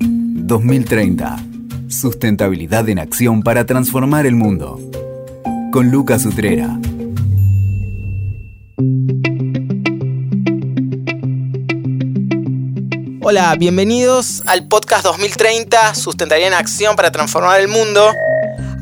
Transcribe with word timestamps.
2030. 0.00 1.36
Sustentabilidad 1.88 2.88
en 2.88 2.98
acción 2.98 3.42
para 3.42 3.66
transformar 3.66 4.26
el 4.26 4.34
mundo. 4.34 4.80
Con 5.72 5.90
Lucas 5.90 6.24
Utrera. 6.26 6.78
Hola, 13.22 13.54
bienvenidos 13.58 14.42
al 14.46 14.68
podcast 14.68 15.04
2030, 15.04 15.94
Sustentabilidad 15.94 16.52
en 16.52 16.58
Acción 16.58 16.96
para 16.96 17.10
Transformar 17.10 17.60
el 17.60 17.68
Mundo. 17.68 18.12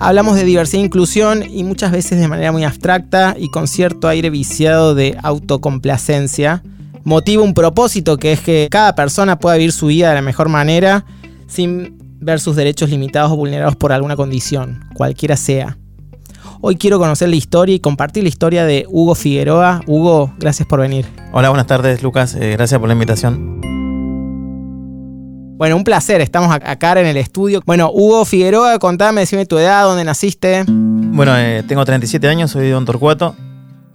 Hablamos 0.00 0.36
de 0.36 0.44
diversidad 0.44 0.82
e 0.82 0.86
inclusión 0.86 1.44
y 1.48 1.62
muchas 1.62 1.92
veces 1.92 2.18
de 2.18 2.26
manera 2.26 2.52
muy 2.52 2.64
abstracta 2.64 3.36
y 3.38 3.50
con 3.50 3.68
cierto 3.68 4.08
aire 4.08 4.30
viciado 4.30 4.94
de 4.94 5.16
autocomplacencia. 5.22 6.62
Motiva 7.04 7.42
un 7.42 7.54
propósito 7.54 8.18
que 8.18 8.32
es 8.32 8.40
que 8.40 8.68
cada 8.70 8.94
persona 8.94 9.38
pueda 9.38 9.56
vivir 9.56 9.72
su 9.72 9.86
vida 9.86 10.10
de 10.10 10.14
la 10.16 10.22
mejor 10.22 10.48
manera 10.48 11.04
sin 11.46 11.96
ver 12.20 12.40
sus 12.40 12.56
derechos 12.56 12.90
limitados 12.90 13.32
o 13.32 13.36
vulnerados 13.36 13.76
por 13.76 13.92
alguna 13.92 14.16
condición, 14.16 14.84
cualquiera 14.94 15.36
sea. 15.36 15.78
Hoy 16.60 16.76
quiero 16.76 16.98
conocer 16.98 17.30
la 17.30 17.36
historia 17.36 17.74
y 17.74 17.80
compartir 17.80 18.22
la 18.22 18.28
historia 18.28 18.66
de 18.66 18.84
Hugo 18.86 19.14
Figueroa. 19.14 19.80
Hugo, 19.86 20.34
gracias 20.38 20.68
por 20.68 20.80
venir. 20.80 21.06
Hola, 21.32 21.48
buenas 21.48 21.66
tardes 21.66 22.02
Lucas, 22.02 22.34
eh, 22.34 22.52
gracias 22.52 22.78
por 22.78 22.88
la 22.88 22.92
invitación. 22.92 23.60
Bueno, 25.56 25.76
un 25.76 25.84
placer, 25.84 26.20
estamos 26.20 26.52
acá 26.52 27.00
en 27.00 27.06
el 27.06 27.16
estudio. 27.16 27.62
Bueno, 27.64 27.90
Hugo 27.92 28.24
Figueroa, 28.26 28.78
contame, 28.78 29.22
decime 29.22 29.46
tu 29.46 29.58
edad, 29.58 29.84
dónde 29.84 30.04
naciste. 30.04 30.64
Bueno, 30.66 31.36
eh, 31.36 31.62
tengo 31.66 31.84
37 31.84 32.28
años, 32.28 32.50
soy 32.50 32.64
de 32.64 32.70
Don 32.70 32.84
Torcuato. 32.84 33.34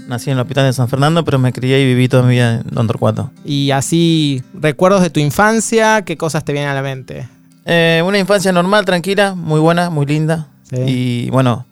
Nací 0.07 0.29
en 0.29 0.37
el 0.37 0.41
hospital 0.41 0.65
de 0.65 0.73
San 0.73 0.87
Fernando, 0.87 1.25
pero 1.25 1.39
me 1.39 1.51
crié 1.51 1.81
y 1.81 1.85
viví 1.85 2.07
toda 2.07 2.23
mi 2.23 2.31
vida 2.31 2.55
en 2.55 2.63
Don 2.69 2.87
Torcuato. 2.87 3.31
Y 3.43 3.71
así, 3.71 4.43
recuerdos 4.53 5.01
de 5.01 5.09
tu 5.09 5.19
infancia, 5.19 6.03
¿qué 6.03 6.17
cosas 6.17 6.43
te 6.45 6.53
vienen 6.53 6.69
a 6.69 6.75
la 6.75 6.81
mente? 6.81 7.27
Eh, 7.65 8.03
una 8.05 8.19
infancia 8.19 8.51
normal, 8.51 8.85
tranquila, 8.85 9.33
muy 9.33 9.59
buena, 9.59 9.89
muy 9.89 10.05
linda. 10.05 10.47
Y 10.71 11.29
bueno, 11.29 11.65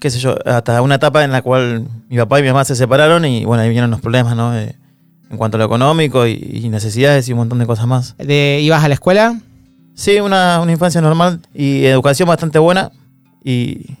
qué 0.00 0.10
sé 0.10 0.18
yo, 0.18 0.36
hasta 0.44 0.82
una 0.82 0.96
etapa 0.96 1.24
en 1.24 1.32
la 1.32 1.42
cual 1.42 1.86
mi 2.08 2.16
papá 2.16 2.38
y 2.38 2.42
mi 2.42 2.48
mamá 2.48 2.64
se 2.64 2.76
separaron 2.76 3.24
y 3.24 3.44
bueno, 3.44 3.62
ahí 3.62 3.68
vinieron 3.68 3.90
los 3.90 4.00
problemas, 4.00 4.36
¿no? 4.36 4.52
en 5.30 5.36
cuanto 5.36 5.56
a 5.56 5.58
lo 5.58 5.64
económico 5.64 6.26
y, 6.26 6.68
necesidades 6.70 7.28
y 7.28 7.32
un 7.32 7.38
montón 7.38 7.58
de 7.58 7.66
cosas 7.66 7.86
más. 7.86 8.16
De, 8.18 8.60
¿Ibas 8.62 8.82
a 8.82 8.88
la 8.88 8.94
escuela? 8.94 9.38
Sí, 9.94 10.20
una, 10.20 10.64
infancia 10.68 11.00
normal 11.00 11.40
y 11.54 11.84
educación 11.84 12.28
bastante 12.28 12.58
buena. 12.58 12.90
Y 13.44 13.96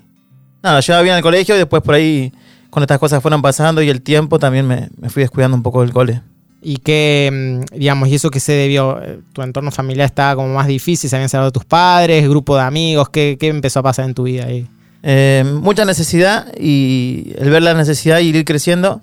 nada, 0.62 0.80
llevaba 0.80 1.02
bien 1.02 1.16
al 1.16 1.22
colegio 1.22 1.54
y 1.54 1.58
después 1.58 1.82
por 1.82 1.94
ahí, 1.94 2.32
con 2.70 2.82
estas 2.82 2.98
cosas 2.98 3.22
fueron 3.22 3.42
pasando 3.42 3.82
y 3.82 3.88
el 3.88 4.02
tiempo 4.02 4.38
también 4.38 4.66
me, 4.66 4.88
fui 5.08 5.22
descuidando 5.22 5.56
un 5.56 5.62
poco 5.62 5.82
del 5.82 5.92
cole. 5.92 6.22
¿Y 6.60 6.78
qué, 6.78 7.62
mm, 7.72 7.76
digamos, 7.78 8.08
y 8.08 8.16
eso 8.16 8.30
que 8.30 8.40
se 8.40 8.52
debió? 8.52 9.00
Eh, 9.02 9.20
¿Tu 9.32 9.42
entorno 9.42 9.70
familiar 9.70 10.06
estaba 10.06 10.34
como 10.34 10.54
más 10.54 10.66
difícil? 10.66 11.08
¿Se 11.08 11.16
habían 11.16 11.30
de 11.30 11.50
tus 11.52 11.64
padres? 11.64 12.28
¿Grupo 12.28 12.56
de 12.56 12.62
amigos? 12.62 13.08
¿Qué, 13.10 13.36
qué 13.38 13.48
empezó 13.48 13.80
a 13.80 13.82
pasar 13.82 14.06
en 14.06 14.14
tu 14.14 14.24
vida 14.24 14.46
ahí? 14.46 14.66
Eh, 15.02 15.44
mucha 15.62 15.84
necesidad 15.84 16.52
y 16.58 17.32
el 17.38 17.50
ver 17.50 17.62
la 17.62 17.74
necesidad 17.74 18.18
y 18.18 18.28
ir 18.28 18.44
creciendo 18.44 19.00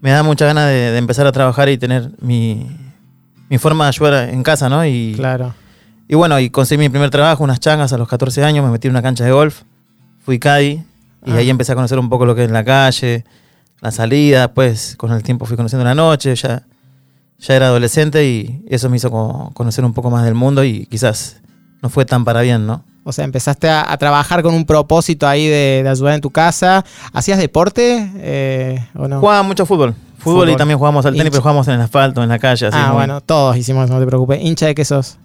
me 0.00 0.10
da 0.10 0.22
mucha 0.22 0.46
ganas 0.46 0.68
de, 0.68 0.96
empezar 0.96 1.26
a 1.26 1.32
trabajar 1.32 1.68
y 1.68 1.76
tener 1.76 2.10
mi, 2.20 2.66
forma 3.58 3.84
de 3.84 3.88
ayudar 3.88 4.28
en 4.30 4.42
casa, 4.42 4.68
¿no? 4.68 4.84
Y, 4.86 5.14
claro. 5.16 5.54
Y 6.08 6.14
bueno, 6.14 6.38
y 6.38 6.50
conseguí 6.50 6.78
mi 6.78 6.88
primer 6.88 7.10
trabajo, 7.10 7.44
unas 7.44 7.60
changas 7.60 7.92
a 7.92 7.98
los 7.98 8.08
14 8.08 8.44
años, 8.44 8.64
me 8.64 8.70
metí 8.70 8.88
en 8.88 8.92
una 8.92 9.02
cancha 9.02 9.24
de 9.24 9.32
golf, 9.32 9.62
fui 10.24 10.38
caddy 10.38 10.82
y 11.26 11.32
ahí 11.32 11.48
ah. 11.48 11.50
empecé 11.50 11.72
a 11.72 11.74
conocer 11.74 11.98
un 11.98 12.08
poco 12.08 12.24
lo 12.24 12.34
que 12.34 12.44
es 12.44 12.50
la 12.50 12.64
calle, 12.64 13.24
la 13.80 13.90
salida, 13.90 14.54
pues 14.54 14.94
con 14.96 15.12
el 15.12 15.22
tiempo 15.22 15.44
fui 15.44 15.56
conociendo 15.56 15.84
la 15.84 15.94
noche, 15.94 16.34
ya, 16.34 16.62
ya 17.38 17.54
era 17.54 17.66
adolescente 17.66 18.24
y 18.24 18.64
eso 18.68 18.88
me 18.88 18.96
hizo 18.96 19.10
conocer 19.52 19.84
un 19.84 19.92
poco 19.92 20.10
más 20.10 20.24
del 20.24 20.34
mundo 20.34 20.64
y 20.64 20.86
quizás 20.86 21.40
no 21.82 21.90
fue 21.90 22.04
tan 22.04 22.24
para 22.24 22.40
bien, 22.40 22.66
¿no? 22.66 22.84
O 23.08 23.12
sea, 23.12 23.24
empezaste 23.24 23.68
a, 23.68 23.96
trabajar 23.98 24.42
con 24.42 24.52
un 24.52 24.64
propósito 24.64 25.28
ahí 25.28 25.46
de, 25.46 25.86
ayudar 25.88 26.14
en 26.14 26.20
tu 26.20 26.30
casa. 26.30 26.84
¿Hacías 27.12 27.38
deporte 27.38 28.10
eh, 28.16 28.84
o 28.96 29.06
no? 29.06 29.20
Jugaba 29.20 29.44
mucho 29.44 29.64
fútbol. 29.64 29.94
fútbol. 30.18 30.50
y 30.50 30.56
también 30.56 30.76
jugábamos 30.76 31.06
al 31.06 31.14
tenis, 31.14 31.30
pero 31.30 31.40
jugábamos 31.40 31.68
en 31.68 31.74
el 31.74 31.82
asfalto, 31.82 32.20
en 32.24 32.28
la 32.28 32.40
calle. 32.40 32.68
ah, 32.72 32.90
bueno, 32.92 33.20
todos 33.20 33.56
hicimos, 33.56 33.88
no 33.88 34.00
te 34.00 34.06
preocupes. 34.06 34.42
¿Hincha 34.42 34.66
de 34.66 34.74
qué 34.74 34.84
sos? 34.84 35.18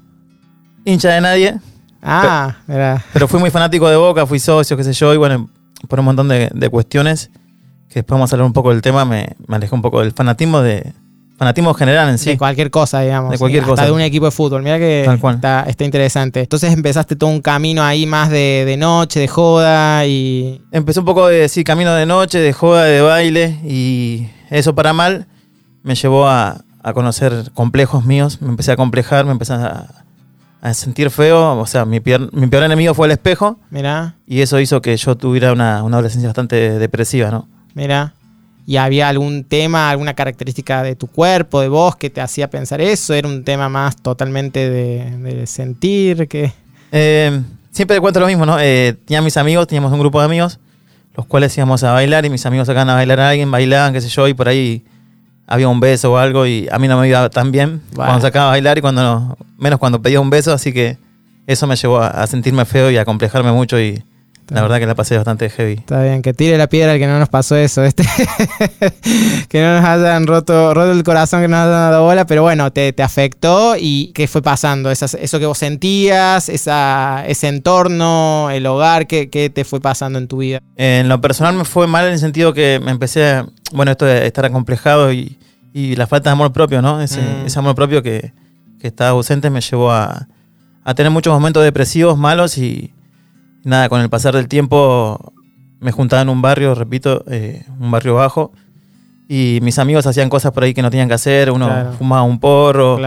Hincha 0.86 1.10
de 1.10 1.22
nadie. 1.22 1.60
Ah, 2.04 2.58
pero, 2.68 3.02
Pero 3.14 3.28
fui 3.28 3.40
muy 3.40 3.50
fanático 3.50 3.90
de 3.90 3.96
Boca, 3.96 4.28
fui 4.28 4.38
socio, 4.38 4.78
qué 4.78 4.84
sé 4.84 4.94
yo, 4.94 5.12
y 5.16 5.18
bueno, 5.18 5.50
por 5.88 6.00
un 6.00 6.06
montón 6.06 6.28
de, 6.28 6.70
cuestiones, 6.70 7.30
que 7.90 7.96
después 7.96 8.18
vamos 8.18 8.32
a 8.32 8.36
hablar 8.36 8.48
un 8.48 8.54
poco 8.54 8.72
del 8.72 8.82
tema, 8.82 9.06
me, 9.06 9.36
me 9.48 9.56
alejé 9.56 9.76
un 9.76 9.82
poco 9.82 10.02
del 10.02 10.12
fanatismo 10.12 10.62
de, 10.62 10.94
fanatismo 11.42 11.74
general 11.74 12.08
en 12.08 12.20
sí. 12.20 12.30
De 12.30 12.38
cualquier 12.38 12.70
cosa, 12.70 13.02
digamos. 13.02 13.32
De 13.32 13.40
cualquier 13.40 13.64
cosa. 13.64 13.86
de 13.86 13.92
un 13.92 14.02
equipo 14.02 14.26
de 14.26 14.32
fútbol. 14.32 14.62
Mira 14.62 14.78
que 14.78 15.02
está, 15.02 15.84
interesante. 15.84 16.42
Entonces 16.42 16.72
empezaste 16.72 17.16
todo 17.16 17.32
un 17.32 17.42
camino 17.42 17.82
ahí 17.82 18.06
más 18.06 18.30
de, 18.30 18.76
noche, 18.78 19.20
de 19.20 19.28
joda 19.28 20.06
y. 20.06 20.62
Empecé 20.72 21.00
un 21.00 21.06
poco 21.08 21.26
de, 21.26 21.50
sí, 21.50 21.64
camino 21.64 21.96
de 21.96 22.06
noche, 22.06 22.38
de 22.38 22.54
joda, 22.54 22.84
de 22.84 23.02
baile 23.02 23.58
y 23.64 24.28
eso 24.52 24.76
para 24.76 24.94
mal 24.94 25.26
me 25.82 25.96
llevó 25.96 26.28
a, 26.28 26.64
conocer 26.94 27.50
complejos 27.56 28.06
míos. 28.06 28.40
Me 28.40 28.50
empecé 28.50 28.74
a 28.74 28.76
complejar, 28.76 29.26
me 29.26 29.32
empecé 29.32 29.54
a, 29.54 29.88
sentir 30.74 31.10
feo. 31.10 31.60
O 31.60 31.66
sea, 31.66 31.86
mi, 31.86 32.00
mi 32.32 32.48
peor 32.48 32.64
enemigo 32.64 32.94
fue 32.94 33.08
el 33.08 33.12
espejo. 33.12 33.60
Mira. 33.70 34.16
Y 34.28 34.42
eso 34.42 34.60
hizo 34.60 34.82
que 34.82 34.96
yo 34.98 35.16
tuviera 35.16 35.54
una, 35.54 35.84
una 35.84 35.98
adolescencia 35.98 36.30
bastante 36.30 36.80
depresiva, 36.80 37.32
¿no? 37.32 37.48
Mira 37.74 38.14
y 38.66 38.78
había 38.78 39.10
algún 39.10 39.44
tema, 39.44 39.90
alguna 39.90 40.14
característica 40.14 40.84
de 40.84 40.96
tu 40.96 41.08
cuerpo, 41.08 41.62
de 41.62 41.68
vos, 41.68 41.96
que 41.96 42.10
te 42.10 42.22
hacía 42.22 42.50
pensar 42.50 42.82
eso? 42.82 43.14
¿Era 43.14 43.28
un 43.28 43.44
tema 43.44 43.70
más 43.70 43.96
totalmente 43.98 44.70
de, 44.70 45.46
sentir? 45.48 46.28
que 46.28 46.54
eh, 46.92 47.42
siempre 47.72 47.98
te 47.98 48.02
cuento 48.02 48.20
lo 48.20 48.28
mismo, 48.28 48.46
¿no? 48.46 48.60
Eh, 48.60 48.96
tenía 49.06 49.22
mis 49.22 49.38
amigos, 49.38 49.68
teníamos 49.68 49.92
un 49.92 50.00
grupo 50.00 50.20
de 50.20 50.26
amigos, 50.26 50.60
los 51.16 51.26
cuales 51.26 51.58
íbamos 51.58 51.84
a 51.84 51.92
bailar 51.92 52.26
y 52.26 52.30
mis 52.30 52.46
amigos 52.46 52.68
sacaban 52.68 52.90
a 52.90 52.96
bailar 52.96 53.20
a 53.20 53.30
alguien, 53.30 53.50
bailaban, 53.50 53.94
qué 53.94 54.02
sé 54.02 54.10
yo, 54.10 54.28
y 54.28 54.34
por 54.34 54.48
ahí 54.48 54.84
había 55.48 55.68
un 55.68 55.80
beso 55.80 56.14
o 56.14 56.18
algo 56.18 56.46
y 56.46 56.68
a 56.72 56.80
mí 56.80 56.88
no 56.88 57.00
me 57.00 57.08
iba 57.08 57.30
tan 57.30 57.52
bien 57.52 57.82
cuando 57.96 58.22
sacaba 58.22 58.48
a 58.48 58.50
bailar 58.52 58.78
y 58.78 58.82
cuando 58.82 59.38
menos 59.58 59.80
cuando 59.80 60.02
pedía 60.02 60.20
un 60.20 60.30
beso, 60.30 60.54
así 60.54 60.72
que 60.72 60.98
eso 61.48 61.68
me 61.68 61.76
llevó 61.76 62.00
a, 62.00 62.08
a 62.08 62.28
sentirme 62.28 62.66
feo 62.66 62.90
y 62.92 62.98
a 62.98 63.06
complejarme 63.06 63.52
mucho 63.52 63.80
y 63.80 64.04
la 64.52 64.62
verdad 64.62 64.80
que 64.80 64.86
la 64.86 64.96
pasé 64.96 65.16
bastante 65.16 65.50
heavy. 65.50 65.74
Está 65.74 66.04
bien, 66.04 66.22
que 66.22 66.34
tire 66.34 66.58
la 66.58 66.68
piedra 66.68 66.94
el 66.94 67.00
que 67.00 67.08
no 67.08 67.18
nos 67.20 67.30
pasó 67.30 67.56
eso, 67.56 67.86
este 67.86 68.04
que 69.48 69.62
no 69.62 69.76
nos 69.78 69.86
hayan 69.86 70.28
roto, 70.28 70.74
roto 70.74 70.92
el 70.92 71.04
corazón, 71.04 71.42
que 71.42 71.48
no 71.48 71.56
nos 71.56 71.68
hayan 71.68 71.92
dado 71.92 72.04
bola, 72.04 72.26
pero 72.26 72.42
bueno, 72.42 72.70
te, 72.72 72.94
afectó 73.02 73.76
y 73.80 74.12
¿qué 74.14 74.28
fue 74.28 74.42
pasando? 74.42 74.92
eso 74.92 75.40
que 75.40 75.46
vos 75.46 75.58
sentías, 75.58 76.50
esa, 76.50 77.24
ese 77.28 77.48
entorno, 77.48 78.50
el 78.52 78.66
hogar, 78.66 79.08
¿qué, 79.08 79.52
te 79.54 79.64
fue 79.64 79.80
pasando 79.80 80.20
en 80.20 80.28
tu 80.28 80.38
vida? 80.38 80.62
En 80.76 81.08
lo 81.08 81.22
personal 81.22 81.56
me 81.56 81.64
fue 81.64 81.88
mal 81.88 82.06
en 82.08 82.14
el 82.14 82.20
sentido 82.20 82.54
que 82.54 82.82
me 82.84 82.92
empecé, 82.92 83.46
bueno, 83.72 83.92
esto 83.92 84.06
de 84.06 84.28
estar 84.28 84.44
acomplejado 84.44 85.14
y, 85.14 85.38
la 85.74 86.06
falta 86.08 86.30
de 86.30 86.34
amor 86.34 86.52
propio, 86.52 86.82
¿no? 86.82 87.02
Ese, 87.02 87.22
mm. 87.22 87.58
amor 87.58 87.76
propio 87.76 88.04
que, 88.04 88.34
que 88.82 88.88
estaba 88.88 89.12
ausente 89.12 89.50
me 89.50 89.62
llevó 89.62 89.94
a, 89.94 90.28
a 90.84 90.94
tener 90.94 91.10
muchos 91.10 91.34
momentos 91.34 91.64
depresivos, 91.64 92.18
malos 92.18 92.58
y 92.58 92.94
nada, 93.64 93.90
con 93.90 94.02
el 94.02 94.10
pasar 94.10 94.36
del 94.36 94.48
tiempo 94.48 95.34
me 95.80 95.92
juntaba 95.92 96.22
en 96.22 96.30
un 96.30 96.42
barrio, 96.42 96.76
repito, 96.76 97.24
eh, 97.28 97.66
un 97.80 97.92
barrio 97.92 98.16
bajo, 98.16 98.52
y 99.28 99.60
mis 99.62 99.80
amigos 99.80 100.06
hacían 100.06 100.30
cosas 100.30 100.52
por 100.52 100.64
ahí 100.64 100.74
que 100.74 100.82
no 100.82 100.90
tenían 100.90 101.08
que 101.08 101.16
hacer, 101.16 101.52
uno 101.52 101.94
fumaba 101.98 102.24
un 102.24 102.40
porro, 102.40 103.00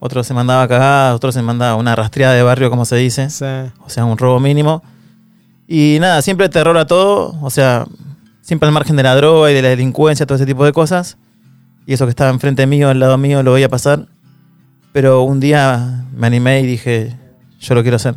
otro 0.00 0.24
se 0.24 0.34
mandaba 0.34 0.66
cagadas, 0.66 1.14
otro 1.14 1.30
se 1.32 1.42
mandaba 1.42 1.76
una 1.76 1.94
rastreada 1.94 2.34
de 2.34 2.42
barrio, 2.42 2.70
como 2.70 2.84
se 2.84 2.96
dice, 2.96 3.26
o 3.26 3.88
sea, 3.90 4.04
un 4.04 4.16
robo 4.16 4.40
mínimo. 4.40 4.82
Y 5.66 5.98
nada, 6.00 6.22
siempre 6.22 6.48
terror 6.48 6.78
a 6.78 6.86
todo, 6.86 7.36
o 7.42 7.50
sea, 7.50 7.86
siempre 8.40 8.66
al 8.66 8.72
margen 8.72 8.96
de 8.96 9.02
la 9.02 9.14
droga 9.14 9.50
y 9.50 9.54
de 9.54 9.60
la 9.60 9.68
delincuencia, 9.68 10.24
todo 10.24 10.36
ese 10.36 10.46
tipo 10.46 10.64
de 10.64 10.72
cosas. 10.72 11.18
Y 11.86 11.92
eso 11.92 12.06
que 12.06 12.10
estaba 12.10 12.30
enfrente 12.30 12.66
mío, 12.66 12.88
al 12.88 12.98
lado 12.98 13.18
mío, 13.18 13.42
lo 13.42 13.52
veía 13.52 13.68
pasar. 13.68 14.06
Pero 14.92 15.22
un 15.22 15.40
día 15.40 16.04
me 16.14 16.26
animé 16.26 16.60
y 16.60 16.66
dije, 16.66 17.14
yo 17.60 17.74
lo 17.74 17.82
quiero 17.82 17.96
hacer. 17.96 18.14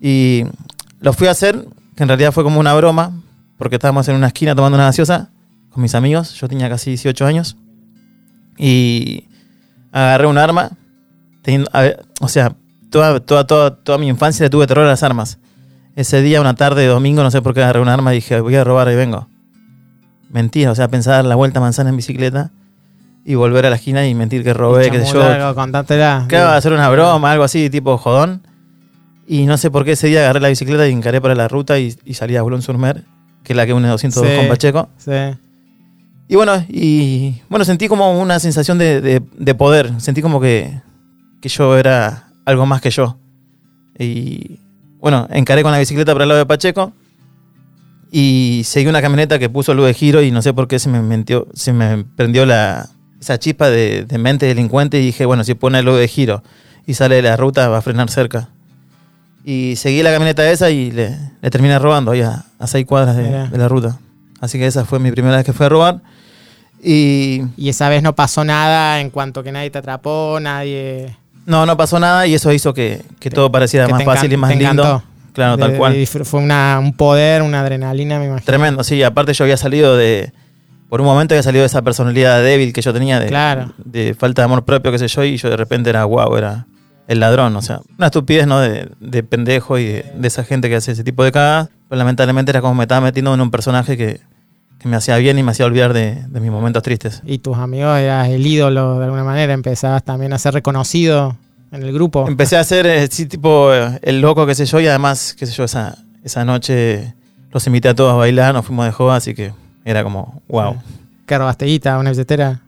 Y 0.00 0.44
lo 1.00 1.12
fui 1.12 1.26
a 1.26 1.32
hacer, 1.32 1.66
que 1.96 2.02
en 2.02 2.08
realidad 2.08 2.32
fue 2.32 2.44
como 2.44 2.58
una 2.58 2.74
broma, 2.74 3.12
porque 3.58 3.76
estábamos 3.76 4.08
en 4.08 4.16
una 4.16 4.28
esquina 4.28 4.54
tomando 4.54 4.76
una 4.76 4.86
gaseosa 4.86 5.30
con 5.70 5.82
mis 5.82 5.94
amigos. 5.94 6.34
Yo 6.34 6.48
tenía 6.48 6.68
casi 6.68 6.90
18 6.90 7.26
años. 7.26 7.56
Y 8.56 9.28
agarré 9.92 10.26
un 10.26 10.38
arma. 10.38 10.70
o 12.20 12.28
sea, 12.28 12.54
toda, 12.90 13.20
toda, 13.20 13.46
toda, 13.46 13.74
toda 13.76 13.98
mi 13.98 14.08
infancia 14.08 14.44
le 14.44 14.50
tuve 14.50 14.66
terror 14.66 14.86
a 14.86 14.88
las 14.88 15.02
armas. 15.02 15.38
Ese 15.96 16.22
día, 16.22 16.40
una 16.40 16.54
tarde 16.54 16.82
de 16.82 16.88
domingo, 16.88 17.22
no 17.22 17.30
sé 17.30 17.42
por 17.42 17.52
qué 17.52 17.62
agarré 17.62 17.80
un 17.80 17.88
arma 17.88 18.12
y 18.12 18.16
dije, 18.16 18.40
voy 18.40 18.56
a 18.56 18.64
robar 18.64 18.90
y 18.90 18.94
vengo. 18.94 19.28
Mentira, 20.30 20.70
o 20.70 20.74
sea, 20.74 20.88
pensar 20.88 21.14
dar 21.14 21.24
la 21.24 21.34
vuelta 21.34 21.58
a 21.58 21.62
manzana 21.62 21.90
en 21.90 21.96
bicicleta 21.96 22.52
y 23.24 23.34
volver 23.34 23.66
a 23.66 23.70
la 23.70 23.76
esquina 23.76 24.06
y 24.06 24.14
mentir 24.14 24.44
que 24.44 24.54
robé, 24.54 24.90
que 24.90 25.04
yo. 25.04 25.20
Que 26.28 26.38
va 26.38 26.54
a 26.54 26.56
hacer 26.56 26.72
una 26.72 26.88
broma, 26.88 27.32
algo 27.32 27.44
así, 27.44 27.68
tipo 27.68 27.98
jodón. 27.98 28.42
Y 29.32 29.46
no 29.46 29.56
sé 29.58 29.70
por 29.70 29.84
qué 29.84 29.92
ese 29.92 30.08
día 30.08 30.22
agarré 30.22 30.40
la 30.40 30.48
bicicleta 30.48 30.88
y 30.88 30.92
encaré 30.92 31.20
para 31.20 31.36
la 31.36 31.46
ruta 31.46 31.78
y, 31.78 31.92
salí 32.14 32.34
a 32.34 32.42
Boulogne 32.42 32.62
sur 32.64 32.76
Mer, 32.76 33.04
que 33.44 33.52
es 33.52 33.56
la 33.56 33.64
que 33.64 33.72
une 33.72 33.86
202 33.86 34.28
con 34.36 34.48
Pacheco. 34.48 34.88
Sí. 34.96 35.12
Y 36.26 36.34
bueno, 36.34 36.64
y 36.68 37.40
bueno, 37.48 37.64
sentí 37.64 37.86
como 37.86 38.20
una 38.20 38.40
sensación 38.40 38.76
de, 38.78 39.54
poder. 39.56 40.00
Sentí 40.00 40.20
como 40.20 40.40
que, 40.40 40.80
que 41.40 41.48
yo 41.48 41.78
era 41.78 42.32
algo 42.44 42.66
más 42.66 42.80
que 42.80 42.90
yo. 42.90 43.18
Y 43.96 44.58
bueno, 44.98 45.28
encaré 45.30 45.62
con 45.62 45.70
la 45.70 45.78
bicicleta 45.78 46.12
para 46.12 46.24
el 46.24 46.28
lado 46.30 46.40
de 46.40 46.46
Pacheco 46.46 46.92
y 48.10 48.62
seguí 48.64 48.88
una 48.88 49.00
camioneta 49.00 49.38
que 49.38 49.48
puso 49.48 49.74
luz 49.74 49.86
de 49.86 49.94
giro 49.94 50.22
y 50.22 50.32
no 50.32 50.42
sé 50.42 50.52
por 50.54 50.66
qué 50.66 50.80
se 50.80 50.88
me, 50.88 51.02
mentió, 51.02 51.46
se 51.54 51.72
me 51.72 52.02
prendió 52.16 52.46
la, 52.46 52.88
esa 53.20 53.38
chispa 53.38 53.70
de, 53.70 54.04
de 54.06 54.18
mente 54.18 54.46
delincuente 54.46 55.00
y 55.00 55.06
dije, 55.06 55.24
bueno, 55.24 55.44
si 55.44 55.54
pone 55.54 55.82
luz 55.82 56.00
de 56.00 56.08
giro 56.08 56.42
y 56.84 56.94
sale 56.94 57.14
de 57.14 57.22
la 57.22 57.36
ruta 57.36 57.68
va 57.68 57.78
a 57.78 57.82
frenar 57.82 58.10
cerca. 58.10 58.48
Y 59.44 59.76
seguí 59.76 60.02
la 60.02 60.12
camioneta 60.12 60.48
esa 60.50 60.70
y 60.70 60.90
le, 60.90 61.16
le 61.40 61.50
terminé 61.50 61.78
robando 61.78 62.10
ahí 62.12 62.20
a, 62.22 62.44
a 62.58 62.66
seis 62.66 62.84
cuadras 62.86 63.16
de, 63.16 63.48
de 63.48 63.58
la 63.58 63.68
ruta. 63.68 63.98
Así 64.40 64.58
que 64.58 64.66
esa 64.66 64.84
fue 64.84 64.98
mi 64.98 65.10
primera 65.12 65.36
vez 65.36 65.44
que 65.46 65.52
fui 65.52 65.66
a 65.66 65.68
robar. 65.68 66.00
Y 66.82 67.42
Y 67.56 67.68
esa 67.68 67.88
vez 67.88 68.02
no 68.02 68.14
pasó 68.14 68.44
nada 68.44 69.00
en 69.00 69.10
cuanto 69.10 69.42
que 69.42 69.52
nadie 69.52 69.70
te 69.70 69.78
atrapó, 69.78 70.38
nadie... 70.40 71.16
no, 71.46 71.66
no 71.66 71.76
pasó 71.76 71.98
nada 72.00 72.26
y 72.26 72.34
eso 72.34 72.52
hizo 72.52 72.72
que, 72.72 73.02
que 73.18 73.30
todo 73.30 73.50
pareciera 73.52 73.86
que 73.86 73.92
más 73.92 74.04
fácil 74.04 74.32
y 74.32 74.36
más 74.36 74.50
lindo. 74.50 74.64
encantó. 74.82 75.02
Claro, 75.32 75.56
De- 75.56 75.62
tal 75.62 75.76
cual. 75.76 76.06
fue 76.06 76.40
una, 76.40 76.78
un 76.82 76.92
poder, 76.94 77.42
una 77.42 77.60
adrenalina, 77.60 78.18
me 78.18 78.26
imagino. 78.26 78.44
Tremendo, 78.46 78.82
sí. 78.84 79.02
Aparte 79.02 79.32
yo 79.34 79.44
había 79.44 79.56
salido 79.56 79.96
de... 79.96 80.32
Por 80.88 81.00
un 81.00 81.06
momento 81.06 81.34
había 81.34 81.42
salido 81.44 81.62
de 81.62 81.66
esa 81.66 81.82
personalidad 81.82 82.42
débil 82.42 82.72
que 82.72 82.82
yo 82.82 82.92
tenía 82.92 83.20
de, 83.20 83.26
Claro. 83.28 83.72
de 83.84 84.12
falta 84.14 84.42
de 84.42 84.46
amor 84.46 84.64
propio, 84.64 84.90
qué 84.90 84.98
sé 84.98 85.06
yo, 85.06 85.22
y 85.22 85.36
yo 85.36 85.48
de 85.48 85.56
repente 85.56 85.88
era 85.88 86.02
guau, 86.02 86.36
era 86.36 86.66
el 87.10 87.20
ladrón. 87.20 87.54
O 87.56 87.62
sea, 87.62 87.80
una 87.98 88.06
estupidez, 88.06 88.46
¿no? 88.46 88.60
De, 88.60 88.88
de 89.00 89.22
pendejo 89.22 89.78
y 89.78 89.84
de, 89.84 90.12
de 90.14 90.28
esa 90.28 90.44
gente 90.44 90.68
que 90.68 90.76
hace 90.76 90.92
ese 90.92 91.04
tipo 91.04 91.24
de 91.24 91.32
cagadas. 91.32 91.68
Pero 91.88 91.98
lamentablemente 91.98 92.50
era 92.52 92.60
como 92.60 92.74
me 92.74 92.84
estaba 92.84 93.00
metiendo 93.00 93.34
en 93.34 93.40
un 93.40 93.50
personaje 93.50 93.96
que, 93.96 94.20
que 94.78 94.88
me 94.88 94.96
hacía 94.96 95.16
bien 95.16 95.36
y 95.38 95.42
me 95.42 95.50
hacía 95.50 95.66
olvidar 95.66 95.92
de, 95.92 96.24
de 96.28 96.40
mis 96.40 96.50
momentos 96.50 96.82
tristes. 96.84 97.20
Y 97.26 97.38
tus 97.38 97.58
amigos 97.58 97.98
eras 97.98 98.28
el 98.28 98.46
ídolo 98.46 98.98
de 99.00 99.06
alguna 99.06 99.24
manera, 99.24 99.52
empezabas 99.52 100.04
también 100.04 100.32
a 100.32 100.38
ser 100.38 100.54
reconocido 100.54 101.36
en 101.72 101.82
el 101.82 101.92
grupo. 101.92 102.26
Empecé 102.28 102.56
a 102.56 102.64
ser 102.64 102.86
eh, 102.86 103.08
sí, 103.10 103.26
tipo 103.26 103.74
eh, 103.74 103.98
el 104.02 104.20
loco, 104.20 104.46
qué 104.46 104.54
sé 104.54 104.66
yo, 104.66 104.78
y 104.78 104.86
además, 104.86 105.34
qué 105.36 105.46
sé 105.46 105.52
yo, 105.52 105.64
esa, 105.64 105.98
esa 106.22 106.44
noche 106.44 107.14
los 107.50 107.66
invité 107.66 107.88
a 107.88 107.94
todos 107.94 108.12
a 108.12 108.16
bailar, 108.16 108.54
nos 108.54 108.64
fuimos 108.64 108.86
de 108.86 108.92
joda, 108.92 109.16
así 109.16 109.34
que 109.34 109.52
era 109.84 110.04
como, 110.04 110.40
wow. 110.48 110.76
¿Qué 111.26 111.36
robaste 111.36 111.66
guita? 111.66 111.98
¿Una 111.98 112.10
billetera? 112.10 112.60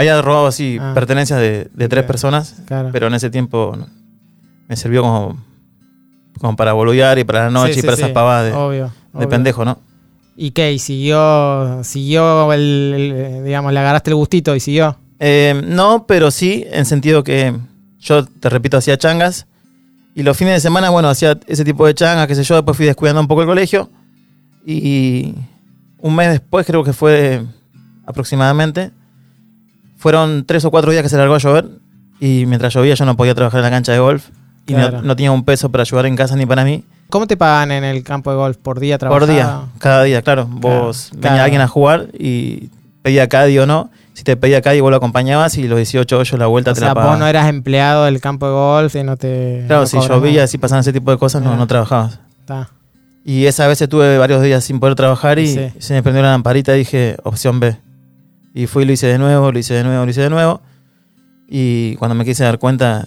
Había 0.00 0.22
robado 0.22 0.46
así 0.46 0.78
Ah. 0.80 0.92
pertenencias 0.94 1.38
de, 1.40 1.68
de 1.74 1.88
tres 1.88 2.04
personas, 2.04 2.62
Claro. 2.66 2.88
pero 2.92 3.06
en 3.08 3.14
ese 3.14 3.28
tiempo 3.30 3.74
no, 3.76 3.86
me 4.68 4.76
sirvió 4.76 5.02
como, 5.02 5.36
como 6.38 6.56
para 6.56 6.72
boludear 6.72 7.18
y 7.18 7.24
para 7.24 7.44
la 7.44 7.50
noche 7.50 7.74
Sí, 7.74 7.80
y 7.80 7.82
para 7.82 7.94
esas 7.96 8.10
pavadas 8.10 8.46
de, 8.46 8.52
Obvio. 8.52 8.84
de 9.12 9.18
obvio. 9.18 9.28
pendejo, 9.28 9.64
¿no? 9.64 9.78
¿Y 10.36 10.52
qué? 10.52 10.72
¿Y 10.72 10.78
siguió, 10.78 11.84
siguió 11.84 12.50
el, 12.54 12.60
el- 12.96 13.44
digamos, 13.44 13.72
le 13.74 13.80
agarraste 13.80 14.10
el 14.10 14.16
gustito 14.16 14.56
y 14.56 14.60
siguió? 14.60 14.96
Eh, 15.18 15.60
no, 15.66 16.06
pero 16.06 16.30
sí, 16.30 16.64
en 16.70 16.86
sentido 16.86 17.22
que 17.22 17.54
yo, 17.98 18.24
te 18.24 18.48
repito, 18.48 18.78
hacía 18.78 18.96
changas 18.96 19.46
y 20.14 20.22
los 20.22 20.34
fines 20.36 20.54
de 20.54 20.60
semana, 20.60 20.88
bueno, 20.88 21.10
hacía 21.10 21.38
ese 21.46 21.62
tipo 21.64 21.84
de 21.86 21.94
changas, 21.94 22.26
qué 22.26 22.34
sé 22.34 22.42
yo, 22.44 22.54
después 22.54 22.74
fui 22.74 22.86
descuidando 22.86 23.20
un 23.20 23.28
poco 23.28 23.42
el 23.42 23.46
colegio 23.48 23.90
y 24.64 25.34
un 25.98 26.14
mes 26.16 26.30
después, 26.30 26.64
creo 26.66 26.82
que 26.84 26.94
fue 26.94 27.42
aproximadamente, 28.06 28.92
fueron 30.00 30.44
tres 30.46 30.64
o 30.64 30.70
cuatro 30.72 30.90
días 30.90 31.02
que 31.04 31.08
se 31.08 31.16
largó 31.16 31.34
a 31.34 31.38
llover 31.38 31.68
y 32.18 32.44
mientras 32.46 32.74
llovía 32.74 32.94
yo 32.94 33.04
no 33.04 33.16
podía 33.16 33.34
trabajar 33.34 33.58
en 33.60 33.64
la 33.64 33.70
cancha 33.70 33.92
de 33.92 33.98
golf 34.00 34.28
y 34.66 34.72
no- 34.72 34.78
Claro. 34.88 35.02
no, 35.02 35.14
tenía 35.14 35.30
un 35.30 35.44
peso 35.44 35.70
para 35.70 35.82
ayudar 35.82 36.06
en 36.06 36.16
casa 36.16 36.34
ni 36.36 36.46
para 36.46 36.64
mí. 36.64 36.84
¿Cómo 37.10 37.26
te 37.26 37.36
pagan 37.36 37.70
en 37.72 37.84
el 37.84 38.02
campo 38.02 38.30
de 38.30 38.36
golf? 38.36 38.56
¿Por 38.56 38.80
día 38.80 38.96
trabajaba? 38.98 39.26
Por 39.26 39.32
día, 39.34 39.60
cada 39.78 40.02
día, 40.04 40.22
claro. 40.22 40.46
Vos 40.50 41.08
Claro, 41.10 41.20
venía 41.28 41.44
alguien 41.44 41.60
a 41.62 41.68
jugar 41.68 42.06
y 42.18 42.70
pedía 43.02 43.28
Caddy 43.28 43.58
o 43.58 43.66
no. 43.66 43.90
Si 44.14 44.22
te 44.24 44.36
pedía 44.36 44.60
Caddy, 44.62 44.80
vos 44.80 44.90
lo 44.90 44.96
acompañabas 44.98 45.56
y 45.58 45.66
los 45.68 45.76
18 45.76 46.18
hoyos 46.18 46.38
la 46.38 46.46
vuelta 46.46 46.70
O 46.72 46.74
te 46.74 46.80
sea, 46.80 46.88
la 46.88 46.94
vos 46.94 47.00
pagabas. 47.00 47.18
no 47.20 47.26
eras 47.26 47.48
empleado 47.48 48.04
del 48.04 48.20
campo 48.20 48.46
de 48.46 48.52
golf 48.52 48.94
y 48.96 49.02
no 49.02 49.16
te... 49.16 49.64
Claro, 49.66 49.82
no 49.82 49.86
si 49.86 49.98
llovía, 50.00 50.46
si 50.46 50.58
pasaban 50.58 50.80
ese 50.82 50.92
tipo 50.92 51.10
de 51.10 51.18
cosas, 51.18 51.42
no, 51.42 51.56
no 51.56 51.66
trabajabas. 51.66 52.20
Está. 52.40 52.68
Y 53.24 53.46
esa 53.46 53.66
vez 53.66 53.78
tuve 53.88 54.16
varios 54.18 54.42
días 54.42 54.62
sin 54.64 54.78
poder 54.80 54.94
trabajar 54.94 55.38
y 55.38 55.46
Sí. 55.48 55.68
se 55.78 55.94
me 55.94 56.02
prendió 56.02 56.22
la 56.22 56.30
lamparita 56.30 56.74
y 56.74 56.78
dije, 56.80 57.16
opción 57.24 57.60
B. 57.60 57.76
Y 58.54 58.66
fui 58.66 58.82
y 58.82 58.86
lo 58.86 58.92
hice 58.92 59.06
de 59.06 59.18
nuevo, 59.18 59.52
lo 59.52 59.58
hice 59.58 59.74
de 59.74 59.84
nuevo, 59.84 60.04
lo 60.04 60.10
hice 60.10 60.22
de 60.22 60.30
nuevo. 60.30 60.60
Y 61.48 61.96
cuando 61.96 62.14
me 62.14 62.24
quise 62.24 62.44
dar 62.44 62.58
cuenta, 62.58 63.06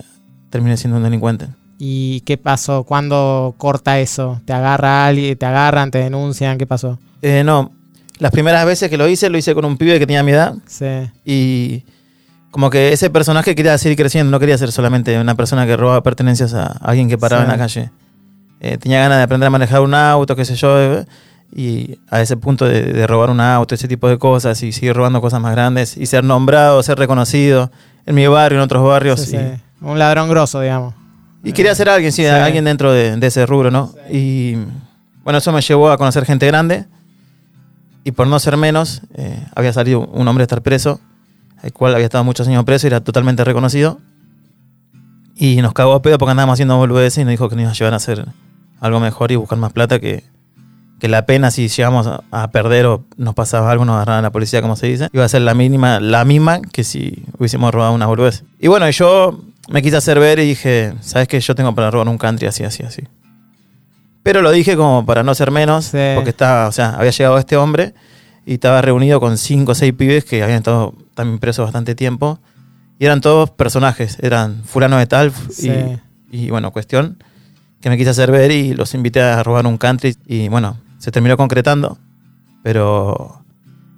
terminé 0.49 0.77
siendo 0.77 0.97
un 0.97 1.03
delincuente. 1.03 1.47
¿Y 1.79 2.21
qué 2.21 2.37
pasó? 2.37 2.83
¿Cuándo 2.83 3.55
corta 3.57 3.99
eso? 3.99 4.41
¿Te 4.45 4.53
agarra 4.53 5.07
alguien? 5.07 5.37
¿Te 5.37 5.45
agarran? 5.45 5.91
¿Te 5.91 5.97
denuncian? 5.99 6.57
¿Qué 6.57 6.65
pasó? 6.65 6.97
Eh, 7.21 7.43
no, 7.43 7.71
las 8.19 8.31
primeras 8.31 8.65
veces 8.65 8.89
que 8.89 8.97
lo 8.97 9.07
hice, 9.07 9.29
lo 9.29 9.37
hice 9.37 9.53
con 9.53 9.65
un 9.65 9.77
pibe 9.77 9.99
que 9.99 10.05
tenía 10.05 10.23
mi 10.23 10.31
edad. 10.31 10.55
Sí. 10.65 10.85
Y 11.25 11.83
como 12.51 12.69
que 12.69 12.93
ese 12.93 13.09
personaje 13.09 13.55
quería 13.55 13.77
seguir 13.77 13.97
creciendo, 13.97 14.29
no 14.31 14.39
quería 14.39 14.57
ser 14.57 14.71
solamente 14.71 15.19
una 15.19 15.35
persona 15.35 15.65
que 15.65 15.75
robaba 15.75 16.03
pertenencias 16.03 16.53
a 16.53 16.67
alguien 16.67 17.09
que 17.09 17.17
paraba 17.17 17.41
Sí. 17.43 17.45
en 17.45 17.51
la 17.51 17.57
calle. 17.57 17.91
Eh, 18.59 18.77
tenía 18.77 18.99
ganas 18.99 19.17
de 19.17 19.23
aprender 19.23 19.47
a 19.47 19.49
manejar 19.49 19.81
un 19.81 19.93
auto, 19.93 20.35
qué 20.35 20.45
sé 20.45 20.55
yo, 20.55 20.79
eh, 20.79 21.05
y 21.55 21.99
a 22.09 22.21
ese 22.21 22.35
punto 22.37 22.65
de, 22.65 22.81
de 22.93 23.07
robar 23.07 23.29
un 23.29 23.39
auto, 23.39 23.75
ese 23.75 23.87
tipo 23.87 24.07
de 24.09 24.17
cosas, 24.17 24.61
y 24.63 24.71
seguir 24.71 24.95
robando 24.95 25.21
cosas 25.21 25.39
más 25.41 25.51
grandes, 25.53 25.97
y 25.97 26.05
ser 26.05 26.23
nombrado, 26.23 26.81
ser 26.83 26.97
reconocido 26.97 27.71
en 28.05 28.15
mi 28.15 28.25
barrio, 28.27 28.57
en 28.59 28.63
otros 28.63 28.83
barrios. 28.87 29.21
Sí, 29.21 29.35
y, 29.35 29.39
sí. 29.39 29.45
Un 29.81 29.99
ladrón 29.99 30.29
grosso, 30.29 30.61
digamos. 30.61 30.93
y 31.43 31.51
quería 31.53 31.75
ser 31.75 31.89
alguien, 31.89 32.11
sí, 32.11 32.23
Sí. 32.23 32.27
alguien 32.27 32.65
dentro 32.65 32.91
de, 32.91 33.17
de 33.17 33.27
ese 33.27 33.45
rubro, 33.45 33.69
¿no? 33.69 33.93
Y 34.09 34.55
bueno, 35.23 35.37
eso 35.39 35.51
me 35.51 35.61
llevó 35.61 35.91
a 35.91 35.97
conocer 35.97 36.25
gente 36.25 36.47
grande. 36.47 36.85
Y 38.05 38.11
por 38.11 38.27
no 38.27 38.37
ser 38.39 38.57
menos, 38.57 39.01
eh, 39.13 39.45
había 39.55 39.71
salido 39.71 40.01
un 40.01 40.27
hombre 40.27 40.41
a 40.43 40.45
estar 40.45 40.61
preso, 40.61 40.99
el 41.61 41.71
cual 41.71 41.93
había 41.93 42.05
estado 42.05 42.23
muchos 42.25 42.47
años 42.47 42.63
preso 42.65 42.85
y 42.85 42.89
era 42.89 42.99
totalmente 43.01 43.43
reconocido. 43.45 43.99
Y 45.35 45.61
nos 45.61 45.73
cagó 45.73 45.93
a 45.93 46.01
pedo 46.01 46.17
porque 46.17 46.31
andábamos 46.31 46.55
haciendo 46.55 46.77
boludeces 46.77 47.19
y 47.19 47.23
nos 47.23 47.31
dijo 47.31 47.47
que 47.49 47.55
nos 47.55 47.63
iba 47.63 47.71
a 47.71 47.73
llevar 47.75 47.93
a 47.93 47.97
hacer 47.97 48.25
algo 48.81 48.99
mejor 48.99 49.31
y 49.31 49.35
buscar 49.37 49.57
más 49.57 49.71
plata 49.71 49.99
que, 49.99 50.23
que 51.03 51.09
la 51.09 51.25
pena 51.25 51.51
si 51.51 51.67
llegamos 51.67 52.07
a, 52.07 52.51
perder 52.51 52.85
o 52.85 53.03
nos 53.17 53.35
pasaba 53.35 53.69
algo, 53.69 53.83
nos 53.83 53.95
agarraban 53.95 54.19
a 54.19 54.27
la 54.27 54.31
policía, 54.31 54.61
como 54.61 54.77
se 54.77 54.87
dice. 54.87 55.09
Iba 55.11 55.25
a 55.25 55.27
ser 55.27 55.41
la 55.41 55.53
mínima, 55.53 55.99
la 55.99 56.23
misma 56.23 56.61
que 56.61 56.85
si 56.85 57.25
hubiésemos 57.37 57.73
robado 57.73 57.91
una 57.91 58.05
boludez. 58.05 58.45
Y 58.57 58.69
bueno, 58.69 58.89
yo 58.89 59.37
me 59.67 59.81
quise 59.81 59.97
hacer 59.97 60.17
ver 60.17 60.39
y 60.39 60.45
dije, 60.45 60.93
¿sabes 61.01 61.27
qué? 61.27 61.41
Yo 61.41 61.55
tengo 61.55 61.75
para 61.75 61.91
robar 61.91 62.07
un 62.07 62.17
country 62.17 62.47
así, 62.47 62.63
así, 62.63 62.83
así. 62.83 63.03
Pero 64.23 64.41
lo 64.41 64.49
dije 64.51 64.77
como 64.77 65.05
para 65.05 65.23
no 65.23 65.35
ser 65.35 65.51
menos, 65.51 65.87
Sí. 65.87 65.97
porque 66.15 66.29
estaba, 66.29 66.69
o 66.69 66.71
sea, 66.71 66.91
había 66.91 67.11
llegado 67.11 67.37
este 67.37 67.57
hombre 67.57 67.93
y 68.45 68.53
estaba 68.53 68.81
reunido 68.81 69.19
con 69.19 69.37
cinco 69.37 69.73
o 69.73 69.75
seis 69.75 69.91
pibes 69.91 70.23
que 70.23 70.41
habían 70.41 70.59
estado 70.59 70.93
también 71.15 71.37
presos 71.39 71.65
bastante 71.65 71.95
tiempo. 71.95 72.39
Y 72.97 73.07
eran 73.07 73.19
todos 73.19 73.49
personajes, 73.49 74.19
eran 74.21 74.63
fulano 74.63 74.97
de 74.97 75.07
tal. 75.07 75.33
Sí. 75.51 75.69
Y, 76.31 76.45
y 76.45 76.49
bueno, 76.49 76.71
cuestión 76.71 77.21
que 77.81 77.89
me 77.89 77.97
quise 77.97 78.11
hacer 78.11 78.31
ver 78.31 78.51
y 78.51 78.73
los 78.73 78.93
invité 78.93 79.19
a 79.19 79.43
robar 79.43 79.67
un 79.67 79.77
country. 79.77 80.15
Y 80.25 80.47
bueno, 80.47 80.77
se 81.03 81.11
terminó 81.11 81.35
concretando. 81.35 81.97
Pero 82.63 83.43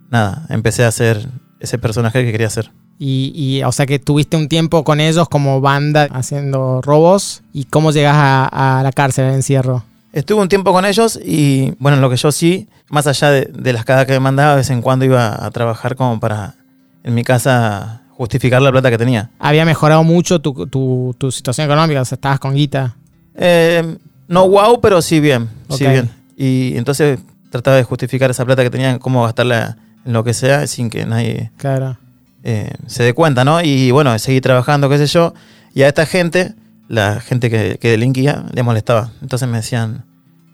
nada, 0.09 0.47
empecé 0.49 0.83
a 0.85 0.87
hacer 0.87 1.29
ese 1.59 1.77
personaje 1.77 2.25
que 2.25 2.31
quería 2.31 2.47
hacer. 2.47 2.71
Y, 2.97 3.31
y, 3.35 3.61
o 3.63 3.71
sea 3.71 3.85
que 3.85 3.99
tuviste 3.99 4.37
un 4.37 4.47
tiempo 4.47 4.83
con 4.83 4.99
ellos 4.99 5.29
como 5.29 5.61
banda 5.61 6.07
haciendo 6.11 6.81
robos. 6.81 7.43
¿Y 7.53 7.65
cómo 7.65 7.91
llegas 7.91 8.15
a, 8.15 8.79
a 8.79 8.81
la 8.81 8.91
cárcel, 8.91 9.25
al 9.25 9.35
encierro? 9.35 9.83
Estuve 10.13 10.41
un 10.41 10.49
tiempo 10.49 10.73
con 10.73 10.83
ellos 10.83 11.19
y 11.23 11.75
bueno, 11.77 11.97
lo 11.97 12.09
que 12.09 12.15
yo 12.15 12.31
sí, 12.31 12.67
más 12.89 13.05
allá 13.05 13.29
de, 13.29 13.51
de 13.53 13.73
las 13.73 13.85
cagadas 13.85 14.07
que 14.07 14.13
me 14.13 14.19
mandaba, 14.19 14.51
de 14.51 14.57
vez 14.57 14.71
en 14.71 14.81
cuando 14.81 15.05
iba 15.05 15.45
a 15.45 15.51
trabajar 15.51 15.95
como 15.95 16.19
para, 16.19 16.55
en 17.03 17.13
mi 17.13 17.23
casa, 17.23 18.01
justificar 18.17 18.63
la 18.63 18.71
plata 18.71 18.89
que 18.89 18.97
tenía. 18.97 19.29
¿Había 19.37 19.63
mejorado 19.63 20.03
mucho 20.03 20.39
tu, 20.39 20.65
tu, 20.65 21.13
tu 21.19 21.31
situación 21.31 21.65
económica? 21.65 22.01
O 22.01 22.05
sea, 22.05 22.15
estabas 22.15 22.39
con 22.39 22.55
guita. 22.55 22.95
Eh, 23.35 23.95
no 24.27 24.49
wow, 24.49 24.81
pero 24.81 25.03
sí 25.03 25.19
bien, 25.19 25.49
sí 25.69 25.85
bien. 25.85 26.09
Y 26.37 26.77
entonces 26.77 27.19
trataba 27.49 27.77
de 27.77 27.83
justificar 27.83 28.29
esa 28.31 28.45
plata 28.45 28.63
que 28.63 28.69
tenía, 28.69 28.99
cómo 28.99 29.23
gastarla 29.23 29.77
en 30.05 30.13
lo 30.13 30.23
que 30.23 30.33
sea, 30.33 30.67
sin 30.67 30.89
que 30.89 31.05
nadie 31.05 31.51
Claro. 31.57 31.97
eh, 32.43 32.71
se 32.87 33.03
dé 33.03 33.13
cuenta, 33.13 33.43
¿no? 33.45 33.61
Y 33.61 33.91
bueno, 33.91 34.17
seguí 34.19 34.41
trabajando, 34.41 34.89
qué 34.89 34.97
sé 34.97 35.07
yo. 35.07 35.33
Y 35.73 35.81
a 35.83 35.87
esta 35.87 36.05
gente, 36.05 36.53
la 36.87 37.19
gente 37.21 37.49
que, 37.49 37.77
que 37.79 37.89
delinquía, 37.91 38.43
le 38.53 38.63
molestaba. 38.63 39.11
Entonces 39.21 39.47
me 39.47 39.57
decían, 39.57 40.03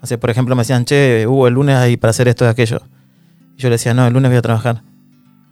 sé, 0.02 0.18
por 0.18 0.30
ejemplo, 0.30 0.54
me 0.56 0.62
decían, 0.62 0.84
che, 0.84 1.26
hubo 1.26 1.46
el 1.48 1.54
lunes 1.54 1.76
ahí 1.76 1.96
para 1.96 2.10
hacer 2.10 2.28
esto 2.28 2.44
y 2.44 2.48
aquello. 2.48 2.80
Y 3.56 3.62
yo 3.62 3.68
le 3.68 3.74
decía, 3.74 3.94
no, 3.94 4.06
el 4.06 4.12
lunes 4.12 4.30
voy 4.30 4.38
a 4.38 4.42
trabajar. 4.42 4.82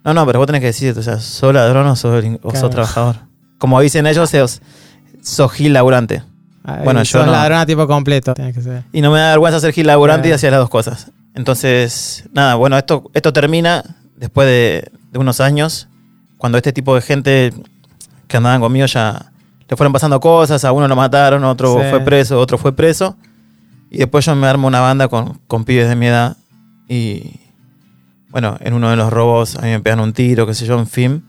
No, 0.04 0.14
no, 0.14 0.24
pero 0.24 0.38
vos 0.38 0.46
tenés 0.46 0.60
que 0.60 0.68
decir, 0.68 0.96
o 0.98 1.02
sea, 1.02 1.18
¿sos 1.18 1.52
ladrón 1.52 1.86
o 1.86 1.94
sos, 1.96 2.24
o 2.42 2.70
trabajador? 2.70 3.16
Como 3.58 3.78
dicen 3.80 4.06
ellos, 4.06 4.30
sos, 4.30 4.62
sos 5.22 5.52
gil 5.52 5.72
laburante. 5.74 6.22
Bueno, 6.84 7.02
yo 7.02 7.18
sos 7.18 7.26
no. 7.26 7.32
ladrón 7.32 7.58
a 7.58 7.66
tiempo 7.66 7.86
completo. 7.86 8.34
Tenés 8.34 8.54
que 8.54 8.60
ser. 8.62 8.84
Y 8.92 9.00
no 9.00 9.10
me 9.10 9.18
da 9.18 9.30
vergüenza 9.30 9.60
ser 9.60 9.72
gil 9.72 9.86
laburante 9.86 10.28
y 10.28 10.30
Claro. 10.30 10.36
hacía 10.36 10.50
las 10.50 10.60
dos 10.60 10.70
cosas. 10.70 11.10
Entonces, 11.34 12.24
nada, 12.32 12.54
bueno, 12.56 12.76
esto, 12.76 13.10
esto 13.14 13.32
termina 13.32 13.82
después 14.16 14.46
de, 14.46 14.90
de 15.10 15.18
unos 15.18 15.40
años, 15.40 15.88
cuando 16.38 16.58
este 16.58 16.72
tipo 16.72 16.94
de 16.94 17.00
gente 17.00 17.52
que 18.28 18.36
andaban 18.36 18.60
conmigo 18.60 18.86
ya 18.86 19.32
le 19.68 19.76
fueron 19.76 19.92
pasando 19.92 20.20
cosas, 20.20 20.64
a 20.64 20.72
uno 20.72 20.86
lo 20.88 20.96
mataron, 20.96 21.42
a 21.44 21.50
otro 21.50 21.78
Sí. 21.80 21.88
fue 21.90 22.00
preso, 22.00 22.38
otro 22.38 22.58
fue 22.58 22.74
preso. 22.74 23.16
Y 23.90 23.98
después 23.98 24.24
yo 24.26 24.34
me 24.36 24.46
armo 24.46 24.68
una 24.68 24.80
banda 24.80 25.08
con, 25.08 25.40
con 25.46 25.64
pibes 25.64 25.88
de 25.88 25.96
mi 25.96 26.06
edad 26.06 26.36
y, 26.88 27.40
bueno, 28.28 28.56
en 28.60 28.74
uno 28.74 28.90
de 28.90 28.96
los 28.96 29.10
robos 29.12 29.56
a 29.56 29.62
mí 29.62 29.68
me 29.70 29.80
pegan 29.80 30.00
un 30.00 30.12
tiro, 30.12 30.46
qué 30.46 30.54
sé 30.54 30.66
yo, 30.66 30.78
en 30.78 30.86
fin. 30.86 31.24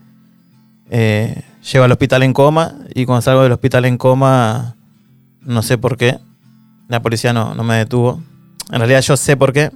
Eh, 0.90 1.42
llevo 1.72 1.84
al 1.84 1.92
hospital 1.92 2.22
en 2.22 2.32
coma 2.32 2.74
y 2.94 3.06
cuando 3.06 3.22
salgo 3.22 3.42
del 3.42 3.52
hospital 3.52 3.84
en 3.86 3.96
coma, 3.96 4.76
no 5.44 5.62
sé 5.62 5.78
por 5.78 5.96
qué, 5.96 6.18
la 6.88 7.00
policía 7.02 7.32
no, 7.32 7.54
no 7.54 7.62
me 7.64 7.76
detuvo. 7.76 8.22
En 8.70 8.78
realidad 8.78 9.00
yo 9.02 9.16
sé 9.16 9.36
por 9.36 9.52
qué. 9.52 9.70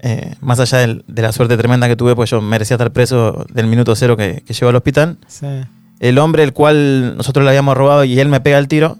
Eh, 0.00 0.36
más 0.40 0.60
allá 0.60 0.78
del- 0.78 1.04
de 1.08 1.22
la 1.22 1.32
suerte 1.32 1.56
tremenda 1.56 1.88
que 1.88 1.96
tuve, 1.96 2.14
pues 2.14 2.30
yo 2.30 2.40
merecía 2.40 2.76
estar 2.76 2.92
preso 2.92 3.44
del 3.52 3.66
minuto 3.66 3.96
cero 3.96 4.16
que, 4.16 4.42
que 4.46 4.52
llego 4.54 4.68
al 4.68 4.76
hospital. 4.76 5.18
Sí. 5.26 5.46
El 5.98 6.18
hombre 6.18 6.44
el 6.44 6.52
cual 6.52 7.16
nosotros 7.16 7.42
le 7.44 7.50
habíamos 7.50 7.76
robado 7.76 8.04
y 8.04 8.18
él 8.20 8.28
me 8.28 8.40
pega 8.40 8.58
el 8.58 8.68
tiro, 8.68 8.98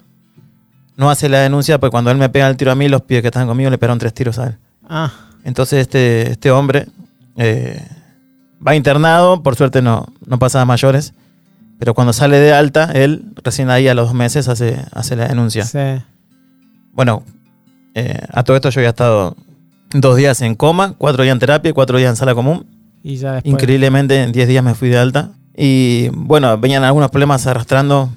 no 0.96 1.10
hace 1.10 1.28
la 1.28 1.38
denuncia, 1.38 1.78
porque 1.78 1.92
cuando 1.92 2.10
él 2.10 2.16
me 2.18 2.28
pega 2.28 2.48
el 2.48 2.56
tiro 2.56 2.72
a 2.72 2.75
mí, 2.75 2.88
los 2.88 3.02
pibes 3.02 3.22
que 3.22 3.28
estaban 3.28 3.46
conmigo 3.46 3.70
le 3.70 3.78
pegaron 3.78 4.00
tres 4.00 4.12
tiros 4.12 4.38
a 4.40 4.48
él. 4.48 4.56
Ah, 4.88 5.12
Entonces 5.44 5.80
este, 5.82 6.32
este 6.32 6.50
hombre 6.50 6.87
eh, 7.37 7.80
va 8.66 8.75
internado, 8.75 9.40
por 9.44 9.54
suerte 9.54 9.80
no, 9.82 10.06
no 10.26 10.40
pasa 10.40 10.60
a 10.60 10.64
mayores, 10.64 11.14
pero 11.78 11.94
cuando 11.94 12.12
sale 12.12 12.38
de 12.38 12.52
alta, 12.52 12.90
él 12.92 13.25
recién 13.42 13.70
ahí 13.70 13.88
a 13.88 13.94
los 13.94 14.08
dos 14.08 14.14
meses 14.14 14.49
hace, 14.49 14.85
hace 14.92 15.16
la 15.16 15.28
denuncia. 15.28 15.64
sí. 15.64 15.78
Bueno, 16.92 17.23
eh, 17.94 18.20
a 18.32 18.42
todo 18.42 18.56
esto 18.56 18.70
yo 18.70 18.80
había 18.80 18.88
estado 18.90 19.37
dos 19.92 20.16
días 20.16 20.42
en 20.42 20.54
coma, 20.56 20.94
cuatro 20.99 21.23
días 21.23 21.32
en 21.32 21.38
terapia 21.38 21.73
cuatro 21.73 21.97
días 21.99 22.11
en 22.11 22.16
sala 22.16 22.35
común. 22.35 22.66
Y 23.02 23.16
ya 23.16 23.35
después. 23.35 23.52
Increíblemente 23.52 24.23
en 24.23 24.32
10 24.32 24.49
días 24.49 24.64
me 24.64 24.75
fui 24.75 24.88
de 24.88 24.99
alta. 24.99 25.30
Y 25.56 26.08
bueno, 26.12 26.58
venían 26.58 26.85
algunos 26.85 27.11
problemas 27.11 27.47
arrastrando 27.47 28.11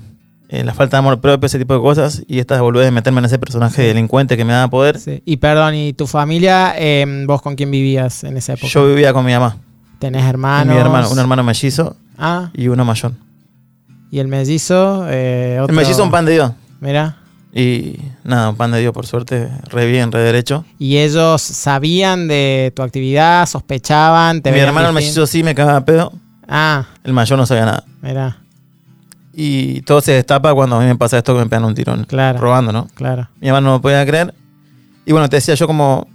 eh, 0.49 0.63
la 0.63 0.73
falta 0.73 0.97
de 0.97 0.99
amor 0.99 1.21
propio, 1.21 1.45
ese 1.45 1.59
tipo 1.59 1.73
de 1.75 1.79
cosas. 1.79 2.23
Y 2.27 2.39
esta 2.39 2.59
volví 2.61 2.79
de 2.79 2.91
meterme 2.91 3.19
en 3.19 3.25
ese 3.25 3.39
personaje 3.39 3.83
delincuente 3.83 4.35
que 4.35 4.45
me 4.45 4.53
daba 4.53 4.69
poder. 4.69 4.99
Sí. 4.99 5.21
Y 5.25 5.37
perdón, 5.37 5.75
¿y 5.75 5.93
tu 5.93 6.07
familia, 6.07 6.73
eh, 6.77 7.23
vos 7.27 7.41
con 7.41 7.55
quién 7.55 7.71
vivías 7.71 8.23
en 8.23 8.37
esa 8.37 8.53
época? 8.53 8.67
Yo 8.67 8.87
vivía 8.87 9.13
con 9.13 9.25
mi 9.25 9.31
mamá. 9.33 9.57
¿Tenés 9.99 10.23
y 10.23 10.27
hermanos? 10.27 10.73
mi 10.73 10.81
hermano, 10.81 11.11
un 11.11 11.19
hermano 11.19 11.43
mellizo 11.43 11.95
Ah, 12.17 12.49
y 12.53 12.67
uno 12.67 12.83
mayor. 12.83 13.13
Y 14.11 14.19
el 14.19 14.27
mellizo. 14.27 15.05
Eh, 15.09 15.57
El 15.67 15.73
mellizo 15.73 16.03
un 16.03 16.11
pan 16.11 16.25
de 16.25 16.33
Dios. 16.33 16.51
Mira. 16.79 17.17
Y 17.53 17.97
nada, 18.23 18.49
un 18.49 18.55
pan 18.55 18.71
de 18.71 18.79
Dios 18.79 18.93
por 18.93 19.05
suerte, 19.05 19.49
re 19.69 19.85
bien, 19.85 20.11
re 20.11 20.19
derecho. 20.21 20.63
¿Y 20.79 20.97
ellos 20.97 21.41
sabían 21.41 22.27
de 22.27 22.71
tu 22.75 22.81
actividad? 22.81 23.45
¿Sospechaban? 23.47 24.41
¿Te 24.41 24.51
mi 24.51 24.59
hermano 24.59 24.87
el 24.89 24.93
mellizo 24.93 25.25
sí 25.27 25.43
me 25.43 25.53
cagaba 25.55 25.83
pedo. 25.83 26.13
Ah, 26.47 26.85
El 27.03 27.13
mayor 27.13 27.37
no 27.39 27.45
sabía 27.45 27.65
nada. 27.65 27.83
mira, 28.01 28.37
Y 29.33 29.81
todo 29.81 29.99
se 30.01 30.11
destapa 30.13 30.53
cuando 30.53 30.75
a 30.77 30.79
mí 30.79 30.85
me 30.85 30.95
pasa 30.95 31.17
esto 31.17 31.33
que 31.33 31.39
me 31.39 31.45
pegan 31.49 31.65
un 31.65 31.73
tirón. 31.75 32.03
Claro. 32.05 32.39
Robando, 32.39 32.71
¿no? 32.71 32.87
claro. 32.93 33.27
Mi 33.39 33.47
mamá 33.47 33.61
no 33.61 33.71
lo 33.71 33.81
podía 33.81 34.05
creer. 34.05 34.33
Y 35.05 35.11
bueno, 35.11 35.27
te 35.29 35.37
decía, 35.37 35.55
yo 35.55 35.67
como 35.67 36.07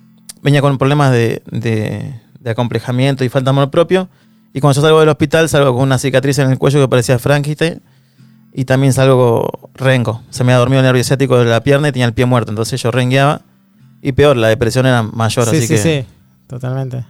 venía 0.42 0.60
con 0.62 0.78
problemas 0.78 1.12
de, 1.12 1.42
de, 1.50 2.18
de 2.40 2.50
acomplejamiento 2.50 3.24
y 3.24 3.28
falta 3.28 3.50
de 3.50 3.56
amor 3.58 3.70
propio. 3.70 4.08
Y 4.56 4.60
cuando 4.62 4.74
yo 4.76 4.80
salgo 4.80 5.00
del 5.00 5.10
hospital, 5.10 5.50
salgo 5.50 5.74
con 5.74 5.82
una 5.82 5.98
cicatriz 5.98 6.38
en 6.38 6.50
el 6.50 6.56
cuello 6.56 6.80
que 6.80 6.88
parecía 6.88 7.18
Frankenstein. 7.18 7.82
Y 8.54 8.64
también 8.64 8.94
salgo 8.94 9.68
rengo. 9.74 10.22
Se 10.30 10.44
me 10.44 10.52
había 10.52 10.60
dormido 10.60 10.80
el 10.80 10.86
nervio 10.86 11.04
ciático 11.04 11.36
de 11.38 11.44
la 11.44 11.60
pierna 11.60 11.88
y 11.88 11.92
tenía 11.92 12.06
el 12.06 12.14
pie 12.14 12.24
muerto. 12.24 12.52
Entonces 12.52 12.82
yo 12.82 12.90
rengueaba. 12.90 13.42
Y 14.00 14.12
peor, 14.12 14.38
la 14.38 14.48
depresión 14.48 14.86
era 14.86 15.02
mayor. 15.02 15.44
sí, 15.44 15.56
así 15.58 15.66
sí, 15.66 15.74
que 15.74 15.78
sí. 15.78 16.06
Totalmente. 16.46 17.04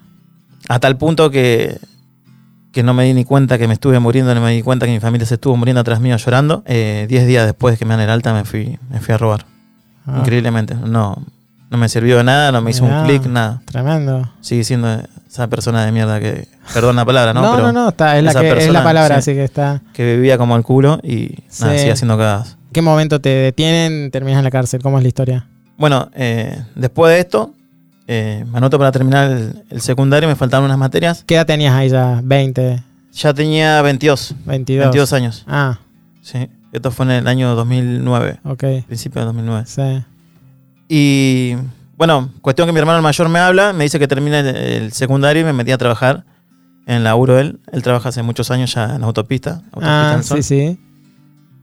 a 0.69 0.81
tal 0.81 0.97
punto 0.97 1.31
que, 1.31 1.79
que 2.73 2.83
no 2.83 2.95
me 2.95 3.05
di 3.05 3.15
ni 3.15 3.23
cuenta 3.23 3.59
que 3.59 3.69
me 3.69 3.75
estuve 3.75 4.00
muriendo, 4.00 4.35
no 4.35 4.41
me 4.41 4.50
di 4.50 4.62
cuenta 4.62 4.87
que 4.87 4.93
mi 4.93 4.99
familia 4.99 5.25
se 5.25 5.35
estuvo 5.35 5.57
muriendo 5.57 5.83
atrás 5.83 6.00
mío 6.00 6.17
llorando. 6.17 6.65
Eh, 6.67 7.07
diez 7.09 7.29
días 7.29 7.47
después 7.47 7.75
de 7.75 7.79
que 7.79 7.85
me 7.85 7.95
dan 7.95 8.00
el 8.00 8.11
alta 8.11 8.35
me 8.35 8.45
fui, 8.45 8.76
me 8.91 8.99
fui 8.99 9.15
a 9.15 9.19
robar. 9.19 9.47
Ah, 10.05 10.17
Increíblemente. 10.19 10.75
No, 10.75 11.23
no 11.70 11.78
me 11.78 11.88
sirvió 11.88 12.18
de 12.18 12.25
nada, 12.25 12.52
no 12.52 12.61
me 12.62 12.70
hizo 12.70 12.85
un 12.85 13.04
clic, 13.06 13.26
nada. 13.26 13.61
Tremendo. 13.66 14.30
Sigue 14.40 14.64
siendo 14.64 15.02
esa 15.28 15.49
persona 15.49 15.85
de 15.85 15.92
mierda 15.92 16.20
que, 16.20 16.49
perdón 16.73 16.96
la 16.96 17.04
palabra, 17.04 17.35
¿no? 17.35 17.42
No, 17.42 17.50
no, 17.50 17.56
Pero 17.56 17.73
no, 17.73 17.88
está, 17.88 18.16
es, 18.18 18.25
la 18.25 18.35
que- 18.40 18.58
es 18.58 18.70
la 18.70 18.85
palabra, 18.85 19.16
sí. 19.16 19.30
así 19.30 19.35
que 19.35 19.44
está. 19.44 19.82
Que 19.92 20.14
vivía 20.16 20.38
como 20.38 20.56
el 20.56 20.62
culo 20.62 20.99
y 21.02 21.35
nada, 21.61 21.73
Sí. 21.73 21.78
sigue 21.80 21.92
haciendo 21.92 22.16
cagadas. 22.16 22.56
¿Qué 22.73 22.82
momento 22.82 23.20
te 23.20 23.28
detienen? 23.30 24.11
Terminas 24.11 24.38
en 24.38 24.44
la 24.44 24.50
cárcel. 24.50 24.80
¿Cómo 24.82 24.99
es 24.99 25.02
la 25.02 25.08
historia? 25.08 25.46
Bueno, 25.78 26.11
eh, 26.14 26.62
después 26.75 27.12
de 27.12 27.20
esto, 27.20 27.52
eh, 28.06 28.44
me 28.50 28.58
anoto 28.58 28.78
para 28.78 28.92
terminar 28.92 29.30
el, 29.30 29.64
el 29.70 29.80
secundario, 29.80 30.28
me 30.28 30.37
faltaban 30.37 30.64
unas 30.66 30.78
materias. 30.78 31.25
¿Qué 31.26 31.35
edad 31.35 31.46
tenías 31.46 31.75
ahí 31.75 31.88
ya? 31.88 32.20
¿20? 32.23 32.82
Ya 33.12 33.32
tenía 33.35 33.80
22, 33.82 34.35
22. 34.44 34.85
22 34.87 35.12
años. 35.12 35.44
Ah, 35.46 35.78
Sí. 36.23 36.49
Esto 36.73 36.90
fue 36.90 37.06
en 37.06 37.12
el 37.12 37.26
año 37.28 37.54
2009, 37.54 38.40
ok. 38.44 38.64
principio 38.87 39.20
de 39.23 39.26
2009. 39.26 39.64
Sí. 39.66 40.04
Y 40.88 41.57
bueno, 41.97 42.31
cuestión 42.43 42.66
que 42.66 42.73
mi 42.73 42.78
hermano 42.78 42.99
el 42.99 43.02
mayor 43.02 43.28
me 43.28 43.38
habla, 43.38 43.73
me 43.73 43.85
dice 43.85 43.99
que 43.99 44.07
termine 44.09 44.40
el, 44.40 44.47
el 44.57 44.93
secundario 44.93 45.43
y 45.43 45.45
me 45.45 45.52
metí 45.52 45.73
a 45.73 45.78
trabajar 45.78 46.25
en 46.87 46.97
el 46.97 47.05
laburo 47.05 47.35
de 47.35 47.40
él. 47.43 47.61
Él 47.73 47.83
trabaja 47.83 48.11
hace 48.11 48.23
muchos 48.23 48.50
años 48.50 48.73
ya 48.75 48.95
en 48.97 49.02
autopista. 49.02 49.62
autopista 49.73 50.14
Ah, 50.14 50.23
sí, 50.23 50.43
sí. 50.43 50.78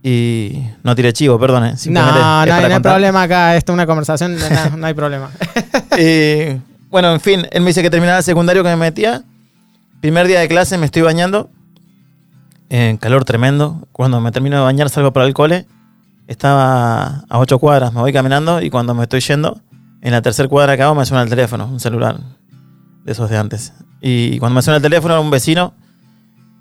Y 0.06 0.62
no 0.84 0.96
tiré 0.96 1.14
chivo, 1.14 1.40
perdón. 1.40 1.64
eh, 1.66 1.76
No, 1.88 2.02
no, 2.06 2.46
no, 2.46 2.54
hay 2.54 2.80
problema 2.82 3.22
acá. 3.24 3.56
Esto 3.56 3.72
es 3.72 3.74
una 3.76 3.86
conversación. 3.86 4.36
No, 4.36 4.78
no 4.78 4.86
hay 4.88 4.94
problema. 4.94 5.30
Y 5.98 6.60
bueno, 6.90 7.14
en 7.14 7.20
fin, 7.22 7.48
él 7.52 7.62
me 7.62 7.68
dice 7.68 7.82
que 7.84 7.90
terminara 7.92 8.18
el 8.18 8.24
secundario 8.24 8.64
que 8.64 8.70
me 8.70 8.76
metía. 8.76 9.24
Primer 10.02 10.28
día 10.28 10.40
de 10.40 10.48
clase 10.48 10.78
me 10.78 10.86
estoy 10.88 11.04
bañando. 11.04 11.50
En 12.70 12.98
calor 12.98 13.24
tremendo. 13.26 13.88
Cuando 13.92 14.20
me 14.20 14.32
termino 14.32 14.58
de 14.58 14.64
bañar 14.64 14.90
salgo 14.90 15.14
para 15.14 15.26
el 15.28 15.34
cole. 15.36 15.68
Estaba 16.28 17.26
a 17.30 17.40
ocho 17.40 17.60
cuadras, 17.60 17.94
me 17.94 18.00
voy 18.00 18.14
caminando 18.14 18.62
y 18.62 18.70
cuando 18.70 18.94
me 18.94 19.04
estoy 19.04 19.20
yendo, 19.20 19.62
en 20.02 20.12
la 20.12 20.22
tercera 20.22 20.50
cuadra 20.50 20.78
que 20.78 20.96
me 20.96 21.06
suena 21.06 21.24
el 21.24 21.30
teléfono, 21.30 21.68
un 21.68 21.80
celular 21.80 22.20
de 23.04 23.12
esos 23.12 23.30
de 23.30 23.38
antes. 23.38 23.74
Y 24.02 24.38
cuando 24.40 24.56
me 24.56 24.62
suena 24.62 24.78
el 24.78 24.84
teléfono, 24.84 25.20
un 25.22 25.32
vecino 25.32 25.74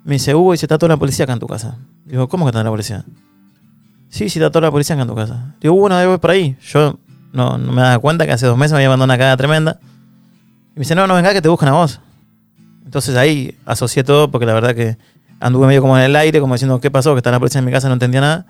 me 0.04 0.14
dice, 0.14 0.34
Hugo, 0.34 0.54
y 0.54 0.58
se 0.58 0.66
está 0.66 0.78
toda 0.78 0.90
la 0.90 0.96
policía 0.96 1.24
acá 1.24 1.32
en 1.32 1.38
tu 1.38 1.46
casa. 1.46 1.78
Digo, 2.04 2.28
¿cómo 2.28 2.44
que 2.44 2.50
está 2.50 2.62
la 2.62 2.70
policía? 2.70 3.04
Sí, 4.08 4.28
sí, 4.28 4.38
está 4.38 4.50
toda 4.50 4.66
la 4.66 4.70
policía 4.70 4.94
acá 4.94 5.02
en 5.02 5.08
tu 5.08 5.14
casa. 5.14 5.54
Digo, 5.60 5.74
bueno, 5.74 6.12
ir 6.12 6.18
por 6.18 6.30
ahí. 6.30 6.56
Yo 6.60 6.98
no, 7.32 7.56
no 7.58 7.72
me 7.72 7.82
daba 7.82 7.98
cuenta 7.98 8.26
que 8.26 8.32
hace 8.32 8.46
dos 8.46 8.58
meses 8.58 8.72
me 8.72 8.78
había 8.78 8.88
mandado 8.88 9.04
una 9.04 9.16
cagada 9.16 9.36
tremenda. 9.36 9.78
Y 10.74 10.76
me 10.76 10.80
dice, 10.80 10.94
no, 10.94 11.06
no, 11.06 11.14
venga 11.14 11.32
que 11.32 11.40
te 11.40 11.48
buscan 11.48 11.68
a 11.68 11.72
vos. 11.72 12.00
Entonces 12.84 13.16
ahí 13.16 13.56
asocié 13.64 14.04
todo 14.04 14.30
porque 14.30 14.44
la 14.44 14.54
verdad 14.54 14.74
que 14.74 14.98
anduve 15.40 15.66
medio 15.66 15.80
como 15.80 15.96
en 15.96 16.04
el 16.04 16.16
aire, 16.16 16.40
como 16.40 16.54
diciendo, 16.54 16.80
¿qué 16.80 16.90
pasó? 16.90 17.12
Que 17.14 17.18
está 17.18 17.30
la 17.30 17.38
policía 17.38 17.60
en 17.60 17.64
mi 17.64 17.72
casa, 17.72 17.88
no 17.88 17.94
entendía 17.94 18.20
nada. 18.20 18.46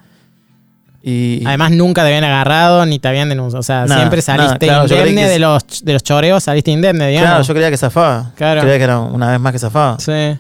Y 1.03 1.43
Además, 1.45 1.73
nunca 1.73 2.03
te 2.03 2.09
habían 2.09 2.23
agarrado 2.23 2.87
ni 2.87 3.01
te 3.01 3.09
habían 3.09 3.29
denunciado. 3.29 3.59
O 3.61 3.65
sea, 3.65 3.87
Nada, 3.87 3.97
siempre 3.97 4.23
saliste 4.23 4.67
nada, 4.67 4.87
claro, 4.87 5.01
indemne 5.05 5.23
que 5.23 5.29
de, 5.29 5.39
los, 5.41 5.85
de 5.85 5.93
los 5.95 6.03
choreos, 6.05 6.45
saliste 6.45 6.71
indemne, 6.71 7.09
digamos. 7.09 7.29
claro, 7.29 7.45
yo 7.45 7.55
creía 7.55 7.71
que 7.71 7.77
zafaba. 7.77 8.31
Claro. 8.37 8.61
Creía 8.61 8.79
que 8.79 8.85
era 8.85 9.01
una 9.01 9.31
vez 9.33 9.41
más 9.41 9.53
que 9.53 9.59
zafaba. 9.59 9.99
Sí. 9.99 10.39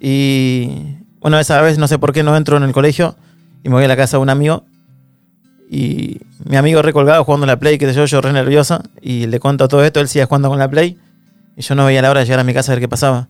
Y 0.00 0.96
bueno, 1.20 1.38
esa 1.38 1.60
vez 1.62 1.78
no 1.78 1.86
sé 1.86 2.00
por 2.00 2.12
qué 2.12 2.24
no 2.24 2.36
entro 2.36 2.56
en 2.56 2.64
el 2.64 2.72
colegio 2.72 3.14
y 3.62 3.68
me 3.68 3.76
voy 3.76 3.84
a 3.84 3.88
la 3.88 3.96
casa 3.96 4.16
de 4.16 4.22
un 4.22 4.30
amigo. 4.30 4.64
Y 5.70 6.20
mi 6.44 6.56
amigo 6.56 6.82
recolgado 6.82 7.24
jugando 7.24 7.46
la 7.46 7.58
Play, 7.58 7.78
que 7.78 7.86
sé 7.86 7.94
yo, 7.94 8.04
yo 8.04 8.20
re 8.20 8.32
nerviosa. 8.32 8.82
Y 9.00 9.26
le 9.28 9.38
cuento 9.38 9.68
todo 9.68 9.84
esto, 9.84 10.00
él 10.00 10.08
sigue 10.08 10.24
jugando 10.24 10.48
con 10.48 10.58
la 10.58 10.68
Play. 10.68 10.98
Y 11.56 11.62
yo 11.62 11.76
no 11.76 11.86
veía 11.86 12.02
la 12.02 12.10
hora 12.10 12.20
de 12.20 12.26
llegar 12.26 12.40
a 12.40 12.44
mi 12.44 12.52
casa 12.52 12.72
a 12.72 12.74
ver 12.74 12.80
qué 12.80 12.88
pasaba. 12.88 13.28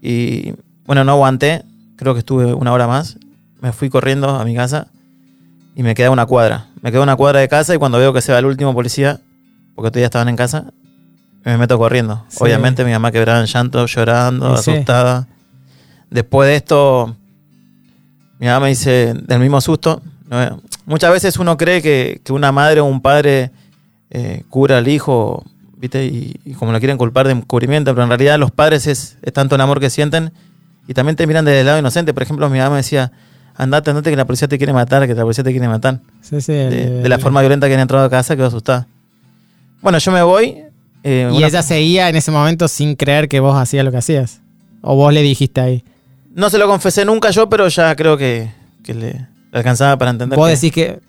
Y 0.00 0.54
bueno, 0.86 1.04
no 1.04 1.12
aguanté. 1.12 1.62
Creo 1.96 2.14
que 2.14 2.20
estuve 2.20 2.54
una 2.54 2.72
hora 2.72 2.86
más. 2.86 3.18
Me 3.60 3.72
fui 3.72 3.90
corriendo 3.90 4.30
a 4.30 4.44
mi 4.44 4.54
casa 4.54 4.88
y 5.74 5.82
me 5.82 5.94
quedé 5.94 6.06
a 6.06 6.10
una 6.10 6.26
cuadra. 6.26 6.66
Me 6.80 6.90
quedé 6.90 7.00
a 7.00 7.04
una 7.04 7.16
cuadra 7.16 7.40
de 7.40 7.48
casa 7.48 7.74
y 7.74 7.78
cuando 7.78 7.98
veo 7.98 8.12
que 8.12 8.20
se 8.20 8.32
va 8.32 8.38
el 8.38 8.46
último 8.46 8.74
policía, 8.74 9.20
porque 9.74 9.90
todavía 9.90 10.06
estaban 10.06 10.28
en 10.28 10.36
casa, 10.36 10.72
me 11.44 11.58
meto 11.58 11.78
corriendo. 11.78 12.24
Sí. 12.28 12.38
Obviamente 12.40 12.84
mi 12.84 12.92
mamá 12.92 13.12
quebraba 13.12 13.40
en 13.40 13.46
llanto, 13.46 13.86
llorando, 13.86 14.56
sí. 14.56 14.70
asustada. 14.70 15.26
Después 16.10 16.48
de 16.48 16.56
esto, 16.56 17.16
mi 18.38 18.46
mamá 18.46 18.60
me 18.60 18.68
dice, 18.68 19.14
del 19.14 19.40
mismo 19.40 19.60
susto, 19.60 20.00
¿no? 20.28 20.60
muchas 20.86 21.12
veces 21.12 21.38
uno 21.38 21.56
cree 21.56 21.82
que, 21.82 22.20
que 22.24 22.32
una 22.32 22.52
madre 22.52 22.80
o 22.80 22.84
un 22.84 23.00
padre 23.00 23.50
eh, 24.10 24.44
cura 24.48 24.78
al 24.78 24.88
hijo, 24.88 25.44
¿viste? 25.76 26.06
Y, 26.06 26.40
y 26.44 26.52
como 26.52 26.72
lo 26.72 26.78
quieren 26.78 26.98
culpar 26.98 27.26
de 27.26 27.32
encubrimiento, 27.32 27.92
pero 27.92 28.04
en 28.04 28.10
realidad 28.10 28.38
los 28.38 28.50
padres 28.50 28.86
es, 28.86 29.18
es 29.22 29.32
tanto 29.32 29.56
el 29.56 29.60
amor 29.60 29.80
que 29.80 29.90
sienten 29.90 30.32
y 30.86 30.94
también 30.94 31.16
te 31.16 31.26
miran 31.26 31.44
desde 31.44 31.60
el 31.60 31.66
lado 31.66 31.78
inocente. 31.78 32.14
Por 32.14 32.22
ejemplo, 32.22 32.48
mi 32.48 32.58
mamá 32.58 32.70
me 32.70 32.76
decía, 32.76 33.12
andate, 33.56 33.90
andate 33.90 34.10
que 34.10 34.16
la 34.16 34.24
policía 34.24 34.48
te 34.48 34.58
quiere 34.58 34.72
matar, 34.72 35.06
que 35.06 35.14
la 35.14 35.22
policía 35.22 35.44
te 35.44 35.50
quiere 35.50 35.68
matar. 35.68 36.00
Sí, 36.22 36.40
sí. 36.40 36.52
De, 36.52 36.84
el- 36.84 37.02
de 37.02 37.08
la 37.08 37.18
forma 37.18 37.40
violenta 37.40 37.68
que 37.68 37.74
han 37.74 37.80
entrado 37.80 38.04
a 38.04 38.10
casa, 38.10 38.34
quedó 38.36 38.46
asustada. 38.46 38.86
Bueno, 39.80 39.98
yo 39.98 40.12
me 40.12 40.22
voy. 40.22 40.62
eh, 41.02 41.28
Y 41.32 41.36
una- 41.36 41.46
ella 41.46 41.62
seguía 41.62 42.08
en 42.08 42.16
ese 42.16 42.30
momento 42.30 42.66
sin 42.68 42.94
creer 42.96 43.28
que 43.28 43.38
vos 43.40 43.56
hacías 43.56 43.84
lo 43.84 43.90
que 43.90 43.98
hacías. 43.98 44.40
O 44.80 44.96
vos 44.96 45.12
le 45.12 45.22
dijiste 45.22 45.60
ahí. 45.60 45.84
No 46.34 46.50
se 46.50 46.58
lo 46.58 46.66
confesé 46.66 47.04
nunca 47.04 47.30
yo, 47.30 47.48
pero 47.48 47.68
ya 47.68 47.94
creo 47.94 48.16
que, 48.16 48.50
que 48.82 48.94
le, 48.94 49.26
alcanzaba 49.52 49.96
para 49.98 50.10
entender. 50.10 50.38
Vos 50.38 50.48
que- 50.48 50.54
decís 50.54 50.72
que. 50.72 51.00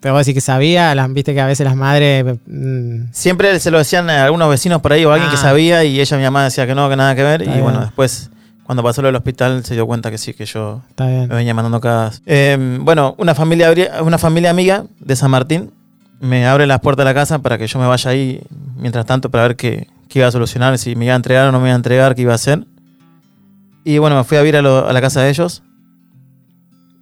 Pero 0.00 0.14
vos 0.14 0.26
decís 0.26 0.34
que 0.34 0.40
sabía, 0.40 0.92
las, 0.96 1.12
viste 1.12 1.32
que 1.32 1.40
a 1.40 1.46
veces 1.46 1.64
las 1.64 1.76
madres. 1.76 2.24
mm, 2.46 3.04
Siempre 3.12 3.60
se 3.60 3.70
lo 3.70 3.78
decían 3.78 4.10
a 4.10 4.24
algunos 4.24 4.50
vecinos 4.50 4.80
por 4.82 4.92
ahí 4.92 5.04
o 5.04 5.12
alguien 5.12 5.28
Ah. 5.28 5.32
que 5.32 5.36
sabía 5.38 5.84
y 5.84 6.00
ella, 6.00 6.16
mi 6.16 6.24
mamá, 6.24 6.42
decía 6.44 6.66
que 6.66 6.74
no, 6.74 6.88
que 6.90 6.96
nada 6.96 7.14
que 7.14 7.22
ver. 7.22 7.42
Está 7.42 7.56
y 7.56 7.60
bueno, 7.60 7.80
después, 7.82 8.28
cuando 8.64 8.82
pasó 8.82 9.02
lo 9.02 9.08
del 9.08 9.16
hospital, 9.16 9.64
se 9.64 9.74
dio 9.74 9.86
cuenta 9.86 10.10
que 10.10 10.18
sí, 10.18 10.34
que 10.34 10.44
yo 10.46 10.82
está 10.88 11.06
bien. 11.06 11.28
me 11.28 11.34
venía 11.36 11.52
mandando 11.54 11.80
cagadas. 11.80 12.22
Eh, 12.26 12.78
bueno, 12.80 13.14
una 13.18 13.34
familia, 13.34 13.72
una 14.02 14.18
familia 14.18 14.50
amiga 14.50 14.84
de 15.00 15.16
San 15.16 15.30
Martín 15.30 15.72
me 16.20 16.46
abre 16.46 16.66
las 16.66 16.80
puertas 16.80 17.04
de 17.04 17.10
la 17.10 17.14
casa 17.14 17.40
para 17.40 17.58
que 17.58 17.66
yo 17.66 17.78
me 17.80 17.86
vaya 17.86 18.10
ahí 18.10 18.40
mientras 18.76 19.04
tanto 19.06 19.30
para 19.30 19.42
ver 19.48 19.56
qué, 19.56 19.88
qué 20.08 20.20
iba 20.20 20.28
a 20.28 20.32
solucionar, 20.32 20.78
si 20.78 20.94
me 20.94 21.04
iba 21.06 21.14
a 21.14 21.16
entregar 21.16 21.48
o 21.48 21.52
no 21.52 21.58
me 21.58 21.66
iba 21.68 21.74
a 21.74 21.76
entregar, 21.76 22.14
qué 22.14 22.22
iba 22.22 22.32
a 22.32 22.36
hacer. 22.36 22.64
Y 23.84 23.98
bueno, 23.98 24.16
me 24.16 24.22
fui 24.24 24.36
a 24.38 24.40
vivir 24.42 24.56
a, 24.56 24.62
lo- 24.62 24.86
a 24.88 24.92
la 24.92 25.00
casa 25.00 25.20
de 25.22 25.30
ellos. 25.30 25.62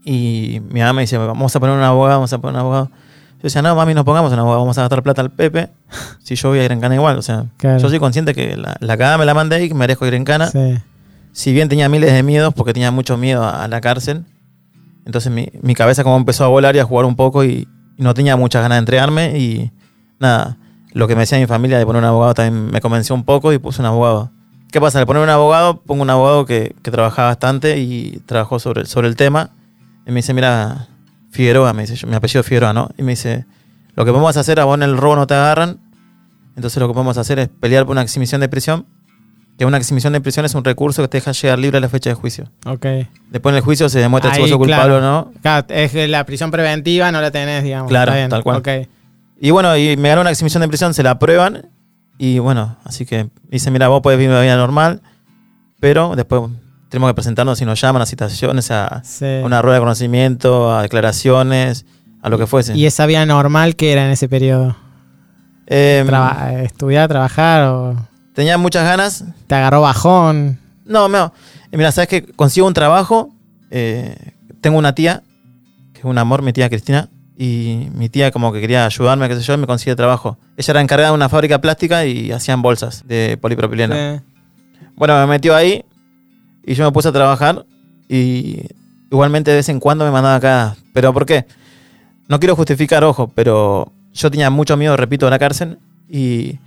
Y 0.05 0.63
mi 0.71 0.81
mamá 0.81 0.95
me 0.95 1.03
dice, 1.03 1.19
vamos 1.19 1.55
a 1.55 1.61
poner 1.61 1.77
un 1.77 1.83
abogado, 1.83 2.17
vamos 2.21 2.33
a 2.33 2.39
poner 2.39 2.55
un 2.55 2.61
abogado. 2.61 2.87
Yo 3.35 3.43
decía, 3.45 3.63
no, 3.63 3.75
mami, 3.75 3.95
no 3.95 4.05
pongamos 4.05 4.33
un 4.33 4.39
abogado, 4.39 4.61
vamos 4.61 4.79
a 4.79 4.83
gastar 4.83 5.03
plata 5.03 5.21
al 5.23 5.31
Pepe. 5.31 5.69
Si 6.23 6.35
yo 6.37 6.49
voy 6.51 6.59
a 6.61 6.65
ir 6.65 6.73
en 6.73 6.81
cana 6.81 6.95
igual. 6.95 7.19
O 7.19 7.23
sea, 7.23 7.45
Claro. 7.59 7.79
yo 7.79 7.89
soy 7.89 7.99
consciente 7.99 8.35
que 8.35 8.57
la, 8.57 8.77
la 8.81 8.97
cagada 8.97 9.19
me 9.19 9.27
la 9.27 9.35
mandé 9.35 9.63
y 9.65 9.69
que 9.69 9.75
merezco 9.75 10.07
ir 10.07 10.15
en 10.15 10.25
cana. 10.25 10.47
Sí. 10.49 10.79
Si 11.33 11.53
bien 11.53 11.69
tenía 11.69 11.89
miles 11.89 12.13
de 12.13 12.23
miedos, 12.23 12.53
porque 12.55 12.73
tenía 12.73 12.91
mucho 12.91 13.17
miedo 13.17 13.45
a, 13.45 13.67
la 13.69 13.81
cárcel. 13.81 14.25
Entonces 15.07 15.33
mi, 15.33 15.75
cabeza 15.75 16.03
como 16.05 16.17
empezó 16.17 16.45
a 16.45 16.49
volar 16.49 16.77
y 16.77 16.79
a 16.79 16.85
jugar 16.85 17.07
un 17.07 17.17
poco 17.17 17.45
y, 17.45 17.69
no 17.97 18.15
tenía 18.15 18.35
muchas 18.37 18.63
ganas 18.63 18.77
de 18.77 18.81
entregarme. 18.81 19.39
Y 19.39 19.73
nada, 20.19 20.57
lo 20.93 21.07
que 21.07 21.15
me 21.15 21.21
decía 21.21 21.39
mi 21.39 21.47
familia 21.47 21.79
de 21.79 21.85
poner 21.85 22.01
un 22.01 22.09
abogado 22.09 22.33
también 22.33 22.71
me 22.71 22.81
convenció 22.81 23.15
un 23.15 23.25
poco 23.25 23.53
y 23.53 23.59
puse 23.59 23.83
un 23.83 23.87
abogado. 23.87 24.31
¿Qué 24.73 24.81
pasa? 24.81 25.01
Al 25.01 25.07
poner 25.07 25.23
un 25.23 25.29
abogado, 25.29 25.83
pongo 25.83 26.03
un 26.03 26.11
abogado 26.11 26.47
que, 26.47 26.75
trabajaba 26.83 27.29
bastante 27.29 27.79
y 27.79 28.23
trabajó 28.25 28.59
sobre, 28.59 28.83
el 28.83 29.17
tema. 29.17 29.51
Y 30.07 30.11
me 30.11 30.17
dice, 30.17 30.33
mira, 30.33 30.89
Figueroa, 31.31 31.73
me 31.73 31.83
dice, 31.83 31.97
yo- 31.97 32.15
apellido 32.15 32.43
Figueroa, 32.43 32.73
¿no? 32.73 32.89
Y 32.97 33.03
me 33.03 33.13
dice, 33.13 33.47
lo 33.95 34.05
que 34.05 34.13
podemos 34.13 34.37
hacer, 34.37 34.61
a 34.61 34.65
vos 34.65 34.77
en 34.77 34.85
el 34.85 34.97
robo 34.97 35.17
no 35.17 35.27
te 35.27 35.35
agarran. 35.35 35.81
Entonces 36.57 36.81
lo 36.81 36.89
que 36.89 36.95
podemos 36.95 37.19
hacer 37.19 37.39
es 37.39 37.49
pelear 37.49 37.85
por 37.85 37.93
una 37.93 38.03
exhibición 38.03 38.41
de 38.41 38.49
prisión. 38.49 38.87
Que 39.61 39.67
una 39.67 39.77
exhibición 39.77 40.15
de 40.15 40.23
prisión 40.23 40.47
es 40.47 40.55
un 40.55 40.65
recurso 40.65 41.03
que 41.03 41.09
te 41.09 41.19
deja 41.19 41.33
llegar 41.33 41.59
libre 41.59 41.77
a 41.77 41.81
la 41.83 41.91
fecha 41.91 42.09
de 42.09 42.15
juicio. 42.15 42.47
Ok. 42.65 42.87
Después 43.31 43.53
en 43.53 43.57
el 43.59 43.61
juicio 43.63 43.91
se 43.91 43.99
demuestra 43.99 44.31
si 44.31 44.37
Ahí, 44.37 44.41
vos 44.45 44.49
sos 44.49 44.57
culpable 44.59 44.95
o 44.95 45.01
no. 45.03 45.33
Claro, 45.43 45.67
es 45.69 45.93
que 45.93 46.09
la 46.09 46.25
prisión 46.25 46.51
preventiva 46.51 47.13
no 47.13 47.21
la 47.21 47.31
tenés, 47.31 47.63
digamos. 47.63 47.91
Claro, 47.91 48.15
tal 48.31 48.43
cual. 48.43 48.57
Ok. 48.57 48.69
Y 49.39 49.51
bueno, 49.51 49.77
y 49.77 49.99
me 49.99 50.09
ganó 50.09 50.23
una 50.23 50.31
exhibición 50.31 50.63
de 50.63 50.69
prisión, 50.69 50.95
se 50.95 51.03
la 51.03 51.11
aprueban. 51.11 51.67
Y 52.17 52.39
bueno, 52.39 52.79
así 52.85 53.05
que 53.05 53.29
dice, 53.51 53.71
mira, 53.71 53.89
vos 53.89 54.01
podés 54.01 54.19
vivir 54.19 54.31
una 54.31 54.41
vida 54.41 54.57
normal, 54.57 55.03
pero 55.79 56.17
después 56.17 56.41
tenemos 56.89 57.11
que 57.11 57.15
presentarnos 57.17 57.59
si 57.59 57.67
nos 57.67 57.79
llaman 57.79 58.01
a 58.01 58.07
citaciones, 58.07 58.71
a, 58.71 59.03
Sí. 59.05 59.27
a 59.27 59.45
una 59.45 59.61
rueda 59.61 59.75
de 59.75 59.81
conocimiento, 59.81 60.75
a 60.75 60.81
declaraciones, 60.81 61.85
a 62.23 62.31
lo 62.31 62.39
que 62.39 62.47
fuese. 62.47 62.75
¿Y 62.79 62.87
esa 62.87 63.05
vida 63.05 63.27
normal 63.27 63.77
que 63.77 63.93
era 63.93 64.07
en 64.07 64.11
ese 64.13 64.27
periodo? 64.27 64.75
Em, 65.67 66.07
Traba- 66.07 66.63
¿Estudiar, 66.63 67.09
trabajar 67.11 67.65
o 67.65 68.09
tenía 68.41 68.57
muchas 68.57 68.85
ganas. 68.85 69.23
te 69.47 69.55
agarró 69.55 69.83
bajón? 69.83 70.59
No, 70.87 71.11
no. 71.11 71.35
Y 71.71 71.77
mira, 71.77 71.93
sabes 71.93 72.09
que 72.09 72.23
consigo 72.25 72.67
un 72.67 72.73
trabajo. 72.73 73.35
eh, 73.71 74.17
tengo 74.63 74.79
una 74.79 74.95
tía, 74.95 75.23
que 75.93 75.99
es 75.99 76.05
un 76.07 76.17
amor, 76.17 76.41
mi 76.41 76.55
tía 76.55 76.71
Cristina. 76.71 77.11
Y 77.37 77.89
mi 77.95 78.09
tía 78.09 78.31
como 78.31 78.51
que 78.51 78.63
quería 78.63 78.87
ayudarme, 78.87 79.29
qué 79.29 79.37
sé 79.37 79.43
yo, 79.43 79.53
y 79.53 79.59
me 79.59 79.67
consigue 79.67 79.95
trabajo. 79.95 80.39
Ella 80.57 80.71
era 80.71 80.81
encargada 80.81 81.11
de 81.11 81.17
una 81.17 81.29
fábrica 81.29 81.61
plástica 81.61 82.07
y 82.07 82.33
hacían 82.33 82.63
bolsas 82.63 83.07
de 83.07 83.37
polipropileno. 83.39 84.23
Bueno, 84.97 85.21
me 85.21 85.27
metió 85.27 85.55
ahí 85.55 85.85
y 86.65 86.73
yo 86.73 86.85
me 86.87 86.93
puse 86.93 87.09
a 87.09 87.13
trabajar 87.13 87.67
y 88.09 88.63
igualmente 89.11 89.51
de 89.51 89.59
vez 89.59 89.69
en 89.69 89.81
cuando 89.81 90.07
me 90.07 90.11
mandaba 90.13 90.37
acá. 90.37 90.77
¿Pero 90.95 91.13
por 91.13 91.27
qué? 91.27 91.45
No 92.27 92.41
quiero 92.41 92.57
justificar, 92.57 93.05
ojo, 93.05 93.31
pero 93.35 93.93
yo 94.15 94.31
tenía 94.31 94.49
mucho 94.49 94.79
miedo, 94.79 94.97
repito, 94.97 95.27
de 95.27 95.31
la 95.31 95.39
cárcel 95.39 95.79
y 96.09 96.59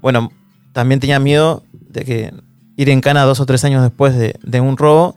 bueno, 0.00 0.30
también 0.72 1.00
tenía 1.00 1.18
miedo 1.18 1.62
de 1.72 2.04
que 2.04 2.34
ir 2.76 2.88
en 2.88 3.00
cana 3.00 3.24
dos 3.24 3.40
o 3.40 3.46
tres 3.46 3.64
años 3.64 3.82
después 3.82 4.16
de, 4.16 4.60
un 4.60 4.76
robo 4.76 5.16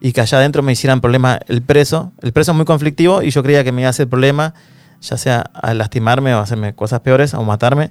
y 0.00 0.12
que 0.12 0.20
allá 0.20 0.38
adentro 0.38 0.62
me 0.62 0.72
hicieran 0.72 1.00
problema 1.00 1.40
el 1.48 1.62
preso. 1.62 2.12
El 2.22 2.32
preso 2.32 2.52
es 2.52 2.56
muy 2.56 2.66
conflictivo 2.66 3.22
y 3.22 3.30
yo 3.30 3.42
creía 3.42 3.64
que 3.64 3.72
me 3.72 3.82
iba 3.82 3.88
a 3.88 3.90
hacer 3.90 4.08
problema, 4.08 4.54
ya 5.00 5.16
sea 5.16 5.40
a 5.40 5.74
lastimarme 5.74 6.34
o 6.34 6.38
a 6.38 6.42
hacerme 6.42 6.74
cosas 6.74 7.00
peores 7.00 7.34
o 7.34 7.42
matarme, 7.42 7.90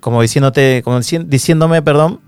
como 0.00 0.22
diciéndote, 0.22 0.82
como 0.84 0.98
dici- 0.98 1.24
diciéndome, 1.24 1.82
perdón, 1.82 2.20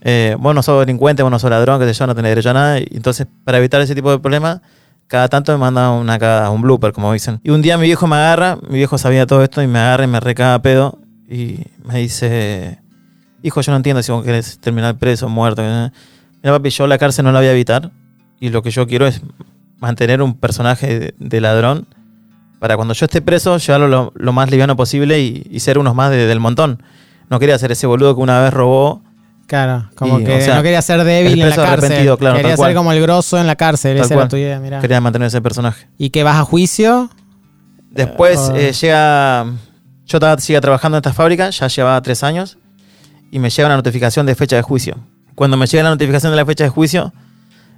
eh, 0.00 0.36
vos 0.38 0.54
no 0.54 0.80
delincuente, 0.80 1.22
vos 1.22 1.30
no 1.30 1.48
ladrón, 1.48 1.80
que 1.80 1.92
yo, 1.92 2.06
no 2.06 2.14
tenés 2.14 2.30
derecho 2.30 2.50
a 2.50 2.54
nada. 2.54 2.78
Y 2.78 2.86
entonces, 2.92 3.26
para 3.44 3.58
evitar 3.58 3.80
ese 3.80 3.94
tipo 3.94 4.10
de 4.10 4.18
problemas, 4.18 4.60
cada 5.06 5.28
tanto 5.28 5.52
me 5.52 5.58
manda 5.58 5.90
una 5.90 6.18
cagada, 6.18 6.50
un 6.50 6.62
blooper, 6.62 6.92
como 6.92 7.12
dicen. 7.12 7.40
Y 7.42 7.50
un 7.50 7.62
día 7.62 7.78
mi 7.78 7.86
viejo 7.86 8.06
me 8.06 8.16
agarra, 8.16 8.58
mi 8.68 8.76
viejo 8.76 8.98
sabía 8.98 9.26
todo 9.26 9.42
esto 9.42 9.62
y 9.62 9.66
me 9.66 9.78
agarra 9.78 10.04
y 10.04 10.08
me 10.08 10.20
recaga 10.20 10.60
pedo 10.60 10.98
y 11.28 11.60
me 11.84 11.98
dice, 11.98 12.80
hijo, 13.44 13.60
yo 13.60 13.70
no 13.72 13.76
entiendo 13.76 14.02
si 14.02 14.10
vos 14.10 14.24
querés 14.24 14.58
terminar 14.58 14.96
preso, 14.96 15.28
muerto. 15.28 15.62
que- 15.62 15.90
Mira, 16.42 16.56
papi, 16.56 16.70
yo 16.70 16.86
la 16.86 16.98
cárcel 16.98 17.24
no 17.24 17.32
la 17.32 17.38
voy 17.38 17.48
a 17.48 17.52
evitar 17.52 17.90
y 18.40 18.48
lo 18.50 18.62
que 18.62 18.70
yo 18.70 18.86
quiero 18.86 19.06
es 19.06 19.20
mantener 19.78 20.20
un 20.22 20.34
personaje 20.38 21.14
de, 21.18 21.40
ladrón 21.40 21.86
para 22.58 22.76
cuando 22.76 22.94
yo 22.94 23.04
esté 23.06 23.20
preso, 23.22 23.56
llevarlo 23.58 23.88
lo, 23.88 24.12
lo 24.16 24.32
más 24.32 24.50
liviano 24.50 24.76
posible 24.76 25.20
y, 25.20 25.46
y 25.50 25.60
ser 25.60 25.78
unos 25.78 25.94
más 25.94 26.10
de- 26.10 26.26
del 26.26 26.40
montón. 26.40 26.82
No 27.30 27.38
quería 27.38 27.58
ser 27.58 27.72
ese 27.72 27.86
boludo 27.86 28.14
que 28.14 28.20
una 28.22 28.40
vez 28.40 28.52
robó 28.52 29.02
Claro, 29.46 29.90
como 29.94 30.20
Y, 30.20 30.24
que 30.24 30.38
o 30.38 30.40
sea, 30.40 30.54
no 30.56 30.62
quería 30.62 30.80
ser 30.80 31.04
débil 31.04 31.40
en 31.42 31.50
la 31.50 31.54
cárcel. 31.56 32.16
claro, 32.18 32.36
quería 32.36 32.56
ser 32.56 32.74
como 32.74 32.92
el 32.92 33.02
grosso 33.02 33.38
en 33.38 33.46
la 33.46 33.56
cárcel. 33.56 33.94
Tal 33.98 34.06
Esa 34.06 34.14
era 34.14 34.26
tu 34.28 34.36
idea, 34.36 34.58
mirá. 34.58 34.80
Quería 34.80 35.02
mantener 35.02 35.26
ese 35.28 35.42
personaje. 35.42 35.86
¿Y 35.98 36.08
que 36.08 36.22
vas 36.24 36.36
a 36.36 36.44
juicio? 36.44 37.10
Después 37.90 38.38
Ah. 38.50 38.58
eh, 38.58 38.72
llega. 38.72 39.44
Yo 40.06 40.16
estaba, 40.18 40.38
seguía 40.38 40.60
trabajando 40.62 40.96
en 40.96 41.00
esta 41.00 41.12
fábrica, 41.12 41.50
ya 41.50 41.66
llevaba 41.68 42.00
tres 42.02 42.22
años, 42.24 42.56
y 43.34 43.40
me 43.40 43.50
llega 43.50 43.66
una 43.66 43.74
notificación 43.74 44.26
de 44.26 44.36
fecha 44.36 44.54
de 44.54 44.62
juicio. 44.62 44.96
Cuando 45.34 45.56
me 45.56 45.66
llega 45.66 45.82
la 45.82 45.90
notificación 45.90 46.30
de 46.30 46.36
la 46.36 46.46
fecha 46.46 46.62
de 46.62 46.70
juicio, 46.70 47.12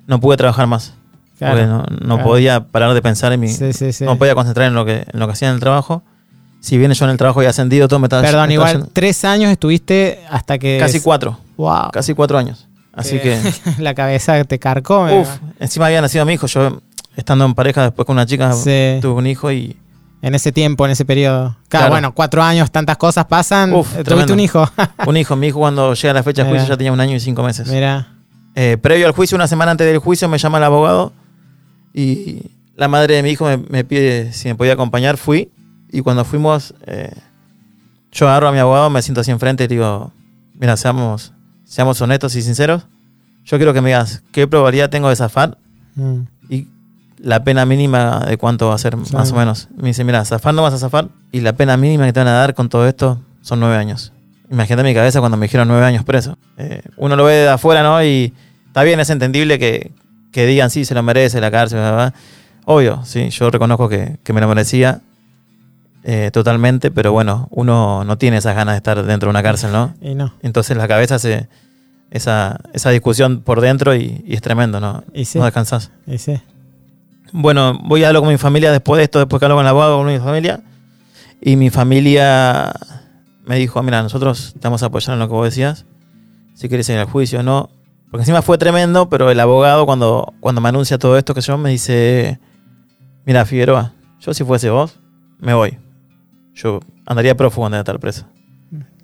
no 0.07 0.21
pude 0.21 0.37
trabajar 0.37 0.67
más. 0.67 0.93
Claro, 1.39 1.67
no, 1.67 1.79
no 1.79 2.17
claro. 2.17 2.23
podía 2.25 2.61
parar 2.67 2.93
de 2.93 3.01
pensar 3.01 3.33
en 3.33 3.41
mi. 3.41 3.49
Sí, 3.49 3.73
sí, 3.73 3.91
sí. 3.95 4.05
No 4.05 4.19
podía 4.19 4.35
concentrar 4.35 4.69
en 4.69 4.75
lo 4.75 4.85
que, 4.85 5.07
en 5.11 5.19
lo 5.19 5.27
que 5.27 5.33
hacía 5.33 5.49
en 5.49 5.55
el 5.55 5.61
trabajo. 5.61 6.03
Si 6.61 6.77
bien 6.77 6.93
yo 6.93 7.07
en 7.07 7.11
el 7.11 7.17
trabajo 7.17 7.41
había 7.41 7.49
ascendido, 7.49 7.89
todo 7.89 8.01
me 8.01 8.05
estaba. 8.05 8.21
Perdón, 8.21 8.49
me 8.49 8.53
igual 8.53 8.87
tres 8.93 9.25
años 9.25 9.51
estuviste 9.51 10.21
hasta 10.29 10.59
que... 10.59 10.77
Casi 10.79 11.01
cuatro. 11.01 11.39
Wow. 11.57 11.91
Casi 11.91 12.13
cuatro 12.13 12.37
años. 12.37 12.69
Así 12.93 13.19
que. 13.19 13.41
la 13.79 13.95
cabeza 13.95 14.45
te 14.45 14.59
carcome. 14.59 15.21
Uf, 15.21 15.39
encima 15.59 15.87
había 15.87 16.03
nacido 16.03 16.27
mi 16.27 16.35
hijo. 16.35 16.47
Yo, 16.49 16.83
estando 17.17 17.47
en 17.47 17.55
pareja 17.55 17.83
después 17.83 18.05
con 18.05 18.13
una 18.17 18.27
chica, 18.27 18.51
tuve 18.51 19.13
un 19.13 19.27
hijo 19.27 19.51
y. 19.51 19.75
En 20.27 20.35
ese 20.35 20.51
tiempo, 20.53 20.85
en 20.85 20.91
ese 20.93 21.05
periodo. 21.05 21.51
Claro, 21.51 21.63
Claro. 21.69 21.91
bueno, 21.91 22.15
cuatro 22.15 22.43
años, 22.43 22.71
tantas 22.71 22.97
cosas 22.97 23.27
pasan. 23.27 23.73
Uf, 23.73 23.87
Eh, 23.87 23.91
Tuviste 24.03 24.05
tremendo. 24.05 24.33
un 24.35 24.41
hijo. 24.41 24.69
Un 25.07 25.17
hijo. 25.17 25.37
Mi 25.37 25.47
hijo, 25.49 25.59
cuando 25.61 25.95
llega 25.95 26.13
la 26.15 26.23
fecha 26.23 26.43
de 26.45 26.51
juicio, 26.51 26.69
ya 26.69 26.77
tenía 26.77 26.93
un 26.93 27.01
año 27.01 27.15
y 27.15 27.21
cinco 27.21 27.43
meses. 27.45 27.69
Mira. 27.69 28.09
Eh, 28.55 28.77
previo 28.81 29.07
al 29.07 29.13
juicio, 29.13 29.37
una 29.37 29.47
semana 29.47 29.71
antes 29.71 29.87
del 29.87 29.99
juicio, 29.99 30.29
me 30.29 30.39
llama 30.39 30.59
el 30.59 30.65
abogado 30.65 31.13
y 31.95 32.43
la 32.75 32.89
madre 32.89 33.15
de 33.17 33.23
mi 33.23 33.31
hijo 33.31 33.45
me, 33.47 33.57
me 33.59 33.85
pide 33.85 34.33
si 34.33 34.49
me 34.49 34.55
podía 34.55 34.73
acompañar. 34.73 35.17
Fui 35.17 35.51
y 35.93 36.01
cuando 36.01 36.25
fuimos, 36.25 36.75
eh, 36.87 37.13
yo 38.13 38.29
agarro 38.29 38.49
a 38.49 38.53
mi 38.53 38.59
abogado, 38.59 38.91
me 38.91 39.03
siento 39.03 39.21
así 39.21 39.31
enfrente 39.31 39.65
y 39.65 39.69
digo: 39.69 40.13
Mira, 40.55 40.77
seamos, 40.77 41.33
seamos 41.65 42.01
honestos 42.01 42.35
y 42.35 42.43
sinceros. 42.43 42.87
Yo 43.45 43.59
quiero 43.59 43.73
que 43.73 43.81
me 43.81 43.91
digas 43.91 44.23
qué 44.33 44.47
probabilidad 44.49 44.91
tengo 44.91 45.09
de 45.09 45.17
zafar 45.17 45.59
Mm. 45.95 46.23
y 46.51 46.67
la 47.19 47.45
pena 47.45 47.65
mínima 47.67 48.21
de 48.27 48.37
cuánto 48.39 48.69
va 48.69 48.75
a 48.75 48.79
ser, 48.79 48.97
Sí. 49.05 49.15
más 49.15 49.33
o 49.33 49.37
menos. 49.37 49.69
Me 49.77 49.89
dice: 49.89 50.05
Mira, 50.05 50.25
zafar 50.25 50.55
no 50.55 50.63
vas 50.63 50.75
a 50.75 50.79
zafar 50.79 51.09
y 51.33 51.41
la 51.41 51.55
pena 51.55 51.77
mínima 51.77 52.05
que 52.07 52.13
te 52.13 52.21
van 52.21 52.29
a 52.29 52.33
dar 52.33 52.55
con 52.55 52.69
todo 52.69 52.87
esto 52.87 53.21
son 53.43 53.61
nueve 53.61 53.77
años. 53.77 54.13
Imagínate 54.51 54.87
mi 54.89 54.95
cabeza 54.95 55.21
cuando 55.21 55.37
me 55.37 55.47
dijeron 55.47 55.67
nueve 55.69 55.85
años 55.85 56.05
preso. 56.05 56.39
Eh, 56.59 56.83
uno 56.97 57.17
lo 57.17 57.25
ve 57.25 57.35
de 57.35 57.49
afuera, 57.49 57.83
¿no? 57.83 58.03
Y 58.05 58.33
está 58.67 58.83
bien, 58.83 59.01
es 59.01 59.11
entendible 59.11 59.59
que, 59.59 59.91
que 60.31 60.47
digan, 60.47 60.71
sí, 60.71 60.85
se 60.85 60.95
lo 60.95 61.03
merece 61.03 61.41
la 61.41 61.51
cárcel, 61.51 61.79
bla. 61.81 62.15
Obvio, 62.65 63.03
sí, 63.05 63.29
yo 63.31 63.51
reconozco 63.51 63.89
que, 63.89 64.19
que 64.23 64.33
me 64.33 64.41
lo 64.41 64.49
merecía 64.49 65.01
eh, 66.05 66.31
totalmente, 66.33 66.91
pero 66.91 67.13
bueno, 67.13 67.49
uno 67.51 68.05
no 68.05 68.19
tiene 68.19 68.37
esas 68.37 68.55
ganas 68.55 68.75
de 68.75 68.77
estar 68.79 69.03
dentro 69.05 69.29
de 69.29 69.31
una 69.31 69.43
cárcel, 69.43 69.73
¿no? 69.73 69.95
Y 70.01 70.15
no. 70.15 70.35
Entonces 70.43 70.77
la 70.77 70.87
cabeza 70.89 71.19
se... 71.19 71.49
Esa, 72.09 72.61
esa 72.73 72.91
discusión 72.91 73.41
por 73.41 73.61
dentro 73.61 73.95
y, 73.97 74.23
y 74.25 74.35
es 74.35 74.41
tremendo, 74.41 74.79
¿no? 74.79 75.03
Y 75.13 75.25
sí. 75.25 75.39
No 75.41 75.45
descansás. 75.45 75.91
Y 76.07 76.19
sí. 76.19 76.41
Bueno, 77.33 77.79
voy 77.83 78.05
a 78.05 78.09
hablar 78.09 78.23
con 78.23 78.31
mi 78.31 78.39
familia 78.39 78.73
después 78.73 78.99
de 78.99 79.05
esto, 79.05 79.19
después 79.19 79.41
que 79.41 79.47
hablo 79.47 79.57
con 79.57 79.65
el 79.65 79.69
abogado, 79.69 79.99
con 79.99 80.07
mi 80.07 80.19
familia. 80.19 80.63
Y 81.41 81.57
mi 81.57 81.71
familia 81.71 82.73
me 83.45 83.57
dijo, 83.57 83.83
mira, 83.83 84.03
nosotros 84.03 84.55
te 84.55 84.61
vamos 84.61 84.83
a 84.83 84.87
apoyar 84.87 85.15
en 85.15 85.21
lo 85.21 85.29
que 85.29 85.35
vos 85.35 85.45
decías. 85.45 85.87
Si 86.55 86.69
quieres 86.69 86.89
ir 86.89 86.99
al 86.99 87.07
juicio 87.07 87.41
o 87.41 87.43
no. 87.43 87.71
Porque 88.11 88.23
encima 88.23 88.43
fue 88.43 88.57
tremendo, 88.57 89.09
pero 89.09 89.31
el 89.31 89.41
abogado 89.41 89.85
cuando, 89.85 90.33
cuando 90.41 90.61
me 90.61 90.69
anuncia 90.69 90.99
todo 90.99 91.19
esto 91.19 91.35
que 91.35 91.41
yo 91.41 91.59
me 91.59 91.71
dice, 91.71 92.39
mira, 93.25 93.45
Figueroa, 93.45 93.93
yo 94.21 94.33
si 94.33 94.45
fuese 94.45 94.71
vos, 94.71 94.99
me 95.39 95.55
voy. 95.55 95.79
Yo 96.55 96.81
andaría 97.05 97.37
prófugo 97.37 97.69
de 97.69 97.79
estar 97.79 97.99
preso. 97.99 98.27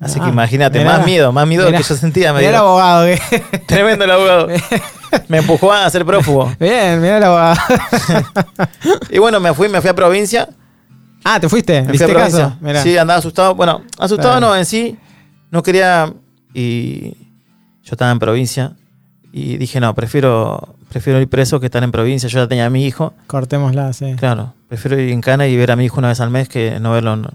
Así 0.03 0.19
que 0.19 0.27
Ah, 0.27 0.31
imagínate, 0.31 0.79
mirá. 0.81 0.99
más 0.99 1.07
miedo, 1.07 1.33
más 1.33 1.47
miedo 1.47 1.65
Mirá. 1.67 1.79
que 1.79 1.85
yo 1.85 1.95
sentía. 1.95 2.33
Me 2.33 2.41
Mira 2.41 2.51
el 2.51 2.57
abogado. 2.57 3.05
que- 3.07 3.39
Tremendo 3.67 4.05
el 4.05 4.11
abogado. 4.11 4.49
Me 5.29 5.39
empujó 5.39 5.73
a 5.73 5.89
ser 5.91 6.05
prófugo. 6.07 6.51
Bien, 6.59 6.99
mira 7.01 7.19
el 7.19 7.25
abogado. 7.25 7.61
Y 9.11 9.19
bueno, 9.19 9.41
me 9.41 9.53
fui, 9.55 9.69
me 9.69 9.81
fui 9.81 9.91
a 9.91 9.95
provincia. 9.95 10.49
ah, 11.25 11.39
¿te 11.39 11.49
fuiste? 11.49 11.81
Me 11.81 11.85
fui 11.85 11.93
¿Viste 11.93 12.05
a 12.05 12.09
provincia. 12.09 12.45
caso? 12.47 12.57
Mirá. 12.61 12.83
Sí, 12.83 12.97
andaba 12.97 13.19
asustado. 13.19 13.55
Bueno, 13.55 13.83
asustado 13.99 14.39
Claro. 14.39 14.49
no, 14.49 14.57
en 14.57 14.65
sí. 14.65 14.97
No 15.51 15.63
quería. 15.63 16.13
Y 16.55 17.11
yo 17.83 17.93
estaba 17.93 18.11
en 18.11 18.19
provincia. 18.19 18.73
Y 19.33 19.57
dije, 19.59 19.81
no, 19.81 19.95
prefiero, 19.95 20.77
prefiero 20.89 21.21
ir 21.21 21.29
preso 21.29 21.61
que 21.61 21.67
estar 21.67 21.83
en 21.85 21.93
provincia. 21.93 22.29
Yo 22.29 22.41
ya 22.41 22.49
tenía 22.49 22.67
a 22.67 22.71
mi 22.71 22.87
hijo. 22.87 23.13
Cortémosla, 23.27 23.93
sí. 23.93 24.15
Claro, 24.19 24.55
prefiero 24.69 24.99
ir 24.99 25.11
en 25.13 25.21
cana 25.21 25.47
y 25.47 25.57
ver 25.57 25.71
a 25.71 25.77
mi 25.77 25.85
hijo 25.85 25.99
una 25.99 26.09
vez 26.09 26.21
al 26.21 26.31
mes 26.31 26.49
que 26.49 26.81
no 26.81 26.93
verlo. 26.93 27.17
No, 27.17 27.31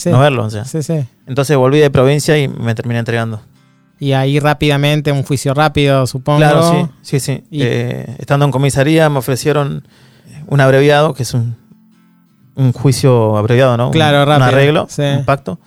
Sí. 0.00 0.10
no 0.10 0.18
verlo, 0.20 0.44
o 0.44 0.50
sea. 0.50 0.64
Sí, 0.64 0.82
sí. 0.82 1.04
Entonces 1.26 1.56
volví 1.56 1.78
de 1.78 1.90
provincia 1.90 2.38
y 2.38 2.48
me 2.48 2.74
terminé 2.74 2.98
entregando. 3.00 3.40
Y 3.98 4.12
ahí 4.12 4.40
rápidamente, 4.40 5.12
un 5.12 5.22
juicio 5.22 5.52
rápido, 5.52 6.06
supongo. 6.06 6.38
Claro, 6.38 6.88
sí, 7.02 7.18
sí, 7.18 7.20
sí. 7.20 7.44
Y- 7.50 7.62
Eh, 7.62 8.16
estando 8.18 8.46
en 8.46 8.50
comisaría 8.50 9.10
me 9.10 9.18
ofrecieron 9.18 9.86
un 10.46 10.60
abreviado, 10.60 11.12
que 11.12 11.22
es 11.24 11.34
un, 11.34 11.54
un 12.54 12.72
juicio 12.72 13.36
abreviado, 13.36 13.76
¿no? 13.76 13.86
Un- 13.88 13.92
Claro, 13.92 14.22
un, 14.22 14.26
rápido, 14.28 14.46
arreglo, 14.46 14.86
sí. 14.88 15.02
un 15.02 15.24
pacto. 15.26 15.58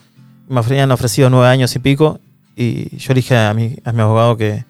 Me 0.49 0.59
habían 0.59 0.91
ofrecido 0.91 1.29
nueve 1.29 1.47
años 1.47 1.75
y 1.75 1.79
pico 1.79 2.19
y 2.55 2.97
yo 2.97 3.09
le 3.13 3.21
dije 3.21 3.37
a 3.37 3.53
mi, 3.53 3.75
a 3.83 3.91
mi 3.91 4.01
abogado 4.01 4.35
que, 4.35 4.65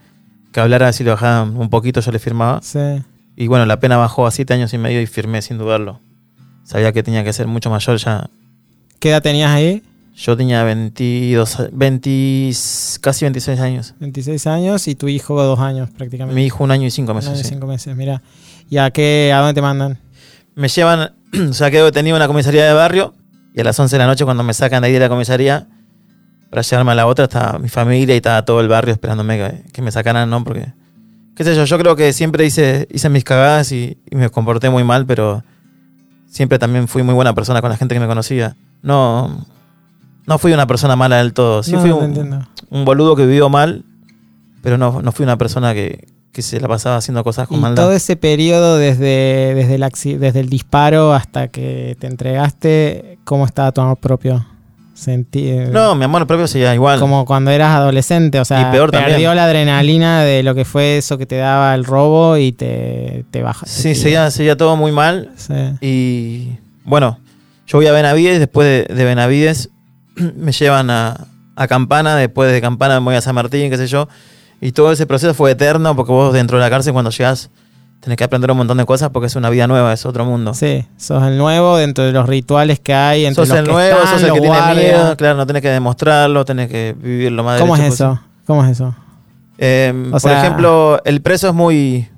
que 0.52 0.60
hablara 0.60 0.92
si 0.94 1.04
le 1.04 1.12
bajaban 1.12 1.56
un 1.58 1.70
poquito, 1.70 2.02
yo 2.02 2.12
le 2.12 2.20
firmaba. 2.20 2.60
Sí. 2.62 2.80
Y 3.36 3.48
bueno, 3.48 3.66
la 3.66 3.80
pena 3.80 3.98
bajó 3.98 4.28
a 4.28 4.32
siete 4.32 4.54
años 4.54 4.74
y 4.74 4.78
medio 4.78 5.02
y 5.02 5.08
firmé 5.08 5.42
sin 5.42 5.58
dudarlo. 5.58 6.00
Sabía 6.64 6.92
que 6.92 7.02
tenía 7.02 7.24
que 7.24 7.34
ser 7.34 7.48
mucho 7.48 7.70
mayor 7.70 7.98
ya. 7.98 8.30
¿Qué 9.04 9.10
edad 9.10 9.22
tenías 9.22 9.52
ahí? 9.52 9.84
Yo 10.16 10.38
tenía 10.38 10.64
22, 10.64 11.60
a- 11.60 11.68
20, 11.74 12.52
casi 13.02 13.26
26 13.26 13.60
años. 13.60 13.96
26 14.00 14.48
años 14.48 14.88
y 14.88 14.96
tu 14.96 15.10
hijo 15.10 15.44
dos 15.44 15.60
años 15.60 15.90
prácticamente. 15.90 16.34
Mi 16.34 16.46
hijo 16.46 16.64
un 16.64 16.72
año 16.72 16.88
y 16.88 16.90
cinco 16.90 17.12
Un 17.12 17.18
meses. 17.18 17.32
año 17.32 17.42
y 17.42 17.44
cinco 17.44 17.68
meses, 17.68 17.94
mira. 17.98 18.22
¿Y 18.70 18.78
a 18.78 18.92
qué, 18.92 19.34
a 19.36 19.40
dónde 19.40 19.56
te 19.56 19.62
mandan? 19.62 20.00
Me 20.56 20.70
llevan, 20.70 21.12
o 21.50 21.52
sea, 21.52 21.70
quedo 21.70 21.84
detenido 21.84 22.16
en 22.16 22.22
la 22.22 22.28
comisaría 22.28 22.64
de 22.66 22.72
barrio 22.72 23.14
y 23.54 23.60
a 23.60 23.66
las 23.66 23.78
11 23.78 23.94
de 23.94 24.00
la 24.00 24.08
noche 24.08 24.24
cuando 24.24 24.42
me 24.42 24.54
sacan 24.54 24.84
de 24.84 24.88
ahí 24.88 24.94
de 24.94 25.00
la 25.02 25.10
comisaría 25.10 25.68
para 26.50 26.62
llevarme 26.62 26.94
a 26.94 26.96
la 26.96 27.06
otra 27.06 27.26
estaba 27.26 27.60
mi 27.60 27.68
familia 27.68 28.16
y 28.16 28.20
estaba 28.20 28.46
todo 28.46 28.62
el 28.62 28.70
barrio 28.70 28.94
esperándome 28.94 29.38
que, 29.38 29.70
que 29.74 29.82
me 29.82 29.92
sacaran, 29.92 30.30
¿no? 30.30 30.46
Porque, 30.46 30.72
qué 31.36 31.44
sé 31.44 31.56
yo, 31.58 31.66
yo 31.66 31.78
creo 31.78 31.98
que 31.98 32.14
siempre 32.14 32.46
hice, 32.46 32.88
hice 32.90 33.10
mis 33.10 33.26
cagadas 33.26 33.74
y, 33.74 33.98
y 34.10 34.16
me 34.16 34.30
comporté 34.30 34.70
muy 34.70 34.86
mal, 34.86 35.06
pero 35.06 35.44
siempre 36.26 36.58
también 36.58 36.88
fui 36.88 37.04
muy 37.04 37.14
buena 37.16 37.34
persona 37.36 37.60
con 37.60 37.70
la 37.70 37.76
gente 37.76 37.96
que 37.96 38.00
me 38.00 38.08
conocía. 38.08 38.56
No, 38.84 39.46
no 40.28 40.38
fui 40.38 40.54
una 40.54 40.68
persona 40.68 40.96
mala 40.96 41.18
del 41.18 41.34
todo. 41.34 41.64
Sí 41.64 41.72
No, 41.72 41.80
fui 41.82 41.90
no 41.90 41.98
un, 41.98 42.46
un 42.70 42.86
boludo 42.86 43.16
que 43.16 43.26
vivió 43.26 43.50
mal, 43.50 43.84
pero 44.62 44.78
no, 44.78 45.02
no 45.02 45.12
fui 45.12 45.24
una 45.24 45.38
persona 45.38 45.74
que, 45.74 46.08
que 46.32 46.42
se 46.42 46.60
la 46.60 46.68
pasaba 46.68 46.98
haciendo 46.98 47.24
cosas 47.24 47.48
con 47.48 47.58
Y 47.58 47.62
maldad. 47.62 47.84
todo 47.84 47.94
ese 47.94 48.16
periodo 48.16 48.78
desde, 48.78 49.54
desde, 49.56 49.76
el, 49.76 50.20
desde 50.20 50.40
el 50.40 50.50
disparo 50.50 51.14
hasta 51.14 51.48
que 51.48 51.96
te 52.00 52.08
entregaste, 52.08 53.18
¿cómo 53.24 53.46
estaba 53.46 53.72
tu 53.72 53.82
amor 53.82 53.98
propio? 53.98 54.46
Sentí, 54.96 55.50
No, 55.72 55.96
mi 55.96 56.04
amor 56.06 56.28
propio 56.28 56.48
seguía 56.48 56.74
igual. 56.76 57.00
como 57.00 57.26
cuando 57.26 57.50
eras 57.52 57.76
adolescente, 57.76 58.40
o 58.40 58.46
sea, 58.46 58.62
Y 58.70 58.72
peor 58.72 58.92
perdió 58.92 59.10
también. 59.10 59.36
la 59.36 59.46
adrenalina 59.46 60.22
de 60.22 60.44
lo 60.44 60.54
que 60.54 60.66
fue 60.66 60.98
eso 60.98 61.18
que 61.18 61.26
te 61.26 61.36
daba 61.38 61.74
el 61.74 61.84
robo 61.84 62.38
y 62.38 62.52
te, 62.52 63.26
te 63.32 63.42
baja. 63.42 63.66
Sí, 63.66 63.96
seguía, 63.96 64.30
seguía 64.30 64.56
todo 64.56 64.76
muy 64.76 64.92
mal. 64.92 65.32
Sí. 65.36 65.54
Y 65.82 66.58
bueno, 66.86 67.18
yo 67.68 67.78
voy 67.78 67.88
a 67.88 67.92
Benavides, 67.92 68.40
después 68.40 68.88
de, 68.88 68.94
de 68.94 69.06
Benavides 69.06 69.70
me 70.16 70.52
llevan 70.52 70.90
a, 70.90 71.28
a 71.56 71.68
Campana, 71.68 72.16
después 72.16 72.52
de 72.52 72.62
Campana 72.62 73.00
me 73.00 73.06
voy 73.06 73.16
a 73.16 73.22
San 73.22 73.36
Martín, 73.36 73.70
qué 73.70 73.78
sé 73.78 73.88
yo. 73.88 74.08
Y 74.62 74.72
todo 74.72 74.92
ese 74.92 75.06
proceso 75.06 75.34
fue 75.34 75.52
eterno 75.52 75.96
porque 75.96 76.12
vos 76.12 76.34
dentro 76.34 76.58
de 76.58 76.64
la 76.64 76.70
cárcel 76.70 76.94
cuando 76.94 77.12
llegas 77.12 77.50
tenés 78.00 78.18
que 78.18 78.24
aprender 78.26 78.52
un 78.52 78.58
montón 78.58 78.78
de 78.78 78.86
cosas 78.86 79.10
porque 79.12 79.28
es 79.28 79.36
una 79.38 79.50
vida 79.50 79.66
nueva, 79.68 79.92
es 79.94 80.06
otro 80.06 80.26
mundo. 80.26 80.54
Sí, 80.54 80.86
sos 80.98 81.24
el 81.24 81.38
nuevo 81.38 81.78
dentro 81.78 82.04
de 82.04 82.12
los 82.12 82.28
rituales 82.28 82.80
que 82.82 82.94
hay, 82.94 83.26
entre 83.26 83.46
sos 83.46 83.50
los 83.50 83.58
el 83.60 83.66
que 83.66 83.72
nuevo, 83.72 83.98
están, 84.00 84.14
sos 84.20 84.24
el 84.24 84.34
que 84.34 84.42
tiene 84.42 84.74
miedo, 84.76 85.18
claro, 85.18 85.38
no 85.38 85.48
tenés 85.48 85.62
que 85.62 85.70
demostrarlo, 85.70 86.44
tenés 86.46 86.70
que 86.70 86.96
vivirlo 86.98 87.44
más 87.44 87.60
¿Cómo 87.62 87.76
es 87.78 87.82
eso? 87.94 88.20
¿Cómo 88.46 88.64
es 88.66 88.72
eso? 88.72 88.94
Eh, 89.58 89.94
O 90.08 90.12
por 90.12 90.20
sea- 90.22 90.42
ejemplo, 90.44 91.02
el 91.06 91.22
preso 91.22 91.48
es 91.48 91.54
muy, 91.54 92.10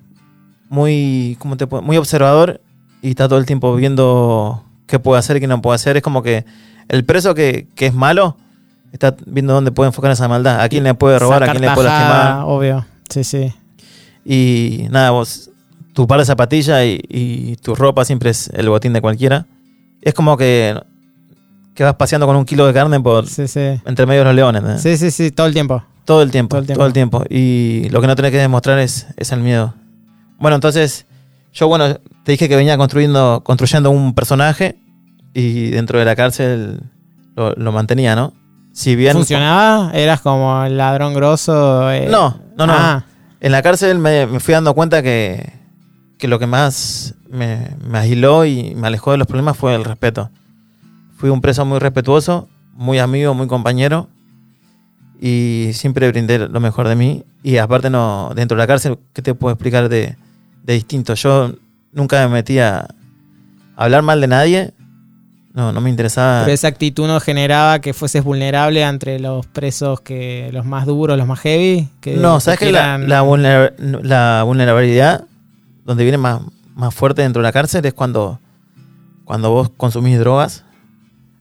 muy, 0.70 1.36
¿cómo 1.40 1.58
te 1.58 1.68
puedo- 1.68 1.84
muy 1.84 1.98
observador 1.98 2.62
y 3.02 3.10
está 3.10 3.28
todo 3.28 3.38
el 3.40 3.46
tiempo 3.46 3.76
viendo 3.76 4.64
qué 4.88 5.00
puede 5.00 5.20
hacer 5.20 5.38
y 5.38 5.40
qué 5.40 5.48
no 5.48 5.62
puede 5.62 5.76
hacer. 5.76 5.98
Es 5.98 6.04
como 6.04 6.22
que 6.24 6.46
el 6.88 7.04
preso 7.06 7.34
que, 7.36 7.68
que 7.76 7.88
es 7.88 7.94
malo 7.94 8.38
está 8.92 9.16
viendo 9.26 9.54
dónde 9.54 9.72
puede 9.72 9.90
enfocar 9.90 10.12
esa 10.12 10.28
maldad, 10.28 10.62
a 10.62 10.70
quién 10.70 10.84
le 10.84 10.94
puede 10.94 11.20
robar, 11.20 11.44
a 11.44 11.50
quién 11.52 11.62
le 11.62 11.72
puede 11.72 11.90
lastimar. 11.90 12.44
Obvio, 12.46 12.86
sí, 13.10 13.24
sí. 13.24 13.54
Y 14.24 14.88
nada, 14.90 15.12
vos, 15.12 15.50
tu 15.94 16.08
par 16.08 16.20
de 16.20 16.26
zapatillas 16.26 16.84
y, 16.86 17.00
y 17.10 17.56
tu 17.58 17.76
ropa 17.76 18.06
siempre 18.06 18.30
es 18.30 18.50
el 18.54 18.70
botín 18.70 18.94
de 18.94 19.02
cualquiera. 19.02 19.46
Es 20.02 20.14
como 20.14 20.38
que, 20.38 20.80
que 21.74 21.84
vas 21.84 21.96
paseando 21.96 22.26
con 22.28 22.36
un 22.36 22.46
kilo 22.46 22.66
de 22.66 22.74
carne 22.74 23.00
por 23.00 23.28
Sí, 23.28 23.48
sí. 23.48 23.82
entre 23.86 24.06
medio 24.06 24.22
de 24.22 24.26
los 24.26 24.36
leones. 24.36 24.64
¿eh? 24.64 24.80
Sí, 24.80 24.98
sí, 24.98 25.12
sí, 25.12 25.32
todo 25.32 25.48
el 25.48 25.54
tiempo. 25.54 25.84
Todo 26.06 26.22
el 26.22 26.30
tiempo, 26.32 26.58
Todo 26.58 26.62
el 26.62 26.68
todo 26.78 26.86
el 26.88 26.94
tiempo. 26.94 27.20
tiempo. 27.24 27.34
Y 27.36 27.90
lo 27.90 28.00
que 28.02 28.08
no 28.08 28.16
tenés 28.16 28.32
que 28.32 28.38
demostrar 28.38 28.78
es, 28.80 29.08
es 29.18 29.32
el 29.32 29.40
miedo. 29.42 29.74
Bueno, 30.38 30.56
entonces, 30.56 31.06
yo 31.56 31.68
bueno, 31.70 31.96
te 32.24 32.34
dije 32.34 32.50
que 32.50 32.56
venía 32.56 32.78
construyendo, 32.78 33.42
construyendo 33.44 33.90
un 33.90 34.14
personaje 34.14 34.78
y 35.34 35.70
dentro 35.72 35.98
de 35.98 36.06
la 36.06 36.16
cárcel 36.16 36.82
lo, 37.36 37.54
lo 37.54 37.72
mantenía, 37.72 38.16
¿no? 38.16 38.34
Si 38.74 38.96
bien 38.98 39.14
¿Funcionaba? 39.14 39.92
¿Eras 39.94 40.20
como 40.20 40.66
el 40.66 40.78
ladrón 40.78 41.14
grosso? 41.14 41.90
eh? 41.92 42.08
No, 42.12 42.38
no, 42.58 42.68
no. 42.68 42.74
Ah, 42.76 43.06
en 43.40 43.52
la 43.54 43.62
cárcel 43.62 44.00
me, 44.00 44.28
me 44.28 44.42
fui 44.42 44.54
dando 44.54 44.74
cuenta 44.74 45.02
que, 45.02 45.54
que 46.18 46.28
lo 46.28 46.40
que 46.40 46.46
más 46.46 47.16
me, 47.30 47.70
me 47.88 48.00
agiló 48.00 48.44
y 48.46 48.76
me 48.76 48.88
alejó 48.88 49.12
de 49.12 49.18
los 49.18 49.28
problemas 49.28 49.56
fue 49.58 49.76
el 49.76 49.86
respeto. 49.86 50.30
Fui 51.16 51.30
un 51.30 51.40
preso 51.40 51.64
muy 51.64 51.80
respetuoso, 51.80 52.50
muy 52.74 53.00
amigo, 53.00 53.34
muy 53.34 53.48
compañero 53.48 54.10
y 55.22 55.70
siempre 55.74 56.10
brindé 56.10 56.38
lo 56.38 56.60
mejor 56.60 56.90
de 56.90 56.98
mí. 56.98 57.24
Y 57.44 57.58
aparte, 57.58 57.90
no 57.90 58.32
dentro 58.36 58.58
de 58.58 58.64
la 58.64 58.68
cárcel, 58.68 59.00
¿qué 59.14 59.22
te 59.22 59.34
puedo 59.36 59.54
explicar 59.54 59.88
de, 59.88 60.18
de 60.66 60.74
distinto? 60.74 61.14
Yo 61.14 61.54
nunca 61.94 62.28
me 62.28 62.34
metía 62.34 62.80
a 63.76 63.84
hablar 63.84 64.02
mal 64.02 64.20
de 64.22 64.28
nadie. 64.28 64.74
No, 65.54 65.72
no 65.72 65.80
me 65.80 65.90
interesaba. 65.90 66.42
pero 66.42 66.54
esa 66.54 66.68
actitud 66.68 67.08
no 67.08 67.18
generaba 67.22 67.80
que 67.80 67.94
fueses 67.94 68.24
vulnerable 68.26 68.82
entre 68.82 69.20
los 69.22 69.46
presos 69.46 70.02
que 70.02 70.50
los 70.52 70.66
más 70.66 70.86
duros, 70.86 71.18
los 71.18 71.28
más 71.28 71.40
heavy. 71.40 71.88
Que 72.02 72.18
No, 72.18 72.42
¿sabes 72.42 72.60
que 72.60 72.72
la, 72.74 72.98
quieran- 72.98 73.08
la, 73.10 73.24
vulner- 73.24 73.74
la 74.04 74.44
vulnerabilidad 74.44 75.24
donde 75.86 76.04
viene 76.04 76.18
más, 76.18 76.42
más 76.76 76.94
fuerte 76.94 77.22
dentro 77.22 77.42
de 77.42 77.48
la 77.48 77.54
cárcel 77.54 77.86
es 77.86 77.94
cuando, 77.94 78.38
cuando 79.24 79.50
vos 79.52 79.72
consumís 79.78 80.20
drogas? 80.20 80.66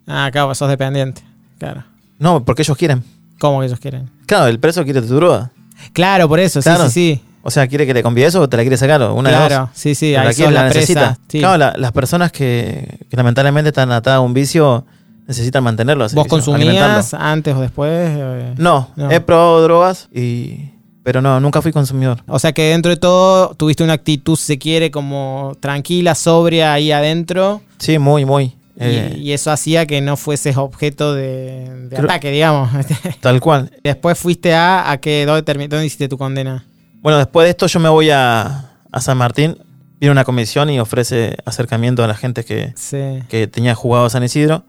Ah, 0.06 0.28
claro, 0.30 0.54
sos 0.54 0.68
dependiente. 0.68 1.22
Claro. 1.58 1.82
No, 2.20 2.44
porque 2.44 2.62
ellos 2.62 2.76
quieren. 2.76 3.02
¿Cómo 3.40 3.58
que 3.60 3.66
ellos 3.66 3.80
quieren? 3.80 4.10
Claro, 4.26 4.46
el 4.46 4.60
preso 4.60 4.84
quiere 4.84 5.02
tu 5.02 5.16
droga. 5.16 5.50
Claro, 5.92 6.28
por 6.28 6.38
eso, 6.38 6.60
Claro. 6.62 6.84
sí, 6.84 6.90
sí, 6.90 7.14
sí. 7.16 7.22
O 7.46 7.50
sea, 7.50 7.66
quiere 7.68 7.86
que 7.86 7.92
le 7.94 8.02
convides 8.02 8.34
o 8.36 8.48
te 8.48 8.56
la 8.56 8.62
quiere 8.62 8.76
sacar. 8.78 9.02
Una 9.02 9.28
de 9.30 9.36
Claro, 9.36 9.58
dos. 9.66 9.68
sí, 9.74 9.94
sí, 9.94 10.14
ahí 10.16 10.26
la 10.26 10.32
sos 10.32 10.46
la, 10.46 10.64
la 10.64 10.70
presa. 10.70 10.74
necesita. 10.80 11.18
Sí. 11.28 11.38
Claro, 11.40 11.58
la- 11.58 11.74
las 11.76 11.92
personas 11.92 12.32
que, 12.32 12.98
que 13.10 13.16
lamentablemente 13.16 13.68
están 13.68 13.92
atadas 13.92 14.16
a 14.16 14.20
un 14.20 14.32
vicio 14.32 14.86
necesitan 15.28 15.62
mantenerlo. 15.62 16.06
¿Vos 16.14 16.26
consumías 16.26 17.12
antes 17.14 17.54
o 17.54 17.60
después? 17.60 17.90
Eh, 17.92 18.54
No, 18.56 18.88
No. 18.96 19.10
he 19.10 19.20
probado 19.20 19.62
drogas 19.62 20.08
y... 20.12 20.70
Pero 21.02 21.20
no, 21.20 21.38
nunca 21.38 21.60
fui 21.60 21.70
consumidor. 21.70 22.22
O 22.26 22.38
sea 22.38 22.54
que 22.54 22.62
dentro 22.70 22.88
de 22.90 22.96
todo 22.96 23.54
tuviste 23.56 23.84
una 23.84 23.92
actitud, 23.92 24.36
si 24.36 24.44
se 24.46 24.58
quiere, 24.58 24.90
como 24.90 25.54
tranquila, 25.60 26.14
sobria 26.14 26.72
ahí 26.72 26.92
adentro. 26.92 27.60
Sí, 27.76 27.98
muy, 27.98 28.24
muy. 28.24 28.44
y- 28.44 28.54
Eh, 28.80 29.16
y, 29.18 29.32
eso 29.32 29.50
hacía 29.50 29.84
que 29.84 30.00
no 30.00 30.16
fueses 30.16 30.56
objeto 30.56 31.12
de, 31.14 31.68
de 31.90 31.96
Creo- 31.96 32.06
ataque, 32.06 32.30
digamos. 32.30 32.70
Tal 33.20 33.38
cual. 33.40 33.70
Después 33.84 34.18
fuiste 34.18 34.54
a, 34.54 34.90
a 34.90 34.96
qué, 34.96 35.26
¿dónde, 35.26 35.42
dónde 35.68 35.84
hiciste 35.84 36.08
tu 36.08 36.16
condena? 36.16 36.64
Bueno, 37.04 37.18
después 37.18 37.44
de 37.44 37.50
esto 37.50 37.66
yo 37.66 37.80
me 37.80 37.90
voy 37.90 38.08
a, 38.08 38.70
a 38.90 39.00
San 39.02 39.18
Martín. 39.18 39.58
Viene 40.00 40.10
una 40.12 40.24
comisión 40.24 40.70
y 40.70 40.80
ofrece 40.80 41.36
acercamiento 41.44 42.02
a 42.02 42.06
la 42.06 42.14
gente 42.14 42.46
que, 42.46 42.72
Sí. 42.76 42.96
que 43.28 43.46
tenía 43.46 43.74
jugado 43.74 44.06
a 44.06 44.10
San 44.10 44.24
Isidro. 44.24 44.64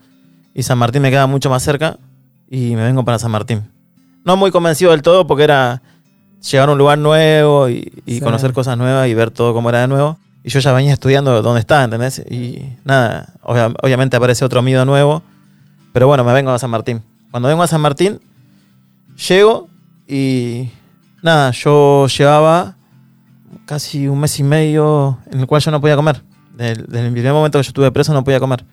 Y 0.54 0.64
San 0.64 0.78
Martín 0.78 1.02
me 1.02 1.12
queda 1.12 1.28
mucho 1.28 1.50
más 1.50 1.64
cerca 1.64 1.98
y 2.50 2.76
me 2.76 2.84
vengo 2.84 3.06
para 3.06 3.20
San 3.20 3.32
Martín. 3.32 3.64
No 4.26 4.36
muy 4.36 4.52
convencido 4.52 4.92
del 4.92 5.02
todo 5.02 5.26
porque 5.28 5.46
era 5.46 5.82
llegar 6.52 6.68
a 6.68 6.74
un 6.74 6.78
lugar 6.78 6.98
nuevo 6.98 7.70
y, 7.70 7.90
y 8.06 8.16
Sí. 8.16 8.20
conocer 8.20 8.52
cosas 8.52 8.78
nuevas 8.78 9.08
y 9.08 9.14
ver 9.14 9.32
todo 9.32 9.54
como 9.54 9.70
era 9.70 9.80
de 9.80 9.88
nuevo. 9.88 10.18
Y 10.44 10.50
yo 10.50 10.60
ya 10.60 10.74
venía 10.74 10.92
estudiando 10.92 11.42
dónde 11.42 11.62
está, 11.62 11.86
¿entendés? 11.86 12.20
Y 12.30 12.66
nada, 12.84 13.34
obvia- 13.44 13.74
obviamente 13.82 14.18
aparece 14.18 14.44
otro 14.44 14.62
miedo 14.62 14.84
nuevo. 14.84 15.24
Pero 15.94 16.08
bueno, 16.08 16.26
me 16.26 16.34
vengo 16.34 16.52
a 16.52 16.60
San 16.60 16.70
Martín. 16.70 17.02
Cuando 17.32 17.48
vengo 17.48 17.64
a 17.64 17.68
San 17.68 17.80
Martín, 17.80 18.20
llego 19.28 19.70
y 20.06 20.70
nada, 21.26 21.52
yo 21.52 22.08
llevaba 22.08 22.76
casi 23.66 24.08
un 24.08 24.20
mes 24.20 24.40
y 24.40 24.44
medio 24.44 25.18
en 25.32 25.40
el 25.42 25.48
cual 25.48 25.62
yo 25.62 25.72
no 25.72 25.82
podía 25.82 25.96
comer. 25.96 26.22
Desde 26.56 27.06
el 27.06 27.12
primer 27.12 27.34
momento 27.34 27.60
que 27.60 27.64
yo 27.64 27.70
estuve 27.70 27.92
preso 27.92 28.14
no 28.14 28.24
podía 28.24 28.40
comer. 28.40 28.64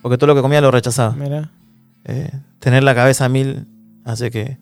Porque 0.00 0.16
todo 0.18 0.28
lo 0.28 0.34
que 0.34 0.42
comía 0.42 0.60
lo 0.60 0.70
rechazaba. 0.70 1.12
Mira. 1.16 1.50
Eh, 2.04 2.30
tener 2.58 2.82
la 2.84 2.94
cabeza 2.94 3.24
a 3.24 3.28
mil 3.28 3.66
hace 4.04 4.30
que, 4.30 4.58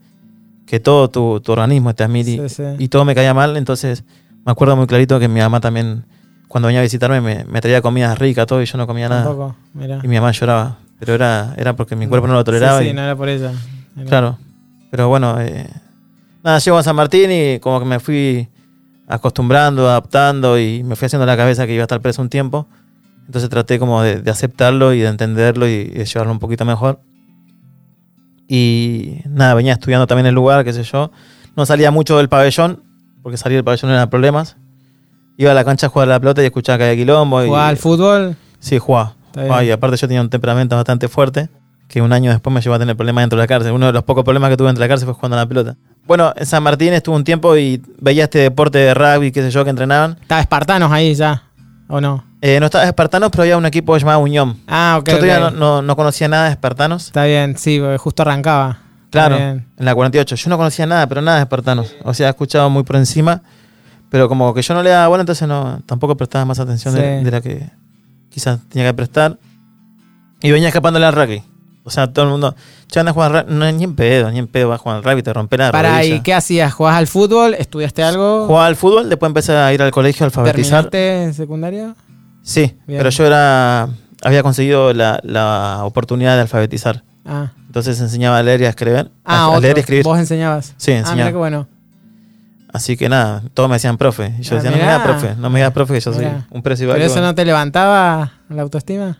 que 0.66 0.80
todo 0.80 1.08
tu, 1.10 1.40
tu 1.40 1.52
organismo 1.52 1.90
esté 1.90 2.04
a 2.04 2.08
mil 2.08 2.26
y, 2.28 2.38
Sí, 2.48 2.48
sí. 2.48 2.62
y 2.78 2.88
todo 2.88 3.04
me 3.04 3.14
caía 3.14 3.34
mal. 3.34 3.56
Entonces 3.56 4.04
me 4.46 4.52
acuerdo 4.52 4.76
muy 4.76 4.86
clarito 4.86 5.18
que 5.18 5.28
mi 5.28 5.40
mamá 5.40 5.60
también, 5.60 6.04
cuando 6.48 6.66
venía 6.68 6.80
a 6.80 6.82
visitarme, 6.82 7.20
me, 7.20 7.44
me 7.44 7.60
traía 7.60 7.82
comida 7.82 8.14
rica, 8.14 8.46
todo, 8.46 8.62
y 8.62 8.66
yo 8.66 8.78
no 8.78 8.86
comía 8.86 9.08
nada. 9.08 9.54
Mira. 9.74 10.00
Y 10.02 10.08
mi 10.08 10.16
mamá 10.16 10.30
lloraba. 10.32 10.78
Pero 10.98 11.14
era, 11.14 11.54
era 11.56 11.74
porque 11.76 11.96
mi 11.96 12.06
cuerpo 12.06 12.26
no 12.28 12.34
lo 12.34 12.44
toleraba. 12.44 12.78
Sí, 12.78 12.84
sí, 12.84 12.90
y- 12.90 12.94
no 12.94 13.02
era 13.02 13.16
por 13.16 13.28
ella. 13.28 13.52
Claro. 14.06 14.38
Pero 14.90 15.08
bueno, 15.08 15.40
eh, 15.40 15.66
nada, 16.42 16.58
llego 16.58 16.78
a 16.78 16.82
San 16.82 16.96
Martín 16.96 17.30
y 17.30 17.60
como 17.60 17.80
que 17.80 17.86
me 17.86 18.00
fui 18.00 18.48
acostumbrando, 19.06 19.88
adaptando 19.88 20.58
y 20.58 20.82
me 20.84 20.96
fui 20.96 21.06
haciendo 21.06 21.26
la 21.26 21.36
cabeza 21.36 21.66
que 21.66 21.74
iba 21.74 21.82
a 21.82 21.84
estar 21.84 22.00
preso 22.00 22.22
un 22.22 22.28
tiempo. 22.28 22.68
Entonces 23.26 23.50
traté 23.50 23.78
como 23.78 24.02
de, 24.02 24.20
de 24.20 24.30
aceptarlo 24.30 24.92
y 24.92 25.00
de 25.00 25.08
entenderlo 25.08 25.66
y, 25.66 25.84
de 25.84 26.04
llevarlo 26.04 26.32
un 26.32 26.38
poquito 26.38 26.64
mejor. 26.64 27.00
Y 28.48 29.20
nada, 29.28 29.54
venía 29.54 29.74
estudiando 29.74 30.06
también 30.06 30.26
el 30.26 30.34
lugar, 30.34 30.64
qué 30.64 30.72
sé 30.72 30.82
yo. 30.82 31.12
no 31.56 31.66
salía 31.66 31.90
mucho 31.90 32.16
del 32.16 32.28
pabellón, 32.28 32.82
porque 33.22 33.36
salir 33.36 33.58
del 33.58 33.64
pabellón 33.64 33.92
era 33.92 34.10
problemas. 34.10 34.56
Iba 35.36 35.52
a 35.52 35.54
la 35.54 35.64
cancha 35.64 35.86
a 35.86 35.90
jugar 35.90 36.08
a 36.08 36.12
la 36.12 36.20
pelota 36.20 36.42
y 36.42 36.46
escuchaba 36.46 36.78
que 36.78 36.84
había 36.84 36.96
quilombo. 36.96 37.42
¿Jugaba 37.44 37.68
al 37.68 37.76
fútbol? 37.76 38.36
Sí, 38.58 38.78
jugaba. 38.78 39.14
Jugaba. 39.34 39.64
Y 39.64 39.70
aparte 39.70 39.96
yo 39.96 40.08
tenía 40.08 40.20
un 40.20 40.30
temperamento 40.30 40.74
bastante 40.74 41.08
fuerte, 41.08 41.48
que 41.88 42.02
un 42.02 42.12
año 42.12 42.32
después 42.32 42.52
me 42.52 42.60
llevó 42.60 42.74
a 42.74 42.78
tener 42.78 42.96
problemas 42.96 43.22
dentro 43.22 43.36
de 43.38 43.44
la 43.44 43.46
cárcel. 43.46 43.72
Uno 43.72 43.86
de 43.86 43.92
los 43.92 44.02
pocos 44.02 44.24
problemas 44.24 44.50
que 44.50 44.56
tuve 44.56 44.66
dentro 44.66 44.82
de 44.82 44.88
la 44.88 44.92
cárcel 44.92 45.06
fue 45.06 45.14
jugando 45.14 45.36
a 45.36 45.40
la 45.40 45.46
pelota. 45.46 45.76
Bueno, 46.10 46.32
en 46.34 46.44
San 46.44 46.60
Martín 46.64 46.92
estuve 46.92 47.14
un 47.14 47.22
tiempo 47.22 47.56
y 47.56 47.80
veía 48.00 48.24
este 48.24 48.40
deporte 48.40 48.78
de 48.78 48.94
rugby, 48.94 49.30
qué 49.30 49.42
sé 49.42 49.52
yo, 49.52 49.62
que 49.62 49.70
entrenaban. 49.70 50.18
¿Estaba 50.20 50.40
espartanos 50.40 50.90
ahí 50.90 51.14
ya? 51.14 51.44
¿O 51.86 52.00
no? 52.00 52.24
Eh, 52.40 52.58
no 52.58 52.66
estaba 52.66 52.82
espartanos, 52.84 53.30
pero 53.30 53.44
había 53.44 53.56
un 53.56 53.64
equipo 53.64 53.96
llamado 53.96 54.18
Unión. 54.18 54.58
Ah, 54.66 54.96
ok. 54.98 55.06
yo 55.08 55.14
todavía 55.18 55.38
no, 55.38 55.50
no- 55.52 55.82
no 55.82 55.94
conocía 55.94 56.26
nada 56.26 56.46
de 56.46 56.50
espartanos. 56.50 57.06
Está 57.06 57.26
bien, 57.26 57.56
sí, 57.56 57.80
justo 57.98 58.22
arrancaba. 58.22 58.80
Claro, 59.10 59.36
en 59.36 59.64
la 59.76 59.94
48. 59.94 60.34
Yo 60.34 60.50
no 60.50 60.56
conocía 60.56 60.84
nada, 60.84 61.06
pero 61.06 61.22
nada 61.22 61.36
de 61.36 61.42
espartanos. 61.44 61.94
O 62.02 62.12
sea, 62.12 62.26
he 62.26 62.30
escuchado 62.30 62.68
muy 62.70 62.82
por 62.82 62.96
encima, 62.96 63.42
pero 64.10 64.28
como 64.28 64.52
que 64.52 64.62
yo 64.62 64.74
no 64.74 64.82
le 64.82 64.90
daba 64.90 65.06
bola, 65.06 65.20
entonces 65.20 65.46
no, 65.46 65.80
tampoco 65.86 66.16
prestaba 66.16 66.44
más 66.44 66.58
atención 66.58 66.92
de, 66.92 67.22
de 67.22 67.30
la 67.30 67.40
que 67.40 67.70
quizás 68.30 68.58
tenía 68.68 68.88
que 68.88 68.94
prestar. 68.94 69.38
Y 70.42 70.50
venía 70.50 70.66
escapándole 70.70 71.06
al 71.06 71.12
rugby. 71.14 71.44
O 71.82 71.90
sea, 71.90 72.12
todo 72.12 72.26
el 72.26 72.30
mundo, 72.30 72.54
che, 72.88 73.00
anda 73.00 73.10
a 73.10 73.14
jugar. 73.14 73.46
No, 73.48 73.70
ni 73.72 73.84
en 73.84 73.94
pedo, 73.96 74.30
ni 74.30 74.38
en 74.38 74.46
pedo 74.46 74.68
vas 74.68 74.80
a 74.80 74.82
jugar 74.82 74.98
al 74.98 75.04
rugby, 75.04 75.22
te 75.22 75.32
rompe 75.32 75.56
la 75.56 75.72
Para, 75.72 75.96
rodilla. 75.98 76.16
¿y 76.16 76.20
qué 76.20 76.34
hacías? 76.34 76.72
¿Jugabas 76.74 76.98
al 76.98 77.06
fútbol? 77.06 77.54
¿Estudiaste 77.54 78.02
algo? 78.02 78.46
Jugaba 78.46 78.66
al 78.66 78.76
fútbol, 78.76 79.08
después 79.08 79.28
empecé 79.30 79.56
a 79.56 79.72
ir 79.72 79.80
al 79.82 79.90
colegio 79.90 80.24
a 80.24 80.26
alfabetizar. 80.26 80.90
¿Terminaste 80.90 81.22
en 81.24 81.34
secundaria? 81.34 81.94
Sí, 82.42 82.76
Bien. 82.86 82.98
pero 82.98 83.10
yo 83.10 83.26
era 83.26 83.88
había 84.22 84.42
conseguido 84.42 84.92
la, 84.92 85.20
la 85.22 85.80
oportunidad 85.84 86.34
de 86.36 86.42
alfabetizar. 86.42 87.02
Ah, 87.24 87.52
Entonces 87.66 87.98
enseñaba 88.00 88.38
a 88.38 88.42
leer 88.42 88.60
y 88.60 88.64
a 88.66 88.68
escribir. 88.70 89.10
ah 89.24 89.46
a, 89.52 89.56
a 89.56 89.60
leer 89.60 89.76
y 89.78 89.80
escribir. 89.80 90.04
¿Vos 90.04 90.18
enseñabas? 90.18 90.74
Sí, 90.76 90.92
Ah, 90.92 90.98
enseñaba. 90.98 91.14
mira 91.16 91.30
qué 91.30 91.36
bueno. 91.38 91.66
Así 92.72 92.96
que 92.96 93.08
nada, 93.08 93.42
todos 93.54 93.68
me 93.68 93.76
decían 93.76 93.96
profe. 93.98 94.34
Y 94.38 94.42
yo 94.42 94.54
Ah, 94.56 94.62
decía, 94.62 94.70
no 94.70 94.76
me 94.76 94.82
digas 94.82 95.02
profe, 95.02 95.34
no 95.36 95.50
me 95.50 95.58
digas 95.58 95.72
profe, 95.72 95.94
que 95.94 96.00
yo 96.00 96.12
soy 96.14 96.26
un 96.50 96.62
precio 96.62 96.88
¿Pero 96.92 97.04
eso 97.04 97.14
vos". 97.16 97.22
no 97.22 97.34
te 97.34 97.44
levantaba 97.44 98.32
la 98.48 98.62
autoestima? 98.62 99.18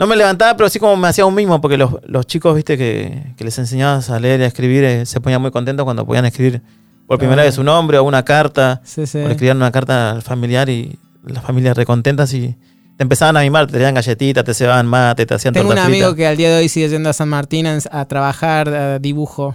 No 0.00 0.06
me 0.08 0.16
levantaba, 0.16 0.56
pero 0.56 0.68
sí 0.68 0.78
como 0.80 0.96
me 0.96 1.06
hacía 1.08 1.26
un 1.26 1.34
mismo, 1.34 1.60
porque 1.60 1.76
los, 1.76 1.92
los 2.06 2.26
chicos, 2.26 2.56
viste, 2.56 2.76
que, 2.76 3.34
que 3.36 3.44
les 3.44 3.56
enseñabas 3.58 4.10
a 4.10 4.18
leer 4.18 4.40
y 4.40 4.44
a 4.44 4.46
escribir, 4.46 4.82
eh, 4.82 5.06
se 5.06 5.20
ponían 5.20 5.40
muy 5.42 5.50
contentos 5.52 5.84
cuando 5.84 6.04
podían 6.06 6.24
escribir 6.24 6.62
por 7.06 7.18
primera 7.18 7.42
Ah. 7.42 7.44
vez 7.44 7.54
su 7.54 7.62
nombre 7.62 7.98
o 7.98 8.04
una 8.04 8.24
carta, 8.24 8.80
Sí, 8.82 9.06
sí. 9.06 9.18
o 9.18 9.24
le 9.26 9.32
escribían 9.32 9.58
una 9.58 9.70
carta 9.70 10.10
al 10.12 10.22
familiar 10.22 10.68
y 10.68 10.98
las 11.26 11.44
familias 11.44 11.76
recontentas 11.76 12.32
y 12.34 12.56
te 12.96 13.02
empezaban 13.02 13.36
a 13.36 13.40
mimar, 13.40 13.66
te 13.66 13.78
daban 13.78 13.94
galletitas, 13.94 14.42
te 14.44 14.54
cebaban 14.54 14.86
mate, 14.86 15.26
te 15.26 15.34
hacían 15.34 15.52
Tengo 15.54 15.68
un 15.68 15.74
torta 15.74 15.86
amigo 15.86 16.06
frita. 16.08 16.16
que 16.16 16.26
al 16.26 16.36
día 16.36 16.50
de 16.50 16.58
hoy 16.62 16.68
sigue 16.68 16.88
yendo 16.88 17.10
a 17.10 17.12
San 17.12 17.28
Martín 17.28 17.66
a, 17.66 18.04
trabajar 18.06 18.68
a 18.68 18.98
dibujo. 18.98 19.54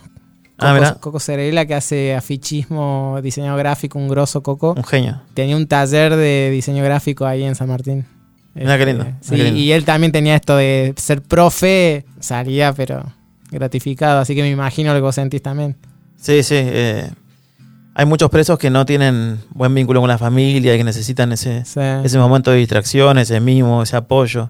Ah, 0.58 0.70
Coco, 0.70 0.74
mirá. 0.76 0.94
Coco 0.96 1.20
Cerela, 1.20 1.66
que 1.66 1.74
hace 1.76 2.14
afichismo, 2.16 3.20
diseño 3.24 3.56
gráfico, 3.58 3.98
un 4.00 4.08
grosso 4.10 4.42
Coco. 4.44 4.74
Un 4.78 4.84
genio. 4.84 5.22
Tenía 5.34 5.58
un 5.58 5.68
taller 5.68 6.16
de 6.16 6.50
diseño 6.52 6.84
gráfico 6.84 7.26
ahí 7.26 7.44
en 7.44 7.56
San 7.56 7.68
Martín. 7.68 8.06
Mirá 8.56 8.78
qué 8.78 8.86
lindo, 8.86 9.04
Este, 9.04 9.14
mirá 9.14 9.20
sí, 9.22 9.36
qué 9.36 9.44
lindo. 9.44 9.60
y 9.60 9.72
él 9.74 9.86
también 9.86 10.12
tenía 10.12 10.36
esto 10.36 10.56
de 10.58 10.94
ser 10.98 11.22
profe, 11.22 12.06
salía, 12.20 12.74
pero 12.74 13.04
gratificado. 13.52 14.20
Así 14.20 14.34
que 14.36 14.42
me 14.42 14.50
imagino 14.50 14.92
lo 14.94 15.00
que 15.00 15.04
vos 15.04 15.16
sentís 15.16 15.42
también. 15.42 15.76
Sí, 16.16 16.42
sí. 16.44 16.56
eh, 16.58 17.10
hay 17.94 18.06
muchos 18.06 18.30
presos 18.30 18.58
que 18.58 18.70
no 18.70 18.86
tienen 18.86 19.40
buen 19.52 19.74
vínculo 19.74 20.02
con 20.02 20.08
la 20.10 20.18
familia 20.18 20.74
y 20.74 20.78
que 20.78 20.84
necesitan 20.84 21.32
ese, 21.32 21.64
Sí. 21.66 21.80
ese 22.04 22.18
momento 22.18 22.52
de 22.52 22.58
distracción, 22.58 23.18
ese 23.18 23.40
mimo, 23.40 23.84
ese 23.84 23.96
apoyo. 23.96 24.50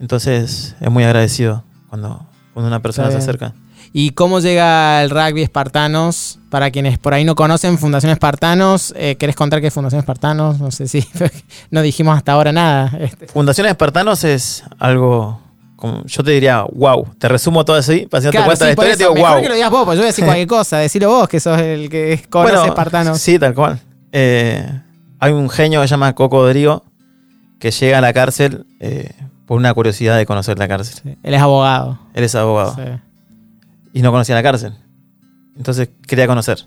Entonces 0.00 0.74
es 0.80 0.90
muy 0.90 1.04
agradecido 1.04 1.64
cuando, 1.88 2.26
cuando 2.52 2.68
una 2.68 2.80
persona 2.80 3.10
se 3.10 3.16
acerca. 3.18 3.54
¿Y 3.96 4.10
cómo 4.10 4.40
llega 4.40 5.04
el 5.04 5.10
rugby 5.10 5.42
Espartanos? 5.42 6.40
Para 6.50 6.72
quienes 6.72 6.98
por 6.98 7.14
ahí 7.14 7.24
no 7.24 7.36
conocen 7.36 7.78
Fundación 7.78 8.10
Espartanos, 8.10 8.92
eh, 8.96 9.14
¿querés 9.14 9.36
contar 9.36 9.60
qué 9.60 9.68
es 9.68 9.72
Fundación 9.72 10.00
Espartanos? 10.00 10.58
No 10.58 10.72
sé 10.72 10.88
si 10.88 11.06
no 11.70 11.80
dijimos 11.80 12.16
hasta 12.16 12.32
ahora 12.32 12.50
nada. 12.50 12.90
Este, 12.98 13.28
Fundación 13.28 13.68
Espartanos 13.68 14.24
es 14.24 14.64
algo, 14.80 15.40
yo 16.06 16.24
te 16.24 16.32
diría, 16.32 16.62
wow. 16.62 17.06
Te 17.18 17.28
resumo 17.28 17.64
todo 17.64 17.76
así, 17.76 18.08
para 18.10 18.20
si 18.20 18.26
no 18.26 18.30
te 18.32 18.36
Claro, 18.38 18.46
cuenta 18.46 18.64
sí, 18.64 18.66
la 18.66 18.70
historia, 18.72 18.96
te 18.96 19.02
eso, 19.04 19.12
digo, 19.12 19.14
mejor 19.14 19.30
wow. 19.34 19.42
que 19.42 19.48
lo 19.48 19.54
digas 19.54 19.70
vos, 19.70 19.84
pues 19.84 19.96
yo 19.96 20.00
voy 20.00 20.06
a 20.06 20.10
decir 20.10 20.24
cualquier 20.24 20.48
cosa. 20.48 20.78
Decilo 20.78 21.08
vos, 21.08 21.28
que 21.28 21.38
sos 21.38 21.60
el 21.60 21.88
que 21.88 22.20
conoce 22.28 22.66
Espartanos. 22.66 23.20
Sí, 23.20 23.38
tal 23.38 23.54
cual. 23.54 23.78
Eh, 24.10 24.80
hay 25.20 25.32
un 25.32 25.48
genio 25.48 25.80
que 25.80 25.86
se 25.86 25.92
llama 25.92 26.12
Coco 26.14 26.42
Rodrigo 26.42 26.82
que 27.60 27.70
llega 27.70 27.98
a 27.98 28.00
la 28.00 28.12
cárcel 28.12 28.66
eh, 28.80 29.12
por 29.46 29.56
una 29.56 29.72
curiosidad 29.72 30.16
de 30.16 30.26
conocer 30.26 30.58
la 30.58 30.66
cárcel. 30.66 30.96
Sí, 31.00 31.16
Él 31.22 31.34
es 31.34 31.40
abogado. 31.40 32.00
Él 32.12 32.24
es 32.24 32.34
abogado 32.34 32.74
Sí. 32.74 32.82
Y 33.94 34.02
no 34.02 34.10
conocía 34.10 34.34
la 34.34 34.42
cárcel. 34.42 34.74
Entonces 35.56 35.88
quería 36.06 36.26
conocer. 36.26 36.58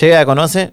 Llega, 0.00 0.26
conoce 0.26 0.72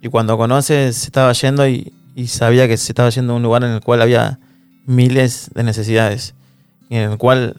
y 0.00 0.08
cuando 0.08 0.36
conoce 0.36 0.92
se 0.92 1.06
estaba 1.06 1.32
yendo 1.32 1.66
y, 1.66 1.92
y 2.14 2.28
sabía 2.28 2.68
que 2.68 2.76
se 2.76 2.92
estaba 2.92 3.08
yendo 3.08 3.32
a 3.32 3.36
un 3.36 3.42
lugar 3.42 3.64
en 3.64 3.70
el 3.70 3.80
cual 3.80 4.02
había 4.02 4.38
miles 4.86 5.50
de 5.54 5.62
necesidades 5.62 6.34
y 6.90 6.96
en 6.96 7.12
el 7.12 7.18
cual 7.18 7.56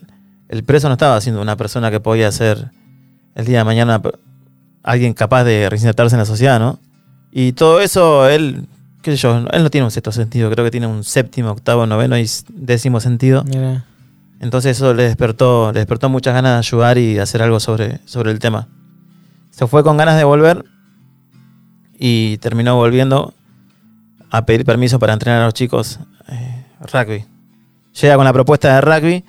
el 0.48 0.62
preso 0.62 0.88
no 0.88 0.94
estaba 0.94 1.20
siendo 1.20 1.42
una 1.42 1.56
persona 1.56 1.90
que 1.90 2.00
podía 2.00 2.30
ser 2.30 2.70
el 3.34 3.44
día 3.44 3.58
de 3.58 3.64
mañana 3.64 4.00
alguien 4.84 5.14
capaz 5.14 5.44
de 5.44 5.68
reinsertarse 5.68 6.14
en 6.14 6.20
la 6.20 6.26
sociedad, 6.26 6.60
¿no? 6.60 6.78
Y 7.32 7.52
todo 7.52 7.80
eso, 7.80 8.28
él, 8.28 8.66
qué 9.02 9.10
sé 9.12 9.16
yo, 9.16 9.44
él 9.50 9.62
no 9.64 9.70
tiene 9.70 9.86
un 9.86 9.90
sexto 9.90 10.12
sentido, 10.12 10.50
creo 10.50 10.64
que 10.64 10.70
tiene 10.70 10.86
un 10.86 11.02
séptimo, 11.02 11.50
octavo, 11.50 11.86
noveno 11.86 12.16
y 12.16 12.30
décimo 12.50 13.00
sentido. 13.00 13.42
Mira. 13.42 13.84
Entonces 14.44 14.76
eso 14.76 14.92
le 14.92 15.04
despertó, 15.04 15.72
le 15.72 15.80
despertó 15.80 16.10
muchas 16.10 16.34
ganas 16.34 16.52
de 16.52 16.58
ayudar 16.58 16.98
y 16.98 17.14
de 17.14 17.22
hacer 17.22 17.40
algo 17.40 17.60
sobre, 17.60 18.00
sobre 18.04 18.30
el 18.30 18.38
tema. 18.38 18.68
Se 19.50 19.66
fue 19.66 19.82
con 19.82 19.96
ganas 19.96 20.18
de 20.18 20.24
volver 20.24 20.66
y 21.98 22.36
terminó 22.38 22.76
volviendo 22.76 23.32
a 24.30 24.44
pedir 24.44 24.66
permiso 24.66 24.98
para 24.98 25.14
entrenar 25.14 25.40
a 25.40 25.44
los 25.46 25.54
chicos 25.54 25.98
eh, 26.28 26.66
rugby. 26.92 27.24
Llega 27.98 28.16
con 28.16 28.26
la 28.26 28.34
propuesta 28.34 28.74
de 28.74 28.80
rugby, 28.82 29.24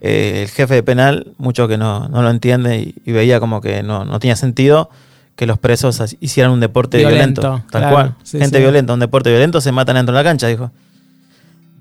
eh, 0.00 0.42
el 0.44 0.48
jefe 0.48 0.74
de 0.74 0.82
penal, 0.84 1.32
mucho 1.36 1.66
que 1.66 1.76
no, 1.76 2.08
no 2.08 2.22
lo 2.22 2.30
entiende 2.30 2.78
y, 2.78 2.94
y 3.04 3.10
veía 3.10 3.40
como 3.40 3.60
que 3.60 3.82
no, 3.82 4.04
no 4.04 4.20
tenía 4.20 4.36
sentido 4.36 4.88
que 5.34 5.46
los 5.46 5.58
presos 5.58 6.16
hicieran 6.20 6.52
un 6.52 6.60
deporte 6.60 6.98
Violento, 6.98 7.40
violento. 7.40 7.66
Tal 7.72 7.80
claro, 7.80 7.96
cual. 7.96 8.14
sí, 8.22 8.38
Gente 8.38 8.58
sí. 8.58 8.62
violenta, 8.62 8.92
un 8.94 9.00
deporte 9.00 9.30
violento, 9.30 9.60
se 9.60 9.72
matan 9.72 9.96
dentro 9.96 10.14
de 10.14 10.22
la 10.22 10.28
cancha, 10.28 10.46
dijo. 10.46 10.70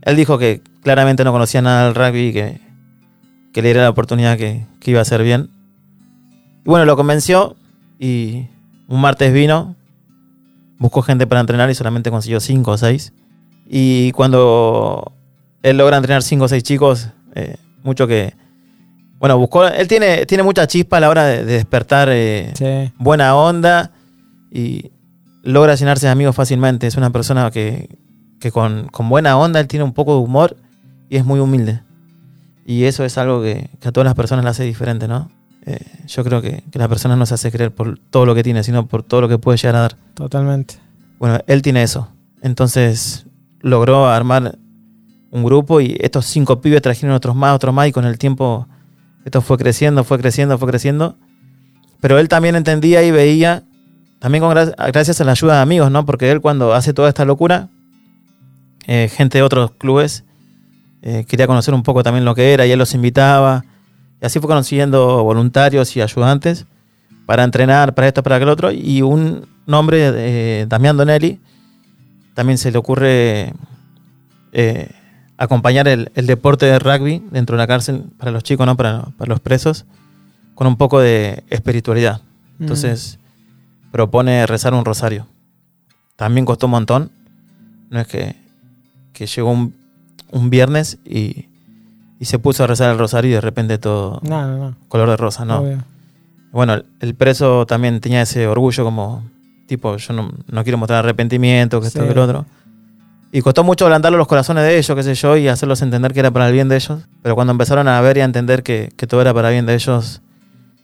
Él 0.03 0.15
dijo 0.15 0.37
que 0.37 0.61
claramente 0.81 1.23
no 1.23 1.31
conocía 1.31 1.61
nada 1.61 1.85
del 1.85 1.95
rugby 1.95 2.27
y 2.27 2.33
que, 2.33 2.61
que 3.53 3.61
le 3.61 3.69
diera 3.69 3.83
la 3.83 3.89
oportunidad 3.89 4.37
que, 4.37 4.65
que 4.79 4.91
iba 4.91 4.99
a 4.99 5.03
hacer 5.03 5.23
bien. 5.23 5.49
Y 6.65 6.69
bueno, 6.69 6.85
lo 6.85 6.95
convenció 6.95 7.55
y 7.99 8.47
un 8.87 9.01
martes 9.01 9.33
vino, 9.33 9.75
buscó 10.77 11.01
gente 11.01 11.25
para 11.27 11.41
entrenar 11.41 11.69
y 11.69 11.75
solamente 11.75 12.11
consiguió 12.11 12.39
cinco 12.39 12.71
o 12.71 12.77
seis. 12.77 13.13
Y 13.69 14.11
cuando 14.11 15.13
él 15.61 15.77
logra 15.77 15.97
entrenar 15.97 16.21
cinco 16.21 16.45
o 16.45 16.47
seis 16.47 16.63
chicos, 16.63 17.09
eh, 17.35 17.55
mucho 17.83 18.07
que... 18.07 18.33
Bueno, 19.19 19.37
buscó... 19.37 19.65
Él 19.65 19.87
tiene, 19.87 20.25
tiene 20.25 20.43
mucha 20.43 20.67
chispa 20.67 20.97
a 20.97 20.99
la 20.99 21.09
hora 21.09 21.23
de, 21.25 21.45
de 21.45 21.53
despertar 21.53 22.09
eh, 22.11 22.51
Sí. 22.57 22.91
buena 22.97 23.35
onda 23.37 23.91
y 24.51 24.91
logra 25.43 25.75
llenarse 25.75 26.07
de 26.07 26.11
amigos 26.11 26.35
fácilmente. 26.35 26.87
Es 26.87 26.97
una 26.97 27.09
persona 27.09 27.49
que, 27.49 27.87
que 28.43 28.51
con, 28.51 28.89
con 28.89 29.07
buena 29.07 29.37
onda, 29.37 29.61
él 29.61 29.69
tiene 29.69 29.85
un 29.85 29.93
poco 29.93 30.15
de 30.17 30.21
humor 30.21 30.57
y 31.09 31.15
es 31.15 31.23
muy 31.23 31.39
humilde. 31.39 31.81
Y 32.65 32.83
eso 32.83 33.05
es 33.05 33.17
algo 33.17 33.41
que, 33.41 33.69
que 33.79 33.87
a 33.87 33.91
todas 33.93 34.03
las 34.03 34.15
personas 34.15 34.43
le 34.43 34.51
hace 34.51 34.63
diferente, 34.65 35.07
¿no? 35.07 35.31
Eh, 35.65 35.79
yo 36.07 36.25
creo 36.25 36.41
que, 36.41 36.61
que 36.69 36.77
la 36.77 36.89
persona 36.89 37.15
no 37.15 37.25
se 37.25 37.35
hace 37.35 37.53
creer 37.53 37.73
por 37.73 37.97
todo 37.97 38.25
lo 38.25 38.35
que 38.35 38.43
tiene, 38.43 38.61
sino 38.63 38.85
por 38.85 39.01
todo 39.01 39.21
lo 39.21 39.29
que 39.29 39.37
puede 39.37 39.57
llegar 39.57 39.77
a 39.77 39.79
dar. 39.79 39.95
Totalmente. 40.13 40.75
Bueno, 41.19 41.39
él 41.47 41.61
tiene 41.61 41.83
eso. 41.83 42.09
Entonces 42.41 43.25
logró 43.61 44.07
armar 44.07 44.57
un 45.31 45.43
grupo 45.45 45.79
y 45.79 45.95
estos 46.01 46.25
cinco 46.25 46.59
pibes 46.59 46.81
trajeron 46.81 47.15
otros 47.15 47.33
más, 47.33 47.55
otros 47.55 47.73
más 47.73 47.87
y 47.87 47.93
con 47.93 48.03
el 48.03 48.17
tiempo 48.17 48.67
esto 49.23 49.39
fue 49.39 49.57
creciendo, 49.57 50.03
fue 50.03 50.19
creciendo, 50.19 50.57
fue 50.57 50.67
creciendo. 50.67 51.15
Pero 52.01 52.19
él 52.19 52.27
también 52.27 52.55
entendía 52.55 53.03
y 53.03 53.11
veía, 53.11 53.63
también 54.19 54.43
con 54.43 54.53
gra- 54.53 54.75
gracias 54.91 55.21
a 55.21 55.23
la 55.23 55.31
ayuda 55.31 55.55
de 55.55 55.61
amigos, 55.61 55.89
¿no? 55.89 56.05
Porque 56.05 56.29
él 56.29 56.41
cuando 56.41 56.73
hace 56.73 56.93
toda 56.93 57.07
esta 57.07 57.23
locura, 57.23 57.69
eh, 58.87 59.09
gente 59.09 59.37
de 59.37 59.43
otros 59.43 59.71
clubes 59.71 60.23
eh, 61.05 61.25
quería 61.27 61.47
conocer 61.47 61.73
un 61.73 61.83
poco 61.83 62.01
también 62.01 62.23
lo 62.23 62.33
que 62.33 62.53
era 62.53 62.65
y 62.65 62.71
él 62.71 62.79
los 62.79 62.93
invitaba. 62.93 63.65
Y 64.21 64.25
así 64.25 64.39
fue 64.39 64.47
consiguiendo 64.47 65.21
voluntarios 65.23 65.95
y 65.97 66.01
ayudantes 66.01 66.65
para 67.25 67.43
entrenar, 67.43 67.93
para 67.93 68.07
esto, 68.07 68.23
para 68.23 68.37
aquel 68.37 68.47
otro. 68.47 68.71
Y 68.71 69.01
un 69.01 69.45
nombre, 69.65 70.11
eh, 70.15 70.65
Damián 70.69 70.95
Donelli, 70.95 71.41
también 72.33 72.57
se 72.57 72.71
le 72.71 72.77
ocurre 72.77 73.53
eh, 74.53 74.89
acompañar 75.37 75.89
el, 75.89 76.09
el 76.15 76.25
deporte 76.25 76.65
de 76.65 76.79
rugby 76.79 77.21
dentro 77.31 77.57
de 77.57 77.63
la 77.63 77.67
cárcel 77.67 78.05
para 78.17 78.31
los 78.31 78.43
chicos, 78.43 78.65
¿no? 78.65 78.77
para, 78.77 79.07
para 79.17 79.27
los 79.27 79.41
presos, 79.41 79.85
con 80.55 80.67
un 80.67 80.77
poco 80.77 81.01
de 81.01 81.43
espiritualidad. 81.49 82.21
Mm. 82.59 82.63
Entonces 82.63 83.19
propone 83.91 84.47
rezar 84.47 84.73
un 84.73 84.85
rosario. 84.85 85.27
También 86.15 86.45
costó 86.45 86.67
un 86.67 86.71
montón. 86.71 87.11
No 87.89 87.99
es 87.99 88.07
que, 88.07 88.42
que 89.13 89.25
llegó 89.27 89.51
un, 89.51 89.73
un 90.31 90.49
viernes 90.49 90.97
y, 91.05 91.45
y 92.19 92.25
se 92.25 92.39
puso 92.39 92.63
a 92.63 92.67
rezar 92.67 92.91
el 92.91 92.97
rosario 92.97 93.31
y 93.31 93.33
de 93.35 93.41
repente 93.41 93.77
todo 93.77 94.19
No, 94.23 94.47
no, 94.47 94.57
no. 94.57 94.75
color 94.87 95.09
de 95.09 95.17
rosa, 95.17 95.45
¿no? 95.45 95.59
Obvio. 95.59 95.83
Bueno, 96.51 96.81
el- 96.99 97.15
preso 97.15 97.65
también 97.65 97.99
tenía 97.99 98.21
ese 98.21 98.45
orgullo 98.47 98.83
como, 98.83 99.23
tipo, 99.67 99.97
yo 99.97 100.13
no, 100.13 100.31
no 100.51 100.63
quiero 100.63 100.77
mostrar 100.77 100.99
arrepentimiento, 100.99 101.79
que 101.81 101.87
esto, 101.87 102.07
que 102.07 102.13
lo 102.13 102.23
otro. 102.23 102.45
Y 103.31 103.41
costó 103.41 103.63
mucho 103.63 103.85
ablandarlo 103.85 104.19
los 104.19 104.27
corazones 104.27 104.63
de 104.63 104.77
ellos, 104.77 104.95
qué 104.95 105.01
sé 105.01 105.15
yo, 105.15 105.35
y 105.37 105.47
hacerlos 105.47 105.81
entender 105.81 106.13
que 106.13 106.19
era 106.19 106.29
para 106.29 106.45
el 106.47 106.53
bien 106.53 106.69
de 106.69 106.75
ellos. 106.75 106.99
Pero 107.23 107.33
cuando 107.33 107.49
empezaron 107.51 107.87
a 107.87 107.99
ver 108.01 108.17
y 108.17 108.21
a 108.21 108.25
entender 108.25 108.61
que, 108.61 108.91
que 108.95 109.07
todo 109.07 109.21
era 109.21 109.33
para 109.33 109.47
el 109.49 109.53
bien 109.55 109.65
de 109.65 109.73
ellos, 109.73 110.21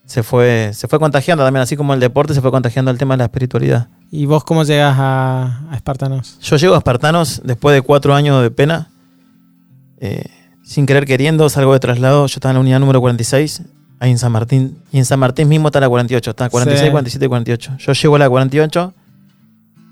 se 0.10 0.24
fue, 0.24 0.72
se 0.74 0.88
fue 0.88 0.98
contagiando 0.98 1.44
también, 1.44 1.62
así 1.62 1.78
como 1.78 1.94
el 1.94 2.00
deporte 2.00 2.34
se 2.34 2.42
fue 2.42 2.50
contagiando 2.50 2.90
el 2.90 2.98
tema 2.98 3.14
de 3.14 3.20
la 3.20 3.24
espiritualidad. 3.26 3.90
¿Y 4.10 4.26
vos 4.26 4.44
cómo 4.44 4.64
llegas 4.64 4.96
a, 4.98 5.68
a 5.70 5.76
Espartanos? 5.76 6.40
Yo 6.42 6.56
llego 6.58 6.74
a 6.74 6.80
Espartanos 6.80 7.44
después 7.46 7.76
de 7.76 7.84
cuatro 7.84 8.16
años 8.16 8.42
de 8.42 8.50
pena, 8.50 8.90
eh, 10.00 10.26
sin 10.64 10.88
querer 10.88 11.06
queriendo, 11.06 11.48
salgo 11.48 11.74
de 11.74 11.80
traslado, 11.80 12.26
yo 12.26 12.34
estaba 12.38 12.50
en 12.50 12.56
la 12.56 12.62
unidad 12.62 12.80
número 12.80 13.00
46, 13.02 13.62
ahí 14.00 14.10
en 14.10 14.18
San 14.18 14.32
Martín, 14.32 14.80
y 14.92 14.98
en 14.98 15.06
San 15.06 15.20
Martín 15.20 15.48
mismo 15.48 15.68
está 15.68 15.80
la 15.80 15.88
48, 15.88 16.32
está 16.32 16.50
46, 16.50 16.88
Sí. 16.88 16.92
47 16.92 17.26
y 17.26 17.30
48. 17.30 17.76
Yo 17.78 17.94
llego 17.94 18.16
a 18.16 18.20
la 18.20 18.30
48 18.30 18.94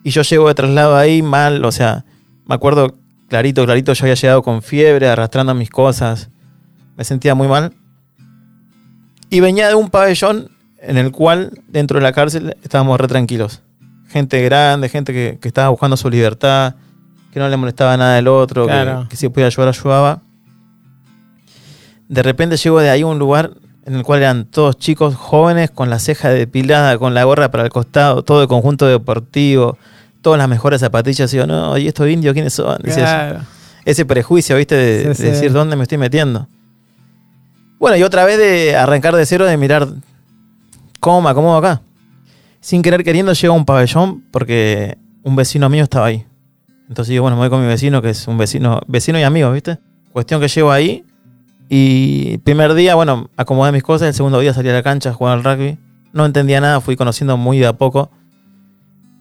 y 0.03 0.09
yo 0.09 0.23
llego 0.23 0.47
de 0.47 0.55
traslado 0.55 0.97
ahí 0.97 1.21
mal, 1.21 1.63
o 1.63 1.71
sea, 1.71 2.05
me 2.47 2.55
acuerdo 2.55 2.95
clarito, 3.29 3.63
clarito, 3.65 3.93
yo 3.93 4.03
había 4.03 4.15
llegado 4.15 4.41
con 4.41 4.63
fiebre, 4.63 5.07
arrastrando 5.09 5.53
mis 5.53 5.69
cosas, 5.69 6.29
me 6.95 7.03
sentía 7.03 7.35
muy 7.35 7.47
mal. 7.47 7.71
Y 9.29 9.39
venía 9.39 9.67
de 9.67 9.75
un 9.75 9.89
pabellón 9.89 10.49
en 10.81 10.97
el 10.97 11.11
cual 11.11 11.51
dentro 11.67 11.97
de 11.99 12.03
la 12.03 12.13
cárcel 12.13 12.55
estábamos 12.63 12.99
re 12.99 13.07
tranquilos. 13.07 13.61
Gente 14.09 14.41
grande, 14.43 14.87
gente 14.89 15.11
que, 15.13 15.37
que 15.41 15.47
estaba 15.47 15.69
buscando 15.69 15.97
su 15.97 16.09
libertad, 16.09 16.75
que 17.33 17.39
no 17.39 17.49
le 17.49 17.57
molestaba 17.57 17.97
nada 17.97 18.15
del 18.15 18.27
otro, 18.27 18.65
que- 18.65 18.71
Claro. 18.71 19.07
que, 19.09 19.15
si 19.17 19.27
podía 19.29 19.47
ayudar, 19.47 19.67
ayudaba. 19.69 20.21
De 22.07 22.23
repente 22.23 22.55
llego 22.57 22.79
de 22.79 22.89
ahí 22.89 23.01
a 23.01 23.05
un 23.07 23.19
lugar 23.19 23.51
en 23.85 23.95
el 23.95 24.03
cual 24.03 24.19
eran 24.19 24.45
todos 24.45 24.77
chicos 24.77 25.15
jóvenes 25.15 25.71
con 25.71 25.89
la 25.89 25.99
ceja 25.99 26.29
depilada, 26.29 26.97
con 26.97 27.13
la 27.13 27.23
gorra 27.25 27.51
para 27.51 27.63
el 27.63 27.69
costado, 27.69 28.23
todo 28.23 28.41
de 28.41 28.47
conjunto 28.47 28.85
deportivo, 28.87 29.77
todas 30.21 30.37
las 30.37 30.47
mejores 30.49 30.79
zapatillas. 30.81 31.33
Y 31.33 31.37
yo, 31.37 31.47
no, 31.47 31.77
¿y 31.77 31.87
estos 31.87 32.07
indios 32.09 32.33
quiénes 32.33 32.53
son? 32.53 32.77
Claro. 32.79 33.39
ese 33.85 34.05
prejuicio, 34.05 34.55
¿viste? 34.57 34.75
De, 34.75 35.15
Sí, 35.15 35.23
de 35.23 35.31
decir 35.31 35.51
dónde 35.53 35.75
me 35.75 35.83
estoy 35.83 35.97
metiendo. 35.97 36.47
Bueno, 37.79 37.97
y 37.97 38.03
otra 38.03 38.25
vez 38.25 38.37
de 38.37 38.75
arrancar 38.75 39.15
de 39.15 39.25
cero, 39.25 39.45
de 39.45 39.57
mirar 39.57 39.87
cómo 40.99 41.21
me 41.21 41.29
acomodo 41.29 41.57
acá. 41.57 41.81
Sin 42.59 42.81
querer 42.81 43.03
queriendo 43.03 43.33
llego 43.33 43.53
a 43.53 43.57
un 43.57 43.65
pabellón 43.65 44.23
porque 44.31 44.97
un 45.23 45.35
vecino 45.35 45.69
mío 45.69 45.83
estaba 45.83 46.07
ahí. 46.07 46.25
Entonces 46.89 47.13
yo, 47.13 47.21
bueno, 47.21 47.37
me 47.37 47.41
voy 47.41 47.49
con 47.49 47.61
mi 47.61 47.67
vecino, 47.67 48.01
que 48.01 48.09
es 48.09 48.27
un 48.27 48.37
vecino, 48.37 48.81
vecino 48.87 49.19
y 49.19 49.23
amigo, 49.23 49.51
¿viste? 49.51 49.77
Cuestión 50.11 50.41
que 50.41 50.47
llego 50.47 50.71
ahí 50.71 51.05
y 51.69 52.37
primer 52.39 52.73
día, 52.73 52.95
bueno, 52.95 53.29
acomodé 53.35 53.71
mis 53.71 53.83
cosas, 53.83 54.07
el 54.07 54.13
segundo 54.13 54.39
día 54.39 54.53
salí 54.53 54.69
a 54.69 54.73
la 54.73 54.83
cancha 54.83 55.09
a 55.09 55.13
jugar 55.13 55.37
al 55.37 55.43
rugby. 55.43 55.77
No 56.13 56.25
entendía 56.25 56.61
nada, 56.61 56.81
fui 56.81 56.95
conociendo 56.95 57.37
muy 57.37 57.59
de 57.59 57.67
a 57.67 57.73
poco. 57.73 58.09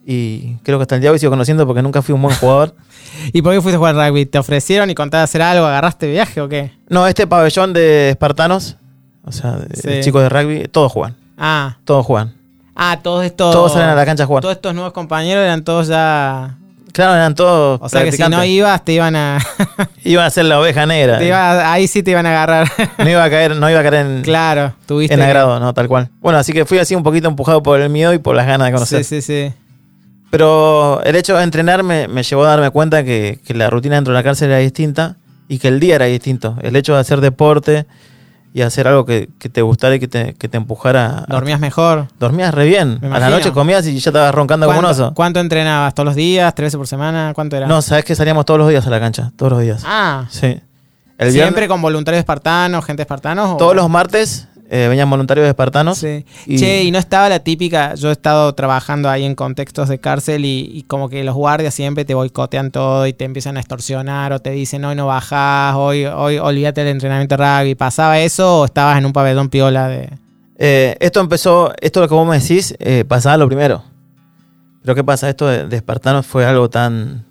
Y 0.08 0.54
creo 0.62 0.78
que 0.78 0.82
hasta 0.82 0.94
el 0.94 1.00
día 1.00 1.10
de 1.10 1.14
hoy 1.14 1.18
sigo 1.18 1.30
conociendo 1.30 1.66
porque 1.66 1.82
nunca 1.82 2.00
fui 2.00 2.14
un 2.14 2.22
buen 2.22 2.36
jugador. 2.36 2.74
¿Y 3.32 3.42
por 3.42 3.52
qué 3.52 3.60
fuiste 3.60 3.74
a 3.74 3.78
jugar 3.78 3.96
rugby? 3.96 4.24
¿Te 4.26 4.38
ofrecieron 4.38 4.88
y 4.88 4.94
contaste 4.94 5.24
hacer 5.24 5.42
algo? 5.42 5.66
¿Agarraste 5.66 6.08
viaje 6.10 6.40
o 6.40 6.48
qué? 6.48 6.70
No, 6.88 7.06
este 7.08 7.26
pabellón 7.26 7.72
de 7.72 8.10
espartanos, 8.10 8.76
o 9.24 9.32
sea, 9.32 9.52
de, 9.56 9.74
Sí. 9.76 10.04
chicos 10.04 10.22
de 10.22 10.28
rugby, 10.28 10.68
todos 10.68 10.92
juegan. 10.92 11.16
Ah, 11.36 11.78
Todos 11.84 12.06
juegan. 12.06 12.34
ah, 12.76 13.00
todos 13.02 13.24
estos. 13.24 13.52
Todos 13.52 13.72
salen 13.72 13.88
a 13.88 13.94
la 13.96 14.04
cancha 14.06 14.22
a 14.22 14.26
jugar. 14.26 14.42
Todos 14.42 14.54
estos 14.56 14.74
nuevos 14.74 14.92
compañeros 14.92 15.42
eran 15.42 15.64
todos 15.64 15.88
ya. 15.88 16.56
Claro, 16.92 17.14
eran 17.14 17.34
todos. 17.34 17.78
O 17.82 17.88
sea 17.90 18.04
que 18.04 18.12
si 18.12 18.22
no 18.22 18.42
ibas, 18.44 18.82
te 18.84 18.92
iban 18.92 19.16
a. 19.16 19.38
Iban 20.04 20.24
a 20.26 20.30
ser 20.30 20.44
la 20.46 20.60
oveja 20.60 20.86
negra. 20.86 21.18
te 21.18 21.26
iba- 21.26 21.70
ahí 21.72 21.88
sí 21.88 22.02
te 22.04 22.12
iban 22.12 22.24
a 22.26 22.30
agarrar. 22.30 22.70
No 22.98 23.10
iba 23.10 23.22
a 23.24 23.28
caer, 23.28 23.56
no 23.56 23.68
iba 23.68 23.80
a 23.80 23.82
caer 23.82 23.94
en, 24.06 24.22
claro, 24.22 24.72
tuviste. 24.86 25.12
en 25.14 25.20
agrado, 25.20 25.58
no, 25.60 25.74
tal 25.74 25.88
cual. 25.88 26.08
Bueno, 26.20 26.38
así 26.38 26.52
que 26.52 26.64
fui 26.64 26.78
así 26.78 26.94
un 26.94 27.02
poquito 27.02 27.26
empujado 27.28 27.60
por 27.62 27.80
el 27.80 27.90
miedo 27.90 28.14
y 28.14 28.18
por 28.18 28.34
las 28.36 28.46
ganas 28.46 28.68
de 28.68 28.72
conocer. 28.72 29.04
Sí, 29.04 29.20
sí, 29.20 29.22
sí. 29.50 29.54
Pero 30.30 31.02
el 31.04 31.16
hecho 31.16 31.36
de 31.36 31.44
entrenar 31.44 31.82
me, 31.82 32.08
me 32.08 32.22
llevó 32.22 32.44
a 32.44 32.48
darme 32.48 32.70
cuenta 32.70 33.04
que, 33.04 33.40
que 33.46 33.54
la 33.54 33.70
rutina 33.70 33.94
dentro 33.94 34.12
de 34.12 34.18
la 34.18 34.24
cárcel 34.24 34.50
era 34.50 34.58
distinta 34.58 35.16
y 35.48 35.58
que 35.58 35.68
el 35.68 35.78
día 35.80 35.94
era 35.96 36.06
distinto. 36.06 36.56
El 36.62 36.74
hecho 36.76 36.94
de 36.94 37.00
hacer 37.00 37.20
deporte 37.20 37.86
y 38.52 38.62
hacer 38.62 38.88
algo 38.88 39.04
que, 39.04 39.28
que 39.38 39.48
te 39.48 39.62
gustara 39.62 39.94
y 39.96 40.00
que 40.00 40.08
te, 40.08 40.34
que 40.34 40.48
te 40.48 40.56
empujara. 40.56 41.18
a- 41.18 41.26
¿Dormías 41.28 41.60
mejor? 41.60 42.08
Dormías 42.18 42.52
re 42.54 42.64
bien. 42.66 42.98
A 43.12 43.18
la 43.20 43.30
noche 43.30 43.52
comías 43.52 43.86
y 43.86 43.98
ya 43.98 44.10
estabas 44.10 44.34
roncando 44.34 44.66
como 44.66 44.78
un 44.78 44.84
¿Cuánto, 44.84 45.04
oso. 45.04 45.14
cuánto 45.14 45.40
entrenabas? 45.40 45.94
¿Todos 45.94 46.06
los 46.06 46.14
días? 46.16 46.54
¿Tres 46.54 46.66
veces 46.68 46.78
por 46.78 46.86
semana? 46.88 47.32
¿Cuánto 47.34 47.56
era? 47.56 47.66
No, 47.66 47.80
sabes 47.82 48.04
que 48.04 48.14
salíamos 48.14 48.44
todos 48.46 48.58
los 48.58 48.68
días 48.68 48.86
a 48.86 48.90
la 48.90 48.98
cancha, 48.98 49.30
todos 49.36 49.52
los 49.52 49.60
días. 49.60 49.82
Ah, 49.86 50.24
Sí. 50.30 50.58
El 51.18 51.32
¿siempre 51.32 51.62
viernes- 51.62 51.68
con 51.68 51.80
voluntarios 51.82 52.18
espartanos, 52.18 52.84
gente 52.84 53.02
espartanos? 53.02 53.50
o- 53.54 53.56
todos 53.58 53.74
los 53.76 53.88
martes 53.88 54.48
eh, 54.70 54.86
venían 54.88 55.08
voluntarios 55.10 55.46
espartanos. 55.46 55.98
Sí. 55.98 56.24
Y- 56.46 56.58
Che, 56.58 56.84
y 56.84 56.90
no 56.90 56.98
estaba 56.98 57.28
la 57.28 57.38
típica, 57.40 57.94
yo 57.94 58.08
he 58.08 58.12
estado 58.12 58.52
trabajando 58.54 59.08
ahí 59.08 59.24
en 59.24 59.34
contextos 59.34 59.88
de 59.88 59.98
cárcel 59.98 60.44
y, 60.44 60.70
y 60.72 60.82
como 60.82 61.08
que 61.08 61.22
los 61.24 61.34
guardias 61.34 61.72
siempre 61.74 62.04
te 62.04 62.14
boicotean 62.14 62.70
todo 62.70 63.06
y 63.06 63.12
te 63.12 63.24
empiezan 63.24 63.56
a 63.56 63.60
extorsionar 63.60 64.32
o 64.32 64.40
te 64.40 64.50
dicen 64.50 64.84
hoy 64.84 64.94
no 64.96 65.06
bajás, 65.06 65.74
hoy, 65.76 66.04
hoy 66.06 66.38
olvídate 66.38 66.82
del 66.82 66.92
entrenamiento 66.94 67.36
rugby. 67.36 67.74
¿Pasaba 67.74 68.18
eso 68.20 68.60
o 68.60 68.64
estabas 68.64 68.98
en 68.98 69.06
un 69.06 69.12
pabellón 69.12 69.48
piola 69.48 69.88
de... 69.88 70.10
Eh, 70.58 70.96
esto 71.00 71.20
empezó, 71.20 71.72
esto 71.80 72.00
lo 72.00 72.08
que 72.08 72.14
vos 72.14 72.26
me 72.26 72.38
decís, 72.38 72.74
eh, 72.78 73.04
pasaba 73.06 73.36
lo 73.36 73.46
primero. 73.46 73.84
Pero 74.82 74.94
¿qué 74.94 75.04
pasa? 75.04 75.28
Esto 75.28 75.46
de, 75.48 75.66
de 75.66 75.76
espartanos 75.76 76.26
fue 76.26 76.46
algo 76.46 76.70
tan, 76.70 77.24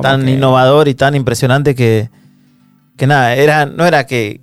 tan 0.00 0.24
que- 0.24 0.30
innovador 0.32 0.88
y 0.88 0.94
tan 0.94 1.14
impresionante 1.14 1.74
que, 1.74 2.08
que 2.96 3.06
nada, 3.06 3.34
era, 3.34 3.66
no 3.66 3.84
era 3.84 4.06
que, 4.06 4.40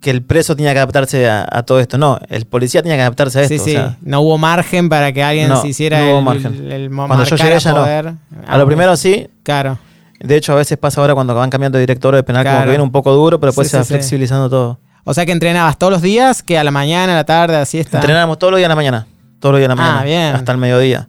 que 0.00 0.10
el 0.10 0.22
preso 0.22 0.56
tenía 0.56 0.72
que 0.72 0.78
adaptarse 0.78 1.28
a, 1.28 1.46
a 1.50 1.62
todo 1.62 1.78
esto, 1.80 1.98
no, 1.98 2.18
el 2.28 2.46
policía 2.46 2.82
tenía 2.82 2.96
que 2.96 3.02
adaptarse 3.02 3.38
a 3.40 3.42
esto. 3.42 3.54
Sí, 3.54 3.60
o 3.60 3.64
sí, 3.64 3.70
sea, 3.72 3.96
no 4.00 4.20
hubo 4.22 4.38
margen 4.38 4.88
para 4.88 5.12
que 5.12 5.22
alguien 5.22 5.48
No, 5.48 5.60
se 5.60 5.68
hiciera 5.68 6.00
no 6.00 6.10
hubo 6.12 6.18
el, 6.20 6.24
margen. 6.24 6.54
el, 6.54 6.72
el 6.72 6.90
Cuando 6.90 7.24
yo 7.24 7.36
llegué 7.36 7.54
a 7.54 7.58
ya 7.58 7.72
no. 7.72 7.80
poder. 7.82 8.12
a 8.46 8.58
lo 8.58 8.66
primero 8.66 8.96
sí, 8.96 9.28
Claro, 9.42 9.78
de 10.18 10.36
hecho 10.36 10.52
a 10.52 10.56
veces 10.56 10.78
pasa 10.78 11.00
ahora 11.02 11.14
cuando 11.14 11.34
van 11.34 11.50
cambiando 11.50 11.76
de 11.78 11.82
director 11.82 12.14
de 12.14 12.22
penal 12.22 12.44
como 12.46 12.60
que 12.62 12.68
viene 12.68 12.82
un 12.82 12.92
poco 12.92 13.12
duro, 13.12 13.38
pero 13.40 13.50
después 13.52 13.68
Sí, 13.68 13.72
se 13.72 13.76
va 13.78 13.84
sí, 13.84 13.88
sí. 13.88 13.94
flexibilizando 13.94 14.48
todo. 14.48 14.78
o 15.04 15.12
sea 15.14 15.26
que 15.26 15.32
entrenabas 15.32 15.76
todos 15.78 15.92
los 15.92 16.02
días, 16.02 16.42
que 16.42 16.58
a 16.58 16.64
la 16.64 16.70
mañana, 16.70 17.12
a 17.12 17.16
la 17.16 17.24
tarde, 17.24 17.56
a 17.56 17.60
la 17.60 17.66
siesta. 17.66 17.98
Entrenábamos 17.98 18.38
todos 18.38 18.52
los 18.52 18.58
días 18.58 18.66
en 18.66 18.70
la 18.70 18.76
mañana, 18.76 19.06
todos 19.38 19.52
los 19.52 19.60
días 19.60 19.70
en 19.70 19.76
la 19.76 19.82
Ah, 19.82 19.86
mañana, 19.86 20.04
bien. 20.04 20.34
hasta 20.34 20.52
el 20.52 20.58
mediodía. 20.58 21.08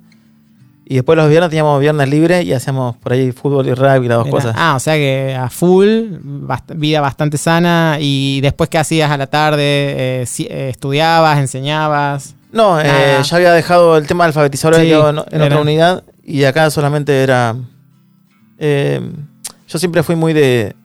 Y 0.91 0.95
después 0.95 1.15
los 1.15 1.29
viernes 1.29 1.49
teníamos 1.51 1.79
viernes 1.79 2.09
libre 2.09 2.43
y 2.43 2.51
hacíamos 2.51 2.97
por 2.97 3.13
ahí 3.13 3.31
fútbol 3.31 3.65
y 3.65 3.73
rugby, 3.73 4.09
las 4.09 4.17
dos 4.17 4.25
Mirá. 4.25 4.35
cosas. 4.37 4.55
Ah, 4.57 4.73
o 4.75 4.79
sea 4.81 4.95
que 4.95 5.33
a 5.33 5.49
full, 5.49 5.87
bast- 6.21 6.75
vida 6.75 6.99
bastante 6.99 7.37
sana. 7.37 7.95
Y 8.01 8.41
después, 8.41 8.69
¿qué 8.69 8.77
hacías 8.77 9.09
a 9.09 9.15
la 9.15 9.27
tarde? 9.27 9.61
Eh, 9.63 10.25
si- 10.27 10.47
eh, 10.49 10.67
¿Estudiabas? 10.67 11.39
¿Enseñabas? 11.39 12.35
No, 12.51 12.77
eh, 12.81 13.19
ya 13.23 13.35
había 13.37 13.53
dejado 13.53 13.95
el 13.95 14.05
tema 14.05 14.25
de 14.25 14.27
alfabetizador 14.27 14.81
Sí, 14.81 14.91
en, 14.91 15.17
otra 15.19 15.61
unidad 15.61 16.03
y 16.25 16.43
acá 16.43 16.69
solamente 16.69 17.23
era... 17.23 17.55
eh, 18.59 18.99
yo 19.69 19.79
siempre 19.79 20.03
fui 20.03 20.17
muy 20.17 20.33
de, 20.33 20.75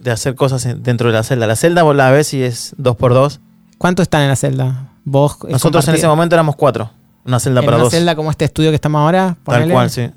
de 0.00 0.10
hacer 0.10 0.34
cosas 0.34 0.66
en- 0.66 0.82
dentro 0.82 1.06
de 1.06 1.14
la 1.14 1.22
celda. 1.22 1.46
La 1.46 1.54
celda 1.54 1.84
vos 1.84 1.94
la 1.94 2.10
ves 2.10 2.34
y 2.34 2.42
es 2.42 2.74
dos 2.76 2.96
por 2.96 3.14
dos. 3.14 3.38
¿Cuántos 3.78 4.02
están 4.02 4.22
en 4.22 4.28
la 4.30 4.36
celda? 4.36 4.88
¿Vos? 5.04 5.38
Nosotros 5.48 5.86
en 5.86 5.94
ese 5.94 6.08
momento 6.08 6.34
éramos 6.34 6.56
cuatro. 6.56 6.90
Una 7.24 7.40
celda 7.40 7.60
en 7.60 7.64
para 7.66 7.76
una 7.78 7.84
dos. 7.84 7.92
celda 7.92 8.14
como 8.16 8.30
este 8.30 8.44
estudio 8.44 8.70
que 8.70 8.74
estamos 8.76 9.00
ahora? 9.00 9.36
Tal 9.44 9.70
cual, 9.70 9.90
sí. 9.90 10.10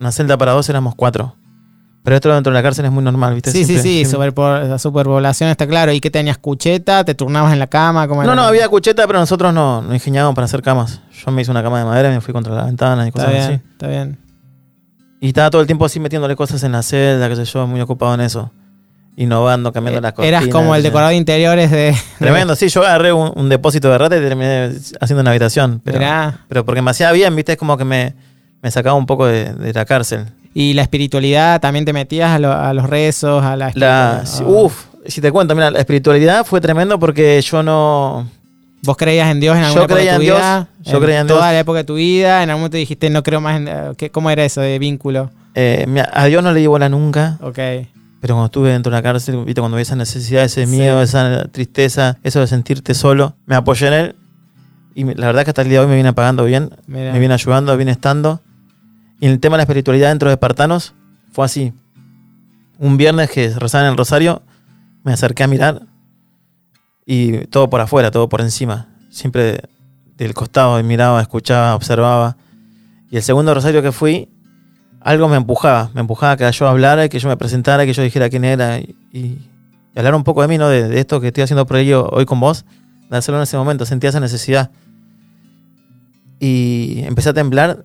Una 0.00 0.12
celda 0.12 0.36
para 0.36 0.52
dos 0.52 0.68
éramos 0.68 0.94
cuatro. 0.94 1.34
Pero 2.02 2.14
esto 2.16 2.32
dentro 2.32 2.52
de 2.52 2.58
la 2.58 2.62
cárcel 2.62 2.84
es 2.84 2.92
muy 2.92 3.02
normal, 3.02 3.34
¿viste? 3.34 3.50
Sí, 3.50 3.58
sí, 3.58 3.64
Siempre- 3.64 3.82
sí, 3.82 4.04
siempre- 4.04 4.30
superpo- 4.30 4.68
la 4.68 4.78
superpoblación 4.78 5.50
está 5.50 5.66
claro. 5.66 5.90
¿Y 5.92 6.00
qué 6.00 6.08
tenías? 6.10 6.38
¿Cucheta? 6.38 7.04
¿Te 7.04 7.16
turnabas 7.16 7.52
en 7.52 7.58
la 7.58 7.66
cama? 7.66 8.06
¿Cómo 8.06 8.22
No, 8.22 8.36
no, 8.36 8.42
había 8.42 8.68
cucheta, 8.68 9.06
pero 9.08 9.18
nosotros 9.18 9.52
no, 9.52 9.82
no 9.82 9.92
ingeniábamos 9.92 10.34
para 10.36 10.44
hacer 10.44 10.62
camas. 10.62 11.00
Yo 11.24 11.32
me 11.32 11.42
hice 11.42 11.50
una 11.50 11.64
cama 11.64 11.80
de 11.80 11.84
madera 11.84 12.10
y 12.10 12.14
me 12.14 12.20
fui 12.20 12.32
contra 12.32 12.54
la 12.54 12.64
ventana 12.64 13.04
y 13.04 13.08
Está 13.08 13.18
cosas 13.24 13.32
bien, 13.32 13.44
así. 13.44 13.62
está 13.72 13.88
bien. 13.88 14.18
Y 15.20 15.28
estaba 15.28 15.50
todo 15.50 15.60
el 15.62 15.66
tiempo 15.66 15.84
así 15.84 15.98
metiéndole 15.98 16.36
cosas 16.36 16.62
en 16.62 16.72
la 16.72 16.82
celda, 16.84 17.28
qué 17.28 17.34
sé 17.36 17.44
yo, 17.44 17.66
muy 17.66 17.80
ocupado 17.80 18.14
en 18.14 18.20
eso. 18.20 18.52
Innovando, 19.18 19.72
cambiando 19.72 20.00
las 20.02 20.12
cosas. 20.12 20.26
Eh, 20.26 20.28
Eras 20.28 20.46
como 20.48 20.74
el 20.74 20.82
decorador 20.82 21.10
de 21.12 21.16
interiores 21.16 21.70
de... 21.70 21.94
Tremendo, 22.18 22.54
sí, 22.54 22.68
yo 22.68 22.82
agarré 22.82 23.12
un, 23.14 23.32
un 23.34 23.48
depósito 23.48 23.90
de 23.90 23.96
rata 23.96 24.16
y 24.16 24.20
terminé 24.20 24.70
haciendo 25.00 25.22
una 25.22 25.30
habitación. 25.30 25.80
Pero, 25.82 25.98
Mirá. 25.98 26.40
pero 26.48 26.64
porque 26.66 26.82
me 26.82 26.90
hacía 26.90 27.10
bien, 27.12 27.34
viste, 27.34 27.52
es 27.52 27.58
como 27.58 27.78
que 27.78 27.84
me, 27.84 28.14
me 28.62 28.70
sacaba 28.70 28.94
un 28.94 29.06
poco 29.06 29.26
de, 29.26 29.54
de 29.54 29.72
la 29.72 29.86
cárcel. 29.86 30.26
Y 30.52 30.74
la 30.74 30.82
espiritualidad, 30.82 31.60
también 31.60 31.84
te 31.86 31.92
metías 31.94 32.30
a, 32.30 32.38
lo- 32.38 32.52
a 32.52 32.72
los 32.74 32.88
rezos, 32.90 33.42
a 33.42 33.56
la... 33.56 33.70
La, 33.74 34.22
uf, 34.44 34.84
si 35.06 35.20
te 35.22 35.32
cuento, 35.32 35.54
mira, 35.54 35.70
la 35.70 35.78
espiritualidad 35.78 36.44
fue 36.44 36.60
tremendo 36.60 36.98
porque 36.98 37.40
yo 37.40 37.62
no... 37.62 38.28
¿Vos 38.82 38.96
creías 38.98 39.30
en 39.30 39.40
Dios 39.40 39.56
en 39.56 39.62
Yo 39.62 39.66
alguna 39.68 39.84
época 39.84 39.94
creía 39.96 40.12
de 40.12 40.16
tu 40.18 40.20
en 40.22 40.26
Dios, 40.26 40.38
vida? 40.38 40.68
yo 40.84 41.00
creía 41.00 41.20
en 41.20 41.26
toda 41.26 41.40
Dios. 41.40 41.52
la 41.54 41.58
época 41.60 41.78
de 41.78 41.84
tu 41.84 41.94
vida, 41.94 42.42
en 42.42 42.50
algún 42.50 42.60
momento 42.60 42.76
dijiste 42.76 43.08
no 43.10 43.22
creo 43.22 43.40
más 43.40 43.56
en... 43.56 43.68
eh, 43.68 43.92
¿qué- 43.96 44.10
¿Cómo 44.10 44.30
era 44.30 44.44
eso 44.44 44.60
de 44.60 44.78
vínculo? 44.78 45.30
eh, 45.54 45.86
mira, 45.88 46.10
a 46.12 46.26
Dios 46.26 46.42
no 46.44 46.52
le 46.52 46.60
di 46.60 46.66
bola 46.66 46.88
nunca, 46.90 47.38
Ok. 47.40 47.58
Pero 48.26 48.34
cuando 48.34 48.46
estuve 48.46 48.70
dentro 48.72 48.90
de 48.90 48.96
la 48.98 49.02
cárcel, 49.04 49.44
viste, 49.44 49.60
cuando 49.60 49.76
vi 49.76 49.82
esa 49.82 49.94
necesidad, 49.94 50.42
ese 50.42 50.66
Sí. 50.66 50.72
miedo, 50.72 51.00
esa 51.00 51.46
tristeza, 51.46 52.18
eso 52.24 52.40
de 52.40 52.48
sentirte 52.48 52.92
solo, 52.92 53.36
me 53.46 53.54
apoyé 53.54 53.86
en 53.86 53.92
él 53.92 54.16
y 54.96 55.04
la 55.04 55.26
verdad 55.28 55.44
que 55.44 55.50
hasta 55.50 55.62
el 55.62 55.68
día 55.68 55.78
de 55.78 55.84
hoy 55.84 55.88
me 55.90 55.94
viene 55.94 56.12
pagando 56.12 56.44
bien, 56.44 56.70
me 56.88 57.16
viene 57.20 57.34
ayudando, 57.34 57.76
viene 57.76 57.92
estando. 57.92 58.40
Y 59.20 59.26
en 59.26 59.30
el 59.32 59.38
tema 59.38 59.54
de 59.54 59.58
la 59.58 59.62
espiritualidad 59.62 60.08
dentro 60.08 60.28
de 60.28 60.34
Espartanos 60.34 60.92
fue 61.30 61.44
así. 61.44 61.72
Un 62.80 62.96
viernes 62.96 63.30
que 63.30 63.48
rezaban 63.50 63.86
el 63.88 63.96
rosario, 63.96 64.42
me 65.04 65.12
acerqué 65.12 65.44
a 65.44 65.46
mirar 65.46 65.82
y 67.06 67.46
todo 67.46 67.70
por 67.70 67.80
afuera, 67.80 68.10
todo 68.10 68.28
por 68.28 68.40
encima. 68.40 68.88
Siempre 69.08 69.60
del 70.16 70.34
costado 70.34 70.82
miraba, 70.82 71.20
escuchaba, 71.22 71.76
observaba. 71.76 72.36
Y 73.08 73.16
el 73.18 73.22
segundo 73.22 73.54
rosario 73.54 73.82
que 73.82 73.92
fui, 73.92 74.28
algo 75.06 75.28
me 75.28 75.36
empujaba, 75.36 75.90
me 75.94 76.00
empujaba 76.00 76.36
que 76.36 76.50
yo 76.50 76.66
hablara, 76.66 77.08
que 77.08 77.20
yo 77.20 77.28
me 77.28 77.36
presentara, 77.36 77.86
que 77.86 77.92
yo 77.92 78.02
dijera 78.02 78.28
quién 78.28 78.44
era 78.44 78.80
y, 78.80 78.96
y 79.12 79.38
hablar 79.94 80.16
un 80.16 80.24
poco 80.24 80.42
de 80.42 80.48
mí, 80.48 80.58
¿no? 80.58 80.68
De, 80.68 80.88
de, 80.88 80.98
esto 80.98 81.20
que 81.20 81.28
estoy 81.28 81.44
haciendo 81.44 81.64
por 81.64 81.76
ello 81.76 82.08
hoy 82.10 82.26
con 82.26 82.40
vos, 82.40 82.64
de 83.08 83.16
hacerlo 83.16 83.38
en 83.38 83.44
ese 83.44 83.56
momento, 83.56 83.86
sentía 83.86 84.10
esa 84.10 84.18
necesidad. 84.18 84.72
Y 86.40 87.04
empecé 87.04 87.28
a 87.28 87.34
temblar 87.34 87.84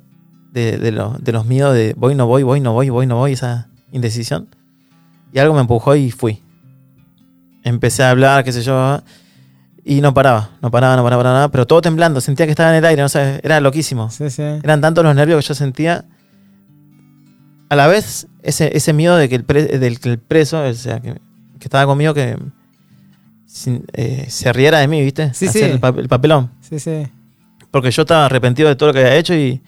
de, 0.52 0.80
de, 0.80 0.92
lo, 0.92 1.16
de 1.20 1.32
los 1.32 1.46
miedos 1.46 1.76
de 1.76 1.94
voy, 1.96 2.16
no 2.16 2.26
voy, 2.26 2.42
voy, 2.42 2.60
no 2.60 2.74
voy, 2.74 2.90
voy, 2.90 3.06
no 3.06 3.18
voy, 3.18 3.34
esa 3.34 3.68
indecisión. 3.92 4.48
Y 5.32 5.38
algo 5.38 5.54
me 5.54 5.62
empujó 5.62 5.96
y 5.96 6.10
fui. 6.10 6.42
Empecé 7.64 8.02
a 8.02 8.10
hablar, 8.10 8.44
qué 8.44 8.52
sé 8.52 8.64
yo, 8.64 9.00
y 9.86 10.02
no 10.02 10.16
paraba, 10.16 10.50
no 10.64 10.72
paraba, 10.72 10.96
no 10.96 11.04
paraba, 11.04 11.24
nada, 11.24 11.50
pero 11.50 11.68
todo 11.68 11.84
temblando, 11.84 12.20
sentía 12.20 12.48
que 12.48 12.52
estaba 12.52 12.72
en 12.72 12.78
el 12.78 12.86
aire, 12.86 13.04
no 13.04 13.10
sé, 13.10 13.40
era 13.44 13.60
loquísimo. 13.60 14.10
Sí, 14.10 14.32
sí. 14.32 14.42
Eran 14.42 14.82
tantos 14.82 15.04
los 15.04 15.14
nervios 15.14 15.46
que 15.46 15.50
yo 15.50 15.54
sentía. 15.54 16.06
A 17.72 17.76
la 17.78 17.88
vez, 17.88 18.28
ese, 18.44 18.76
ese 18.76 18.92
miedo 18.94 19.16
de 19.16 19.30
que 19.30 19.36
el, 19.36 19.44
pre, 19.46 19.64
del 19.64 20.00
que 20.00 20.10
el 20.10 20.20
preso, 20.20 20.62
o 20.62 20.74
sea, 20.74 21.00
que, 21.00 21.14
que 21.14 21.64
estaba 21.64 21.86
conmigo, 21.86 22.14
que 22.14 22.36
sin, 23.46 23.86
eh, 23.94 24.26
se 24.30 24.52
riera 24.54 24.80
de 24.80 24.88
mí, 24.88 25.02
¿viste? 25.02 25.34
Sí, 25.34 25.48
Hacer 25.48 25.64
sí. 25.66 25.72
El, 25.72 25.80
pa- 25.80 25.90
el 25.98 26.08
papelón. 26.08 26.52
Sí, 26.62 26.80
sí. 26.80 27.08
Porque 27.70 27.92
yo 27.92 28.02
estaba 28.04 28.26
arrepentido 28.26 28.68
de 28.70 28.76
todo 28.76 28.88
lo 28.90 28.94
que 28.94 29.00
había 29.00 29.16
hecho 29.16 29.34
y 29.34 29.62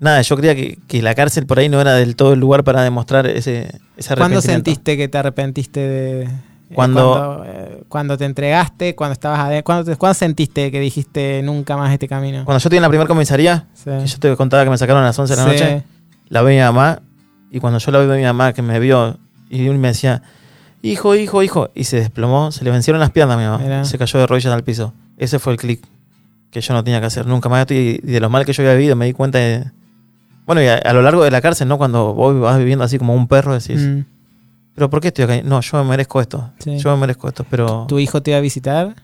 nada, 0.00 0.22
yo 0.22 0.36
creía 0.36 0.54
que, 0.54 0.78
que 0.86 1.02
la 1.02 1.14
cárcel 1.14 1.46
por 1.46 1.58
ahí 1.58 1.68
no 1.68 1.80
era 1.80 1.94
del 1.94 2.16
todo 2.16 2.32
el 2.32 2.40
lugar 2.40 2.64
para 2.64 2.82
demostrar 2.82 3.26
ese, 3.26 3.68
ese 3.96 4.16
¿Cuándo 4.16 4.40
sentiste 4.40 4.96
que 4.96 5.08
te 5.08 5.18
arrepentiste 5.18 5.80
de. 5.80 6.22
eh, 6.22 6.28
Cuando- 6.74 7.12
Cuando, 7.12 7.44
eh, 7.46 7.82
cuando 7.88 8.16
te 8.18 8.24
entregaste, 8.24 8.94
cuando 8.94 9.12
estabas 9.12 9.40
adentro. 9.40 9.64
¿cuándo, 9.64 9.84
te- 9.84 9.96
cuándo 9.96 10.14
sentiste 10.14 10.70
que 10.70 10.80
dijiste 10.80 11.42
nunca 11.42 11.76
más 11.76 11.92
este 11.92 12.08
camino? 12.08 12.44
Cuando 12.44 12.58
yo 12.58 12.68
estuve 12.68 12.76
en 12.76 12.82
la 12.82 12.88
primera 12.88 13.08
comisaría, 13.08 13.66
Sí. 13.74 13.84
que 13.90 14.06
yo 14.06 14.18
te 14.18 14.36
contaba 14.36 14.64
que 14.64 14.70
me 14.70 14.78
sacaron 14.78 15.02
a 15.02 15.06
las 15.06 15.18
11 15.18 15.34
de 15.34 15.42
la 15.42 15.44
Sí. 15.44 15.50
noche, 15.52 15.82
la 16.30 16.42
vi 16.42 16.58
a 16.58 16.70
mi 16.70 16.74
mamá 16.74 17.02
y 17.50 17.60
cuando 17.60 17.78
yo 17.78 17.90
la 17.92 18.00
vi 18.00 18.10
a 18.12 18.16
mi 18.16 18.22
mamá 18.24 18.52
que 18.52 18.62
me 18.62 18.78
vio 18.80 19.16
y 19.50 19.68
me 19.70 19.88
decía, 19.88 20.22
hijo, 20.82 21.14
hijo, 21.14 21.42
hijo, 21.42 21.70
y 21.74 21.84
se 21.84 21.96
desplomó, 21.96 22.52
se 22.52 22.64
le 22.64 22.70
vencieron 22.70 23.00
las 23.00 23.10
piernas 23.10 23.36
a 23.36 23.40
mi 23.40 23.44
mamá, 23.46 23.58
Mirá. 23.58 23.84
se 23.84 23.98
cayó 23.98 24.18
de 24.20 24.26
rodillas 24.26 24.52
al 24.52 24.62
piso. 24.64 24.92
Ese 25.16 25.38
fue 25.38 25.52
el 25.54 25.58
clic 25.58 25.84
que 26.50 26.60
yo 26.60 26.72
no 26.74 26.82
tenía 26.84 27.00
que 27.00 27.06
hacer 27.06 27.26
nunca 27.26 27.48
más 27.48 27.70
y 27.70 27.98
de 27.98 28.20
lo 28.20 28.30
mal 28.30 28.44
que 28.46 28.52
yo 28.52 28.62
había 28.62 28.74
vivido 28.74 28.96
me 28.96 29.06
di 29.06 29.12
cuenta 29.12 29.38
de... 29.38 29.70
Bueno, 30.46 30.62
y 30.62 30.66
a, 30.66 30.76
a 30.76 30.92
lo 30.94 31.02
largo 31.02 31.22
de 31.24 31.30
la 31.30 31.40
cárcel, 31.42 31.68
¿no? 31.68 31.76
Cuando 31.76 32.14
vos 32.14 32.38
vas 32.40 32.56
viviendo 32.58 32.84
así 32.84 32.96
como 32.98 33.14
un 33.14 33.28
perro, 33.28 33.52
decís, 33.52 33.80
Mm. 33.80 34.04
pero 34.74 34.88
¿por 34.88 35.00
qué 35.00 35.08
estoy 35.08 35.24
acá? 35.24 35.40
No, 35.44 35.60
yo 35.60 35.82
me 35.84 35.90
merezco 35.90 36.20
esto, 36.22 36.50
Sí. 36.58 36.78
yo 36.78 36.90
me 36.94 37.00
merezco 37.02 37.28
esto, 37.28 37.44
pero... 37.50 37.84
¿Tu 37.88 37.98
hijo 37.98 38.22
te 38.22 38.30
iba 38.30 38.38
a 38.38 38.40
visitar? 38.40 38.94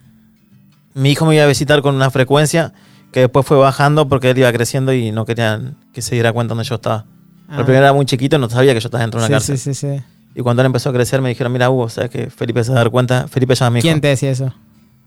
Mi 0.94 1.10
hijo 1.10 1.26
me 1.26 1.34
iba 1.34 1.44
a 1.44 1.48
visitar 1.48 1.82
con 1.82 1.94
una 1.96 2.10
frecuencia 2.10 2.72
que 3.12 3.20
después 3.20 3.44
fue 3.44 3.56
bajando 3.58 4.08
porque 4.08 4.30
él 4.30 4.38
iba 4.38 4.50
creciendo 4.52 4.92
y 4.94 5.12
no 5.12 5.24
querían 5.26 5.76
que 5.92 6.00
se 6.02 6.14
diera 6.14 6.32
cuenta 6.32 6.54
donde 6.54 6.64
yo 6.68 6.76
estaba. 6.76 7.04
Ah. 7.48 7.58
Al 7.58 7.64
primero 7.64 7.84
era 7.84 7.92
muy 7.92 8.06
chiquito, 8.06 8.38
no 8.38 8.48
sabía 8.48 8.72
que 8.74 8.80
yo 8.80 8.88
estaba 8.88 9.02
dentro 9.02 9.20
de 9.20 9.26
una 9.26 9.40
sí, 9.40 9.52
cárcel. 9.52 9.58
sí, 9.58 9.74
sí, 9.74 9.96
sí. 9.96 10.02
Y 10.34 10.40
cuando 10.42 10.62
él 10.62 10.66
empezó 10.66 10.90
a 10.90 10.92
crecer 10.92 11.20
me 11.22 11.28
dijeron, 11.28 11.52
mira 11.52 11.70
Hugo, 11.70 11.88
¿sabes 11.88 12.10
que 12.10 12.28
Felipe 12.30 12.64
se 12.64 12.70
va 12.72 12.78
a 12.78 12.80
dar 12.80 12.90
cuenta? 12.90 13.28
Felipe 13.28 13.54
llama 13.54 13.66
a 13.68 13.70
mi 13.70 13.78
hijo. 13.78 13.84
¿Quién 13.84 14.00
te 14.00 14.08
decía 14.08 14.30
eso? 14.30 14.52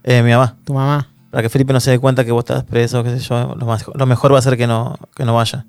Eh, 0.04 0.22
mi 0.22 0.30
mamá. 0.30 0.56
¿Tu 0.64 0.72
mamá? 0.72 1.08
Para 1.30 1.42
que 1.42 1.48
Felipe 1.50 1.72
no 1.74 1.80
se 1.80 1.90
dé 1.90 1.98
cuenta 1.98 2.24
que 2.24 2.32
vos 2.32 2.40
estás 2.42 2.64
preso, 2.64 3.04
qué 3.04 3.10
sé 3.18 3.18
yo, 3.18 3.54
lo, 3.58 3.66
más- 3.66 3.84
lo 3.92 4.06
mejor 4.06 4.32
va 4.32 4.38
a 4.38 4.42
ser 4.42 4.56
que 4.56 4.66
no, 4.66 4.96
que 5.14 5.24
no 5.26 5.34
vaya. 5.34 5.66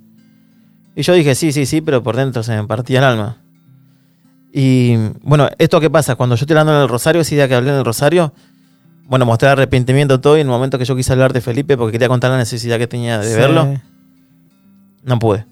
Y 0.95 1.01
yo 1.01 1.13
dije, 1.13 1.36
sí, 1.36 1.51
sí, 1.51 1.65
sí, 1.65 1.82
pero 1.82 2.01
por 2.03 2.15
dentro 2.15 2.43
se 2.43 2.55
me 2.55 2.63
partía 2.65 2.99
el 2.99 3.05
alma. 3.05 3.38
Y 4.53 4.95
bueno, 5.22 5.49
¿esto 5.57 5.80
qué 5.80 5.89
pasa? 5.89 6.15
Cuando 6.15 6.36
yo 6.36 6.43
estoy 6.43 6.53
hablando 6.57 6.76
en 6.76 6.82
el 6.84 6.89
Rosario, 6.89 7.22
ese 7.22 7.36
día 7.36 7.47
que 7.47 7.55
hablé 7.55 7.70
en 7.72 7.78
el 7.78 7.86
Rosario, 7.86 8.34
bueno, 9.07 9.26
mostré 9.26 9.49
arrepentimiento 9.49 10.20
todo 10.22 10.38
y 10.38 10.41
en 10.41 10.47
el 10.47 10.51
momento 10.51 10.78
que 10.78 10.86
yo 10.86 10.95
quise 10.95 11.11
hablar 11.11 11.34
de 11.34 11.41
Felipe 11.41 11.78
porque 11.78 11.93
quería 11.93 12.07
contar 12.07 12.32
la 12.32 12.38
necesidad 12.38 12.78
que 12.78 12.88
tenía 12.88 13.20
de 13.20 13.30
Sí. 13.30 13.36
verlo, 13.36 13.76
no 15.03 15.20
pude. 15.20 15.45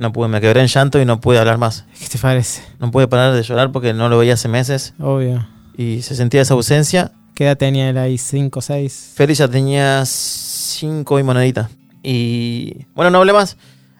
No 0.00 0.12
pude, 0.12 0.26
me 0.28 0.40
quebré 0.40 0.60
en 0.62 0.66
llanto 0.66 1.00
y 1.00 1.04
no 1.04 1.20
pude 1.20 1.38
hablar 1.38 1.58
más. 1.58 1.84
¿Qué 1.98 2.08
te 2.08 2.18
parece? 2.18 2.62
No 2.80 2.90
pude 2.90 3.06
parar 3.06 3.32
de 3.34 3.42
llorar 3.42 3.70
porque 3.70 3.92
no 3.92 4.08
lo 4.08 4.18
veía 4.18 4.34
hace 4.34 4.48
meses 4.48 4.94
Obvio. 4.98 5.46
y 5.76 6.02
se 6.02 6.16
sentía 6.16 6.40
esa 6.42 6.54
ausencia. 6.54 7.12
¿Qué 7.34 7.44
edad 7.44 7.56
tenía 7.56 7.88
él 7.90 7.98
ahí? 7.98 8.16
¿Cinco, 8.18 8.60
seis? 8.62 9.12
Félix 9.14 9.38
ya 9.38 9.48
tenía 9.48 10.02
cinco 10.06 11.18
y 11.18 11.22
moneditas. 11.22 11.68
Y 12.02 12.86
bueno, 12.94 13.10
no 13.10 13.18
hablé 13.18 13.32
más. 13.34 13.56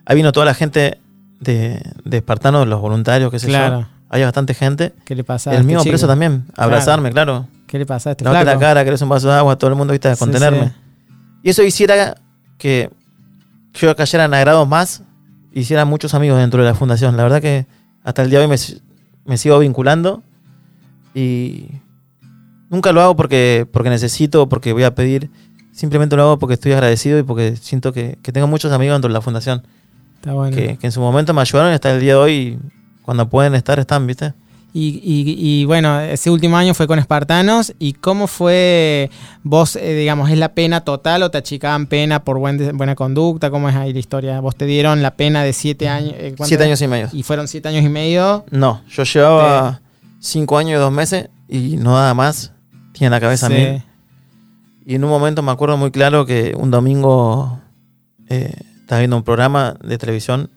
Ahí 0.06 0.16
vino 0.16 0.32
toda 0.32 0.46
la 0.46 0.54
gente 0.54 0.98
de, 1.38 1.82
de 2.04 2.16
Espartano, 2.16 2.64
los 2.64 2.80
voluntarios, 2.80 3.30
qué 3.30 3.38
sé 3.38 3.48
Claro. 3.48 3.80
yo. 3.82 3.86
Había 4.08 4.24
bastante 4.24 4.54
gente. 4.54 4.92
¿Qué 5.04 5.14
le 5.14 5.22
pasa 5.22 5.50
el 5.52 5.58
este 5.58 5.66
mismo 5.66 5.84
preso 5.84 6.06
también. 6.06 6.46
Abrazarme, 6.56 7.12
claro. 7.12 7.46
¿Qué 7.66 7.78
le 7.78 7.86
pasa 7.86 8.10
a 8.10 8.12
este 8.12 8.24
Levante 8.24 8.42
flaco? 8.44 8.60
la 8.60 8.66
cara, 8.66 8.84
querés 8.84 9.00
un 9.02 9.08
vaso 9.10 9.28
de 9.28 9.34
agua, 9.34 9.56
todo 9.56 9.70
el 9.70 9.76
mundo, 9.76 9.92
viste, 9.92 10.08
a 10.08 10.16
Sí, 10.16 10.18
contenerme. 10.18 10.68
sí. 10.68 10.72
Y 11.44 11.50
eso 11.50 11.62
hiciera 11.62 12.16
que 12.58 12.90
yo 13.74 13.94
cayera 13.94 14.24
en 14.24 14.34
agrados 14.34 14.66
más, 14.66 15.02
hiciera 15.52 15.84
muchos 15.84 16.14
amigos 16.14 16.38
dentro 16.38 16.62
de 16.62 16.68
la 16.68 16.74
fundación. 16.74 17.16
La 17.16 17.22
verdad 17.22 17.40
que 17.40 17.66
hasta 18.04 18.22
el 18.22 18.30
día 18.30 18.38
de 18.38 18.46
hoy 18.46 18.50
me, 18.50 18.56
me 19.24 19.36
sigo 19.36 19.58
vinculando 19.58 20.22
y 21.14 21.66
nunca 22.68 22.92
lo 22.92 23.00
hago 23.02 23.16
porque, 23.16 23.66
porque 23.70 23.90
necesito, 23.90 24.48
porque 24.48 24.72
voy 24.72 24.84
a 24.84 24.94
pedir. 24.94 25.30
Simplemente 25.72 26.16
lo 26.16 26.22
hago 26.22 26.38
porque 26.38 26.54
estoy 26.54 26.72
agradecido 26.72 27.18
y 27.18 27.22
porque 27.22 27.56
siento 27.56 27.92
que, 27.92 28.18
que 28.22 28.32
tengo 28.32 28.46
muchos 28.46 28.72
amigos 28.72 28.94
dentro 28.94 29.08
de 29.08 29.14
la 29.14 29.20
fundación 29.20 29.62
Está 30.16 30.32
bueno. 30.32 30.54
que, 30.54 30.76
que 30.76 30.86
en 30.86 30.92
su 30.92 31.00
momento 31.00 31.32
me 31.32 31.40
ayudaron 31.40 31.72
y 31.72 31.74
hasta 31.74 31.92
el 31.92 32.00
día 32.00 32.14
de 32.14 32.18
hoy, 32.18 32.58
cuando 33.02 33.28
pueden 33.28 33.54
estar, 33.54 33.78
están, 33.78 34.06
¿viste? 34.06 34.34
Y, 34.72 35.00
y- 35.02 35.34
y, 35.36 35.64
bueno, 35.64 35.98
ese 36.00 36.30
último 36.30 36.56
año 36.56 36.74
fue 36.74 36.86
con 36.86 36.98
Espartanos. 37.00 37.74
¿Y 37.80 37.94
cómo 37.94 38.26
fue 38.28 39.10
vos, 39.42 39.74
eh, 39.76 39.94
digamos, 39.94 40.30
es 40.30 40.38
la 40.38 40.54
pena 40.54 40.82
total 40.82 41.22
o 41.24 41.30
te 41.30 41.38
achicaban 41.38 41.86
pena 41.86 42.22
por 42.24 42.38
buen- 42.38 42.76
buena 42.76 42.94
conducta? 42.94 43.50
¿Cómo 43.50 43.68
es 43.68 43.74
ahí 43.74 43.92
la 43.92 43.98
historia? 43.98 44.38
¿Vos 44.40 44.54
te 44.54 44.66
dieron 44.66 45.02
la 45.02 45.12
pena 45.16 45.42
de 45.42 45.52
siete 45.52 45.88
años? 45.88 46.14
eh, 46.16 46.34
¿cuánto 46.36 46.44
Siete 46.46 46.64
años 46.64 46.80
y 46.82 46.86
medio. 46.86 47.08
Y 47.12 47.22
fueron 47.24 47.48
siete 47.48 47.68
años 47.68 47.84
y 47.84 47.88
medio. 47.88 48.44
No, 48.50 48.82
yo 48.88 49.02
llevaba 49.02 49.80
cinco 50.20 50.56
años 50.58 50.72
y 50.72 50.80
dos 50.80 50.92
meses 50.92 51.28
y 51.48 51.76
no 51.76 51.90
nada 51.94 52.14
más. 52.14 52.52
Tiene 52.92 53.10
la 53.10 53.20
cabeza 53.20 53.46
a 53.46 53.48
mí. 53.48 53.82
Y 54.86 54.94
en 54.94 55.04
un 55.04 55.10
momento 55.10 55.42
me 55.42 55.50
acuerdo 55.52 55.76
muy 55.76 55.90
claro 55.90 56.26
que 56.26 56.54
un 56.56 56.70
domingo 56.70 57.58
eh, 58.28 58.54
estaba 58.80 59.00
viendo 59.00 59.16
un 59.16 59.22
programa 59.24 59.76
de 59.82 59.98
televisión. 59.98 60.50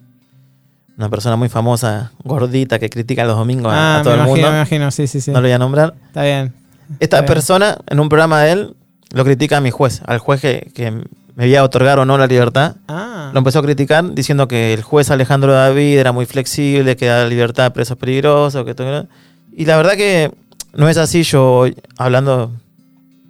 Una 0.97 1.09
persona 1.09 1.35
muy 1.35 1.49
famosa, 1.49 2.11
gordita, 2.23 2.77
que 2.79 2.89
critica 2.89 3.25
los 3.25 3.35
domingos 3.35 3.73
a- 3.73 3.97
Ah, 3.97 3.99
a 3.99 4.03
todo 4.03 4.13
me 4.15 4.21
el 4.21 4.27
imagino, 4.27 4.35
mundo. 4.47 4.51
me 4.51 4.57
imagino, 4.57 4.91
sí, 4.91 5.07
sí, 5.07 5.21
sí. 5.21 5.31
No 5.31 5.41
lo 5.41 5.47
voy 5.47 5.51
a 5.53 5.57
nombrar. 5.59 5.93
Está 6.07 6.21
bien. 6.23 6.53
Esta 6.83 6.95
Está 6.99 7.17
bien. 7.21 7.27
persona, 7.27 7.77
en 7.87 7.99
un 7.99 8.09
programa 8.09 8.41
de 8.41 8.51
él, 8.51 8.75
lo 9.11 9.23
critica 9.23 9.57
a 9.57 9.61
mi 9.61 9.71
juez, 9.71 10.01
al 10.05 10.19
juez 10.19 10.39
que, 10.41 10.71
que 10.75 10.91
me 11.35 11.47
iba 11.47 11.61
a 11.61 11.63
otorgar 11.63 11.97
o 11.97 12.05
no 12.05 12.17
la 12.17 12.27
libertad. 12.27 12.75
Ah, 12.87 13.31
Lo 13.33 13.39
empezó 13.39 13.59
a 13.59 13.61
criticar 13.63 14.13
diciendo 14.13 14.47
que 14.47 14.73
el 14.73 14.83
juez 14.83 15.09
Alejandro 15.09 15.51
David 15.53 15.97
era 15.97 16.11
muy 16.11 16.27
flexible, 16.27 16.95
que 16.95 17.07
da 17.07 17.25
libertad 17.25 17.65
a 17.67 17.73
presos 17.73 17.97
peligrosos. 17.97 18.63
Que 18.63 18.75
todo- 18.75 19.07
y 19.51 19.65
la 19.65 19.77
verdad 19.77 19.93
que 19.93 20.31
no 20.75 20.87
es 20.89 20.97
así. 20.97 21.23
Yo, 21.23 21.65
hablando, 21.97 22.51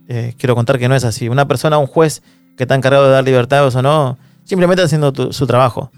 eh, 0.09 0.33
quiero 0.37 0.55
contar 0.55 0.79
que 0.79 0.89
no 0.89 0.95
es 0.95 1.05
así. 1.05 1.29
Una 1.29 1.47
persona, 1.47 1.77
un 1.77 1.87
juez 1.87 2.21
que 2.57 2.63
está 2.65 2.75
encargado 2.75 3.05
de 3.05 3.11
dar 3.11 3.23
libertad 3.23 3.65
o 3.73 3.81
no, 3.81 4.17
simplemente 4.43 4.81
haciendo 4.83 5.13
tu- 5.13 5.31
su 5.31 5.47
trabajo. 5.47 5.89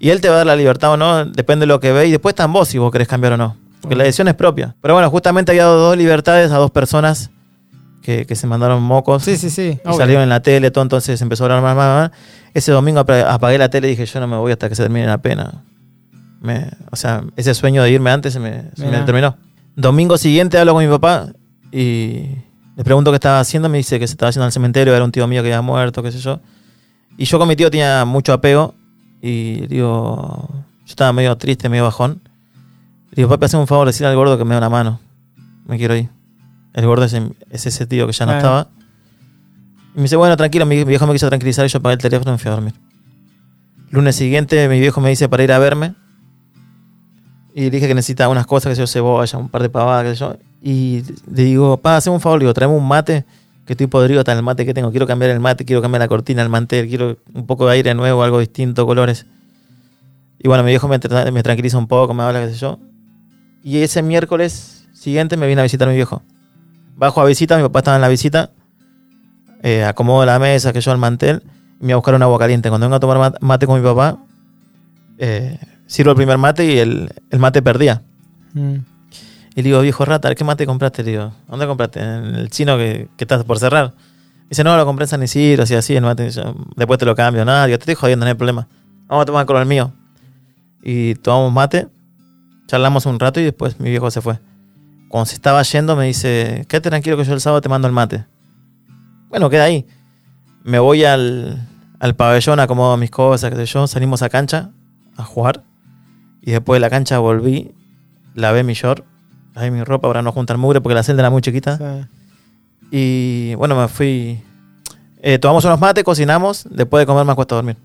Y 0.00 0.10
él 0.10 0.20
te 0.20 0.28
va 0.28 0.34
a 0.34 0.38
dar 0.38 0.46
la 0.46 0.56
libertad 0.56 0.92
o 0.92 0.96
no, 0.96 1.24
depende 1.26 1.64
de 1.64 1.66
lo 1.68 1.78
que 1.78 1.92
ve. 1.92 2.06
Y 2.08 2.10
después 2.10 2.32
está 2.32 2.44
en 2.44 2.52
vos 2.52 2.66
si 2.68 2.78
vos 2.78 2.90
querés 2.90 3.06
cambiar 3.06 3.34
o 3.34 3.36
no. 3.36 3.56
Porque 3.80 3.94
la 3.94 4.02
decisión 4.04 4.26
es 4.28 4.34
propia. 4.34 4.74
Pero 4.80 4.94
bueno, 4.94 5.08
justamente 5.10 5.52
había 5.52 5.64
dado 5.64 5.78
dos 5.78 5.96
libertades 5.96 6.50
a 6.52 6.56
dos 6.56 6.70
personas 6.70 7.30
que, 8.02 8.26
que 8.26 8.34
se 8.34 8.46
mandaron 8.46 8.82
mocos. 8.82 9.22
sí, 9.22 9.36
sí, 9.36 9.50
sí. 9.50 9.78
Y 9.84 9.88
obvio. 9.88 9.98
salieron 9.98 10.22
en 10.22 10.30
la 10.30 10.40
tele, 10.40 10.70
todo, 10.70 10.82
entonces 10.82 11.20
empezó 11.22 11.44
a 11.44 11.46
hablar 11.46 11.62
más, 11.62 11.76
más, 11.76 12.10
más. 12.10 12.18
Ese 12.54 12.72
domingo 12.72 13.00
apag- 13.04 13.26
apagué 13.28 13.58
la 13.58 13.68
tele 13.68 13.88
y 13.88 13.90
dije, 13.92 14.06
yo 14.06 14.20
no 14.20 14.26
me 14.26 14.36
voy 14.36 14.52
hasta 14.52 14.68
que 14.68 14.74
se 14.74 14.82
termine 14.82 15.06
la 15.06 15.18
pena. 15.18 15.62
Me- 16.40 16.70
o 16.90 16.96
sea, 16.96 17.22
ese 17.36 17.54
sueño 17.54 17.82
de 17.82 17.90
irme 17.90 18.10
antes 18.10 18.32
se 18.32 18.40
me, 18.40 18.64
se 18.74 18.82
me 18.84 18.90
Mirá. 18.90 19.04
terminó. 19.04 19.36
Domingo 19.76 20.16
siguiente 20.18 20.58
hablo 20.58 20.72
con 20.74 20.82
mi 20.84 20.90
papá 20.90 21.26
y 21.70 22.24
le 22.76 22.84
pregunto 22.84 23.10
qué 23.12 23.16
estaba 23.16 23.40
haciendo. 23.40 23.68
Me 23.68 23.78
dice 23.78 23.98
que 24.00 24.06
se 24.06 24.12
estaba 24.14 24.30
haciendo 24.30 24.46
al 24.46 24.52
cementerio, 24.52 24.94
era 24.94 25.04
un 25.04 25.12
tío 25.12 25.26
mío 25.26 25.42
que 25.42 25.48
había 25.48 25.62
muerto, 25.62 26.02
qué 26.02 26.10
sé 26.10 26.18
yo. 26.18 26.40
Y 27.18 27.26
yo 27.26 27.38
con 27.38 27.46
mi 27.48 27.56
tío 27.56 27.70
tenía 27.70 28.04
mucho 28.06 28.32
apego 28.32 28.74
y 29.22 29.66
digo, 29.66 30.48
yo 30.50 30.86
estaba 30.86 31.12
medio 31.12 31.36
triste, 31.36 31.68
medio 31.68 31.84
bajón. 31.84 32.20
Le 33.10 33.16
digo, 33.16 33.28
papi, 33.28 33.44
hazme 33.46 33.60
un 33.60 33.66
favor, 33.66 33.86
decirle 33.86 34.08
al 34.08 34.16
gordo 34.16 34.38
que 34.38 34.44
me 34.44 34.54
dé 34.54 34.58
una 34.58 34.68
mano. 34.70 35.00
Me 35.66 35.76
quiero 35.78 35.96
ir. 35.96 36.08
El 36.72 36.86
gordo 36.86 37.04
es, 37.04 37.12
es 37.50 37.66
ese 37.66 37.86
tío 37.86 38.06
que 38.06 38.12
ya 38.12 38.26
no 38.26 38.32
Claro. 38.32 38.38
estaba. 38.60 38.68
Y 39.94 39.96
me 39.96 40.02
dice, 40.04 40.16
bueno, 40.16 40.36
tranquilo, 40.36 40.66
mi 40.66 40.84
viejo 40.84 41.06
me 41.06 41.12
quiso 41.12 41.28
tranquilizar 41.28 41.66
y 41.66 41.68
yo 41.68 41.78
apagué 41.78 41.94
el 41.94 42.00
teléfono 42.00 42.30
y 42.30 42.34
me 42.34 42.38
fui 42.38 42.48
a 42.48 42.52
dormir. 42.54 42.74
Lunes 43.90 44.14
siguiente 44.14 44.68
mi 44.68 44.78
viejo 44.78 45.00
me 45.00 45.10
dice 45.10 45.28
para 45.28 45.42
ir 45.42 45.50
a 45.52 45.58
verme. 45.58 45.94
Y 47.54 47.62
le 47.62 47.70
dije 47.70 47.88
que 47.88 47.94
necesitaba 47.94 48.30
unas 48.30 48.46
cosas, 48.46 48.70
que 48.70 48.76
sé 48.76 48.82
yo, 48.82 48.86
cebolla, 48.86 49.36
un 49.38 49.48
par 49.48 49.62
de 49.62 49.68
pavadas, 49.68 50.16
sé 50.16 50.24
yo. 50.24 50.36
Y 50.62 51.02
le 51.32 51.42
digo, 51.44 51.76
pa, 51.78 51.96
hazme 51.96 52.12
un 52.12 52.20
favor, 52.20 52.38
le 52.38 52.44
digo, 52.44 52.54
traeme 52.54 52.74
un 52.74 52.86
mate, 52.86 53.24
que 53.66 53.74
estoy 53.74 53.86
podrido 53.86 54.20
hasta 54.20 54.32
el 54.32 54.42
mate 54.42 54.64
que 54.66 54.74
tengo. 54.74 54.90
Quiero 54.90 55.06
cambiar 55.06 55.30
el 55.30 55.40
mate, 55.40 55.64
quiero 55.64 55.80
cambiar 55.82 56.00
la 56.00 56.08
cortina, 56.08 56.42
el 56.42 56.48
mantel, 56.48 56.88
quiero 56.88 57.18
un 57.34 57.46
poco 57.46 57.66
de 57.66 57.72
aire 57.74 57.94
nuevo, 57.94 58.22
algo 58.22 58.38
distinto, 58.40 58.86
colores. 58.86 59.26
Y 60.38 60.48
bueno, 60.48 60.62
mi 60.64 60.70
viejo 60.70 60.88
me, 60.88 60.98
tra- 60.98 61.30
me 61.30 61.42
tranquiliza 61.42 61.76
un 61.78 61.86
poco, 61.86 62.14
me 62.14 62.22
habla, 62.22 62.40
qué 62.46 62.52
sé 62.52 62.58
yo. 62.58 62.78
Y 63.62 63.78
ese 63.78 64.02
miércoles 64.02 64.88
siguiente 64.92 65.36
me 65.36 65.46
viene 65.46 65.60
a 65.60 65.64
visitar 65.64 65.86
mi 65.88 65.94
viejo. 65.94 66.22
Bajo 66.96 67.20
a 67.20 67.24
visita, 67.26 67.56
mi 67.56 67.62
papá 67.62 67.80
estaba 67.80 67.96
en 67.96 68.00
la 68.02 68.08
visita. 68.08 68.50
eh, 69.62 69.84
acomodo 69.84 70.24
la 70.24 70.38
mesa, 70.38 70.72
que 70.72 70.80
yo 70.80 70.90
al 70.90 70.96
mantel, 70.98 71.42
y 71.78 71.82
me 71.82 71.86
voy 71.88 71.92
a 71.92 71.96
buscar 71.96 72.14
un 72.14 72.22
agua 72.22 72.38
caliente. 72.38 72.70
Cuando 72.70 72.86
vengo 72.86 72.96
a 72.96 73.00
tomar 73.00 73.18
ma- 73.18 73.34
mate 73.40 73.66
con 73.66 73.78
mi 73.78 73.84
papá, 73.86 74.18
eh, 75.18 75.58
sirvo 75.86 76.10
el 76.12 76.16
primer 76.16 76.38
mate 76.38 76.64
y 76.64 76.78
el, 76.78 77.10
el 77.28 77.38
mate 77.38 77.60
perdía. 77.60 78.02
Mm. 78.54 78.76
Y 79.54 79.62
le 79.62 79.62
digo, 79.64 79.80
viejo 79.80 80.04
rata, 80.04 80.34
¿qué 80.34 80.44
mate 80.44 80.66
compraste? 80.66 81.02
Le 81.02 81.10
digo, 81.12 81.32
¿dónde 81.48 81.66
compraste? 81.66 82.00
En 82.00 82.34
el 82.36 82.50
chino 82.50 82.76
que, 82.76 83.08
que 83.16 83.24
estás 83.24 83.44
por 83.44 83.58
cerrar. 83.58 83.94
Dice, 84.48 84.64
no, 84.64 84.76
lo 84.76 84.84
compré 84.84 85.04
en 85.04 85.08
San 85.08 85.22
Isidro, 85.22 85.62
así, 85.62 85.74
así, 85.74 85.94
yo, 85.94 86.54
después 86.76 86.98
te 86.98 87.04
lo 87.04 87.14
cambio. 87.14 87.44
Nada, 87.44 87.66
digo, 87.66 87.78
te 87.78 87.82
estoy 87.82 87.94
jodiendo, 87.94 88.24
no 88.24 88.30
hay 88.30 88.34
problema. 88.34 88.66
Vamos 89.06 89.22
a 89.22 89.26
tomar 89.26 89.46
con 89.46 89.56
el 89.56 89.66
mío. 89.66 89.92
Y 90.82 91.14
tomamos 91.16 91.52
mate, 91.52 91.88
charlamos 92.66 93.06
un 93.06 93.18
rato 93.20 93.38
y 93.40 93.44
después 93.44 93.78
mi 93.78 93.90
viejo 93.90 94.10
se 94.10 94.20
fue. 94.20 94.38
Cuando 95.08 95.26
se 95.26 95.34
estaba 95.34 95.62
yendo 95.62 95.96
me 95.96 96.06
dice, 96.06 96.64
quédate 96.68 96.88
tranquilo 96.90 97.16
que 97.16 97.24
yo 97.24 97.34
el 97.34 97.40
sábado 97.40 97.60
te 97.60 97.68
mando 97.68 97.88
el 97.88 97.94
mate. 97.94 98.26
Bueno, 99.28 99.50
queda 99.50 99.64
ahí. 99.64 99.86
Me 100.62 100.78
voy 100.78 101.04
al, 101.04 101.68
al 101.98 102.14
pabellón, 102.14 102.60
acomodo 102.60 102.96
mis 102.96 103.10
cosas, 103.10 103.50
qué 103.50 103.56
sé 103.56 103.66
yo. 103.66 103.86
Salimos 103.86 104.22
a 104.22 104.28
cancha 104.28 104.70
a 105.16 105.24
jugar. 105.24 105.64
Y 106.40 106.52
después 106.52 106.76
de 106.76 106.80
la 106.80 106.90
cancha 106.90 107.18
volví, 107.18 107.72
lavé 108.34 108.64
mi 108.64 108.74
short, 108.74 109.04
lavé 109.60 109.70
mi 109.70 109.84
ropa 109.84 110.08
para 110.08 110.22
no 110.22 110.32
juntar 110.32 110.56
mugre 110.58 110.80
porque 110.80 110.94
la 110.94 111.02
celda 111.02 111.22
era 111.22 111.30
muy 111.30 111.42
chiquita. 111.42 111.76
Sí. 111.78 112.08
Y 112.92 113.54
bueno, 113.56 113.76
me 113.80 113.88
fui. 113.88 114.42
eh, 115.22 115.38
tomamos 115.38 115.64
unos 115.64 115.78
mates, 115.80 116.02
cocinamos. 116.04 116.66
Después 116.70 117.02
de 117.02 117.06
comer 117.06 117.24
me 117.24 117.32
acuesto 117.32 117.54
a 117.54 117.58
dormir. 117.58 117.76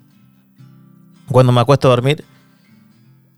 Cuando 1.29 1.51
me 1.51 1.61
acuesto 1.61 1.87
a 1.87 1.91
dormir, 1.91 2.23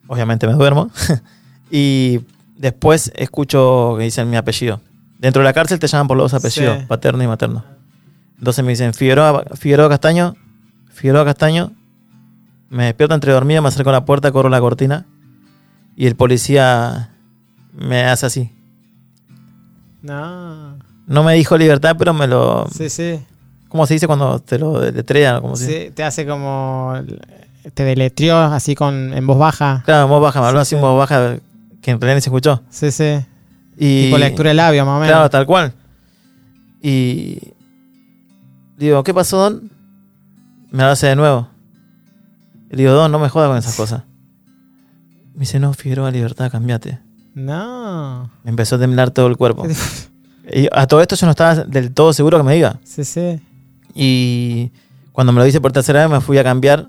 obviamente 0.07 0.47
me 0.47 0.53
duermo. 0.53 0.89
y 1.71 2.21
después 2.57 3.11
escucho 3.15 3.95
que 3.97 4.03
dicen 4.05 4.29
mi 4.29 4.37
apellido. 4.37 4.81
Dentro 5.19 5.41
de 5.41 5.45
la 5.45 5.53
cárcel 5.53 5.79
te 5.79 5.87
llaman 5.87 6.07
por 6.07 6.17
los 6.17 6.31
dos 6.31 6.39
apellidos, 6.39 6.79
Sí. 6.79 6.85
paterno 6.85 7.23
y 7.23 7.27
materno. 7.27 7.63
Entonces 8.37 8.63
me 8.63 8.69
dicen 8.71 8.93
Figueroa, 8.93 9.45
Figueroa 9.55 9.89
Castaño, 9.89 10.35
Figueroa 10.91 11.25
Castaño. 11.25 11.71
Me 12.69 12.85
despierto 12.85 13.15
entre 13.15 13.31
dormido, 13.31 13.61
me 13.61 13.69
acerco 13.69 13.89
a 13.89 13.93
la 13.93 14.05
puerta, 14.05 14.31
corro 14.31 14.49
la 14.49 14.59
cortina. 14.59 15.05
Y 15.95 16.05
el 16.05 16.15
policía 16.15 17.09
me 17.77 18.03
hace 18.03 18.25
así. 18.25 18.51
No. 20.01 20.77
No 21.05 21.23
me 21.23 21.33
dijo 21.35 21.57
libertad, 21.57 21.95
pero 21.97 22.13
me 22.13 22.27
lo. 22.27 22.67
Sí, 22.69 22.89
sí. 22.89 23.19
¿Cómo 23.69 23.85
se 23.85 23.93
dice 23.95 24.07
cuando 24.07 24.39
te 24.39 24.57
lo 24.57 24.79
deletrean? 24.79 25.41
¿Cómo 25.41 25.55
se 25.55 25.65
Sí, 25.65 25.91
te 25.91 26.03
hace 26.03 26.25
como. 26.25 26.93
Te 27.73 27.83
deletrió 27.83 28.37
así 28.37 28.75
con 28.75 29.13
en 29.13 29.27
voz 29.27 29.37
baja. 29.37 29.83
Claro, 29.85 30.03
en 30.03 30.09
voz 30.09 30.21
baja, 30.21 30.41
me 30.41 30.47
habló 30.47 30.59
Sí, 30.59 30.61
así 30.61 30.75
en 30.75 30.81
voz 30.81 30.97
baja, 30.97 31.37
que 31.81 31.91
en 31.91 32.01
realidad 32.01 32.15
ni 32.15 32.21
se 32.21 32.29
escuchó. 32.29 32.61
Sí, 32.69 32.91
sí. 32.91 33.19
Y, 33.77 34.05
Tipo 34.05 34.17
lectura 34.17 34.49
de 34.49 34.55
labio, 34.55 34.85
más 34.85 34.97
o 34.97 34.99
menos. 34.99 35.13
Claro, 35.13 35.29
tal 35.29 35.45
cual. 35.45 35.73
Y 36.81 37.39
digo, 38.77 39.03
¿qué 39.03 39.13
pasó, 39.13 39.37
Don? 39.37 39.69
Me 40.71 40.83
lo 40.83 40.89
hace 40.89 41.07
de 41.07 41.15
nuevo. 41.15 41.49
Y 42.71 42.77
digo, 42.77 42.91
Don, 42.93 43.11
no 43.11 43.19
me 43.19 43.29
jodas 43.29 43.49
con 43.49 43.57
esas 43.57 43.75
cosas. 43.77 44.03
Me 45.33 45.41
dice, 45.41 45.59
no, 45.59 45.73
Figueroa, 45.73 46.09
libertad, 46.09 46.49
cambiate. 46.51 46.99
No. 47.37 48.31
Me 48.43 48.49
empezó 48.49 48.77
a 48.77 48.79
temblar 48.79 49.11
todo 49.11 49.27
el 49.27 49.37
cuerpo. 49.37 49.63
Y 50.51 50.67
a 50.71 50.87
todo 50.87 51.01
esto 51.01 51.15
yo 51.15 51.27
no 51.27 51.31
estaba 51.31 51.55
del 51.65 51.93
todo 51.93 52.11
seguro 52.11 52.37
que 52.37 52.43
me 52.43 52.55
diga. 52.55 52.79
Sí, 52.83 53.03
sí. 53.03 53.39
Y 53.93 54.71
cuando 55.11 55.33
me 55.33 55.39
lo 55.39 55.45
dice 55.45 55.61
por 55.61 55.71
tercera 55.71 56.01
vez 56.01 56.09
me 56.09 56.19
fui 56.19 56.37
a 56.39 56.43
cambiar. 56.43 56.87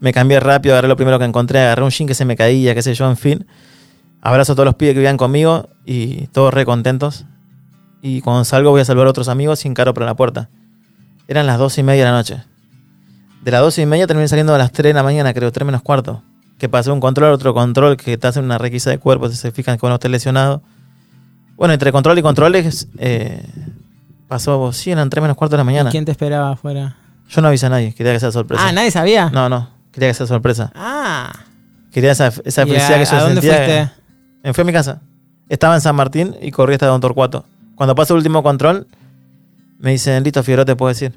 Me 0.00 0.12
cambié 0.12 0.40
rápido, 0.40 0.74
agarré 0.74 0.88
lo 0.88 0.96
primero 0.96 1.18
que 1.18 1.24
encontré, 1.24 1.60
agarré 1.60 1.84
un 1.84 1.90
jean 1.90 2.08
que 2.08 2.14
se 2.14 2.24
me 2.24 2.36
caía, 2.36 2.74
qué 2.74 2.82
sé 2.82 2.94
yo, 2.94 3.08
en 3.08 3.16
fin. 3.16 3.46
Abrazo 4.20 4.52
a 4.52 4.54
todos 4.56 4.66
los 4.66 4.74
pibes 4.74 4.94
que 4.94 4.98
vivían 4.98 5.16
conmigo 5.16 5.68
y 5.84 6.26
todos 6.28 6.52
re 6.52 6.64
contentos. 6.64 7.24
Y 8.02 8.22
cuando 8.22 8.44
salgo 8.44 8.70
voy 8.70 8.80
a 8.80 8.84
salvar 8.84 9.06
a 9.06 9.10
otros 9.10 9.28
amigos 9.28 9.64
y 9.64 9.68
encaro 9.68 9.94
por 9.94 10.04
la 10.04 10.16
puerta. 10.16 10.50
Eran 11.28 11.46
las 11.46 11.58
dos 11.58 11.78
y 11.78 11.84
media 11.84 12.04
de 12.04 12.10
la 12.10 12.16
noche. 12.16 12.42
De 13.42 13.50
las 13.52 13.60
dos 13.60 13.78
y 13.78 13.86
media 13.86 14.08
terminé 14.08 14.26
saliendo 14.26 14.52
a 14.52 14.58
las 14.58 14.72
3 14.72 14.90
de 14.90 14.94
la 14.94 15.04
mañana, 15.04 15.32
creo, 15.32 15.52
3 15.52 15.64
menos 15.64 15.82
cuarto. 15.82 16.24
Que 16.58 16.68
pasé 16.68 16.90
un 16.90 17.00
control, 17.00 17.32
otro 17.32 17.52
control, 17.52 17.96
que 17.96 18.16
te 18.16 18.26
hacen 18.26 18.44
una 18.44 18.56
requisa 18.58 18.90
de 18.90 18.98
cuerpo, 18.98 19.28
se 19.28 19.50
fijan 19.52 19.76
que 19.78 19.84
uno 19.86 19.96
esté 19.96 20.08
lesionado. 20.08 20.62
Bueno, 21.56 21.74
entre 21.74 21.92
control 21.92 22.18
y 22.18 22.22
controles, 22.22 22.88
eh, 22.98 23.42
pasó, 24.28 24.72
sí, 24.72 24.90
eran 24.90 25.10
3 25.10 25.22
menos 25.22 25.36
cuarto 25.36 25.54
de 25.56 25.58
la 25.58 25.64
mañana. 25.64 25.90
¿Quién 25.90 26.04
te 26.04 26.12
esperaba 26.12 26.52
afuera? 26.52 26.96
Yo 27.28 27.42
no 27.42 27.48
avisé 27.48 27.66
a 27.66 27.70
nadie, 27.70 27.92
quería 27.94 28.12
que 28.12 28.20
sea 28.20 28.30
sorpresa. 28.32 28.62
Ah, 28.66 28.72
nadie 28.72 28.90
sabía. 28.90 29.30
No, 29.30 29.48
no, 29.48 29.68
quería 29.92 30.08
que 30.10 30.14
sea 30.14 30.26
sorpresa. 30.26 30.72
Ah. 30.74 31.32
Quería 31.92 32.12
esa, 32.12 32.28
esa 32.44 32.62
¿Y 32.62 32.66
felicidad 32.66 32.94
a, 32.94 32.98
que 32.98 33.04
yo 33.04 33.16
a 33.16 33.20
dónde 33.20 33.40
sentía. 33.40 33.56
fuiste? 33.56 33.90
Me 34.44 34.54
fui 34.54 34.62
a 34.62 34.64
mi 34.64 34.72
casa. 34.72 35.00
Estaba 35.48 35.74
en 35.74 35.80
San 35.80 35.96
Martín 35.96 36.36
y 36.40 36.50
corrí 36.50 36.74
hasta 36.74 36.86
Don 36.86 37.00
Torcuato. 37.00 37.44
Cuando 37.74 37.94
pasó 37.94 38.14
el 38.14 38.18
último 38.18 38.42
control, 38.42 38.86
me 39.78 39.92
dicen, 39.92 40.22
listo, 40.22 40.42
Figueroa, 40.42 40.64
te 40.64 40.76
puedo 40.76 40.88
decir. 40.88 41.14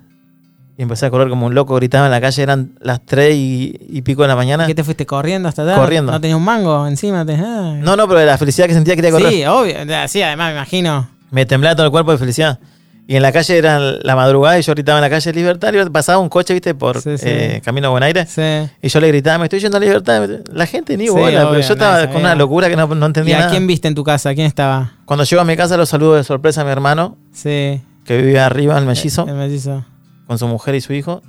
Y 0.80 0.84
empecé 0.84 1.06
a 1.08 1.10
correr 1.10 1.28
como 1.28 1.46
un 1.46 1.54
loco, 1.54 1.76
gritaba 1.76 2.06
en 2.06 2.12
la 2.12 2.22
calle, 2.22 2.42
eran 2.42 2.72
las 2.80 3.02
3 3.06 3.36
y, 3.36 3.78
y 3.90 4.02
pico 4.02 4.22
de 4.22 4.30
la 4.30 4.38
mañana. 4.38 4.66
¿Qué 4.66 4.74
te 4.74 4.86
fuiste 4.86 5.06
corriendo 5.06 5.50
hasta 5.50 5.64
allá? 5.64 5.76
Corriendo. 5.76 6.10
¿No 6.14 6.22
tenías 6.22 6.38
un 6.38 6.46
mango 6.46 6.88
encima? 6.88 7.26
Te- 7.26 7.34
ah. 7.36 7.76
No, 7.82 7.98
no, 7.98 8.08
pero 8.08 8.24
la 8.26 8.38
felicidad 8.38 8.66
que 8.68 8.74
sentía 8.74 8.96
quería 8.96 9.12
correr. 9.12 9.30
Sí, 9.30 9.44
obvio. 9.46 9.76
Sí, 10.08 10.22
además 10.22 10.48
me 10.48 10.56
imagino. 10.56 11.10
Me 11.32 11.46
temblaba 11.46 11.76
todo 11.76 11.86
el 11.86 11.92
cuerpo 11.92 12.14
de 12.14 12.18
felicidad. 12.18 12.60
Y 13.10 13.18
en 13.18 13.24
la 13.24 13.32
calle 13.34 13.58
era 13.58 13.78
la 13.80 14.16
madrugada 14.16 14.58
y 14.58 14.62
yo 14.62 14.72
gritaba 14.74 15.00
en 15.00 15.02
la 15.02 15.10
calle 15.10 15.34
Libertad, 15.34 15.72
Libertad. 15.72 15.92
Pasaba 15.92 16.20
un 16.20 16.30
coche, 16.30 16.54
viste, 16.54 16.74
por 16.76 17.02
Sí, 17.02 17.18
sí. 17.18 17.26
eh, 17.28 17.62
Camino 17.66 17.88
a 17.88 17.90
Buen 17.92 18.04
Aire. 18.04 18.26
Sí. 18.26 18.70
Y 18.82 18.88
yo 18.88 19.00
le 19.02 19.08
gritaba, 19.10 19.40
me 19.40 19.46
estoy 19.48 19.60
yendo 19.60 19.76
a 19.78 19.80
Libertad. 19.82 20.30
La 20.54 20.66
gente 20.66 20.96
ni 20.96 21.10
bola, 21.10 21.26
pero 21.26 21.50
obvio, 21.50 21.60
yo 21.60 21.74
estaba 21.74 22.08
con 22.08 22.22
una 22.22 22.36
locura 22.36 22.70
que 22.70 22.78
no, 22.78 22.88
no 22.88 23.06
¿Y 23.06 23.08
entendía 23.08 23.36
a 23.36 23.40
nada. 23.40 23.52
quién 23.52 23.68
viste 23.68 23.90
en 23.90 23.96
tu 23.96 24.04
casa? 24.06 24.34
¿Quién 24.34 24.48
estaba? 24.48 24.94
Cuando 25.04 25.26
llego 25.26 25.42
a 25.42 25.46
mi 25.46 25.58
casa 25.58 25.76
lo 25.76 25.86
saludo 25.86 26.16
de 26.16 26.24
sorpresa 26.24 26.62
a 26.62 26.64
mi 26.64 26.70
hermano, 26.72 27.18
Sí. 27.34 27.82
que 28.06 28.18
vivía 28.22 28.46
arriba, 28.46 28.78
el 28.78 28.86
mellizo, 28.86 29.28
El 29.28 29.34
mellizo. 29.36 29.84
Con 30.30 30.38
su 30.38 30.48
mujer 30.48 30.76
y 30.76 30.82
su 30.82 30.94
hijo. 30.94 31.24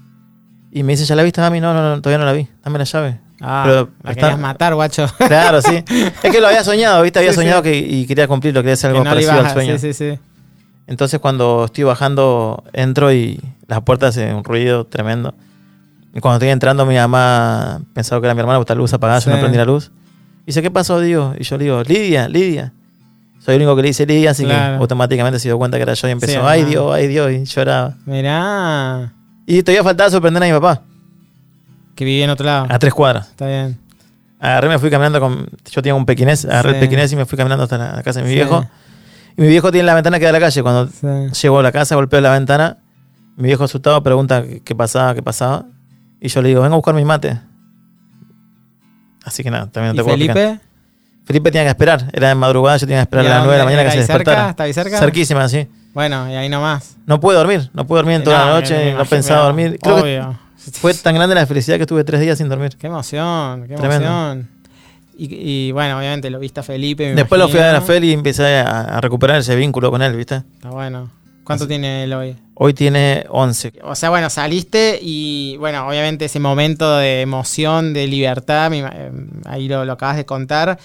Y 0.71 0.83
me 0.83 0.93
dice, 0.93 1.07
¿ya 1.07 1.17
la 1.17 1.23
viste, 1.23 1.41
mami? 1.41 1.59
No, 1.59 1.73
no, 1.73 1.83
no, 1.97 2.03
todavía 2.03 2.19
no 2.19 2.27
la 2.27 2.35
vi. 2.35 2.47
Dame 2.63 2.79
la 2.79 2.85
llave. 2.85 3.19
Ah, 3.41 3.63
Pero 3.67 3.89
la 4.03 4.11
está- 4.11 4.21
querías 4.27 4.39
matar, 4.39 4.75
guacho. 4.75 5.07
Claro, 5.17 5.63
sí. 5.63 5.83
Es 6.23 6.31
que 6.31 6.39
lo 6.39 6.49
había 6.49 6.63
soñado, 6.63 7.03
¿viste? 7.03 7.19
Había 7.19 7.31
Sí, 7.33 7.37
sí. 7.39 7.41
soñado 7.45 7.63
que, 7.63 7.79
y 7.79 8.07
quería 8.07 8.29
cumplirlo, 8.29 8.61
quería 8.61 8.75
hacer 8.75 8.91
Que 8.93 8.99
algo 8.99 9.05
no 9.05 9.11
le 9.15 9.27
parecido 9.27 9.35
ibas 9.41 9.47
al 9.47 9.55
sueño. 9.55 9.79
Sí, 9.79 9.95
sí, 9.95 10.13
sí. 10.13 10.19
Entonces 10.87 11.19
cuando 11.19 11.65
estoy 11.65 11.85
bajando, 11.85 12.63
entro 12.75 13.11
y 13.11 13.41
las 13.69 13.81
puertas 13.81 14.11
hacen 14.11 14.35
un 14.37 14.45
ruido 14.45 14.85
tremendo. 14.85 15.35
Y 16.15 16.21
cuando 16.21 16.37
estoy 16.37 16.51
entrando, 16.51 16.85
mi 16.85 16.97
mamá 16.97 17.81
pensaba 17.95 18.21
que 18.21 18.27
era 18.27 18.35
mi 18.35 18.41
hermana, 18.41 18.59
porque 18.59 18.75
la 18.75 18.79
luz 18.79 18.93
apagada, 18.93 19.21
yo 19.21 19.31
no 19.31 19.37
Sí. 19.37 19.41
prendí 19.41 19.57
la 19.57 19.65
luz. 19.65 19.91
Y 20.43 20.47
dice, 20.49 20.61
¿qué 20.61 20.71
pasó, 20.71 21.01
digo? 21.01 21.33
Y 21.39 21.45
yo 21.45 21.57
le 21.57 21.65
digo, 21.65 21.83
Lidia, 21.85 22.29
Lidia. 22.29 22.75
Soy 23.41 23.55
el 23.57 23.63
único 23.63 23.75
que 23.77 23.83
le 23.83 23.89
dice 23.89 24.07
Lidia, 24.07 24.31
así 24.33 24.45
Claro. 24.45 24.77
que 24.77 24.81
automáticamente 24.83 25.39
se 25.39 25.49
dio 25.49 25.59
cuenta 25.59 25.77
que 25.79 25.83
era 25.83 25.95
yo 25.95 26.09
y 26.09 26.11
empezó, 26.11 26.33
Sí, 26.33 26.39
ay. 26.43 26.65
Dios, 26.65 26.93
ay 26.95 27.09
Dios, 27.09 27.33
y 27.33 27.45
lloraba. 27.45 27.97
Mirá. 28.07 29.13
Y 29.47 29.63
todavía 29.63 29.83
faltaba 29.83 30.11
sorprender 30.11 30.43
a 30.43 30.47
mi 30.47 30.53
papá, 30.53 30.83
Que 31.95 32.05
vivía 32.05 32.25
en 32.25 32.31
otro 32.31 32.47
lado. 32.47 32.67
a 32.69 32.79
tres 32.79 32.93
cuadras. 32.95 33.29
Está 33.31 33.47
bien. 33.47 33.79
Agarré, 34.39 34.69
me 34.69 34.79
fui 34.79 34.89
caminando 34.91 35.21
con. 35.21 35.49
Yo 35.71 35.83
tenía 35.83 35.95
un 35.95 36.07
pequinés, 36.07 36.45
agarré 36.45 36.71
Sí. 36.71 36.75
el 36.77 36.81
pequinés 36.81 37.13
y 37.13 37.17
me 37.17 37.27
fui 37.27 37.37
caminando 37.37 37.65
hasta 37.65 37.77
la 37.77 38.03
casa 38.03 38.21
de 38.21 38.25
mi 38.27 38.31
Sí. 38.31 38.37
viejo. 38.37 38.65
Y 39.37 39.43
mi 39.43 39.49
viejo 39.49 39.71
tiene 39.73 39.87
la 39.87 39.95
ventana 39.95 40.19
que 40.19 40.25
da 40.25 40.31
a 40.31 40.33
la 40.33 40.41
calle. 40.41 40.63
Cuando 40.63 40.87
Sí. 40.89 41.43
llego 41.43 41.59
a 41.59 41.63
la 41.63 41.73
casa, 41.73 41.95
golpeo 41.95 42.21
la 42.21 42.33
ventana. 42.33 42.79
Mi 43.37 43.45
viejo 43.49 43.65
asustado 43.65 44.03
pregunta 44.03 44.43
qué 44.65 44.75
pasaba, 44.75 45.15
qué 45.15 45.23
pasaba. 45.23 45.65
Y 46.21 46.29
yo 46.29 46.43
le 46.43 46.49
digo, 46.49 46.61
vengo 46.63 46.75
a 46.75 46.79
buscar 46.79 46.95
mi 46.95 47.05
mate. 47.05 47.39
Así 49.25 49.43
que 49.43 49.51
nada, 49.51 49.67
también 49.71 49.95
no 49.95 49.95
¿Y 49.95 49.97
te 49.99 50.03
puedo 50.05 50.17
explicar. 50.17 50.61
Felipe? 51.31 51.51
Tenía 51.51 51.65
que 51.65 51.71
esperar. 51.71 52.11
Era 52.13 52.29
de 52.29 52.35
madrugada, 52.35 52.77
yo 52.77 52.87
tenía 52.87 52.99
que 52.99 53.03
esperar 53.03 53.25
¿Y 53.25 53.29
a 53.29 53.31
las 53.31 53.39
9 53.45 53.53
de 53.53 53.59
la 53.59 53.65
mañana 53.65 53.83
que 53.83 53.87
¿Era 53.89 53.93
se 53.93 53.99
despertara. 53.99 54.51
¿Está 54.51 54.63
ahí 54.65 54.73
cerca? 54.73 54.99
Cerquísima, 54.99 55.49
sí. 55.49 55.67
Bueno, 55.95 56.31
y 56.31 56.35
ahí 56.35 56.49
nomás. 56.49 56.97
No 57.07 57.19
pude 57.21 57.37
dormir, 57.37 57.71
no 57.75 57.87
pude 57.87 57.99
dormir 57.99 58.23
toda 58.23 58.39
No, 58.39 58.45
la 58.47 58.55
me- 58.55 58.61
noche, 58.61 58.75
me 58.75 58.85
no 58.85 58.91
imagino, 58.91 59.11
pensaba 59.11 59.45
dormir. 59.45 59.79
Creo 59.83 59.97
que 59.97 60.03
Obvio. 60.21 60.39
fue 60.73 60.95
tan 60.95 61.15
grande 61.15 61.35
la 61.35 61.47
felicidad 61.47 61.77
que 61.77 61.83
estuve 61.83 62.05
tres 62.05 62.21
días 62.21 62.39
sin 62.39 62.49
dormir. 62.49 62.77
Qué 62.79 62.87
emoción, 62.87 63.67
qué 63.67 63.75
Tremendo. 63.75 64.07
emoción. 64.07 64.49
Y, 65.19 65.67
y 65.69 65.73
bueno, 65.73 65.99
obviamente 65.99 66.31
lo 66.31 66.39
viste 66.39 66.61
a 66.61 66.63
Felipe. 66.63 67.09
me 67.11 67.15
Después 67.15 67.39
lo 67.39 67.49
fui 67.49 67.61
a 67.61 67.67
ver 67.67 67.75
a. 67.77 67.81
Feli 67.81 68.11
y 68.11 68.13
empecé 68.13 68.59
a, 68.59 68.81
a 68.97 69.01
recuperar 69.01 69.41
ese 69.41 69.55
vínculo 69.57 69.91
con 69.91 70.01
él, 70.03 70.17
¿viste? 70.17 70.37
Está 70.55 70.71
bueno. 70.71 71.11
¿Cuánto 71.45 71.67
tiene 71.67 72.05
él 72.05 72.13
hoy? 72.13 72.37
Hoy 72.55 72.75
tiene 72.75 73.25
11. 73.29 73.73
O 73.83 73.95
sea, 73.97 74.09
bueno, 74.11 74.31
saliste 74.31 74.99
y, 75.03 75.57
bueno, 75.59 75.89
obviamente 75.89 76.27
ese 76.27 76.39
momento 76.39 76.97
de 76.99 77.23
emoción, 77.23 77.93
de 77.93 78.07
libertad, 78.07 78.71
me 78.71 78.81
eh, 78.81 79.11
ahí 79.47 79.67
lo, 79.67 79.85
lo 79.85 79.93
acabas 79.95 80.17
de 80.17 80.25
contar. 80.25 80.79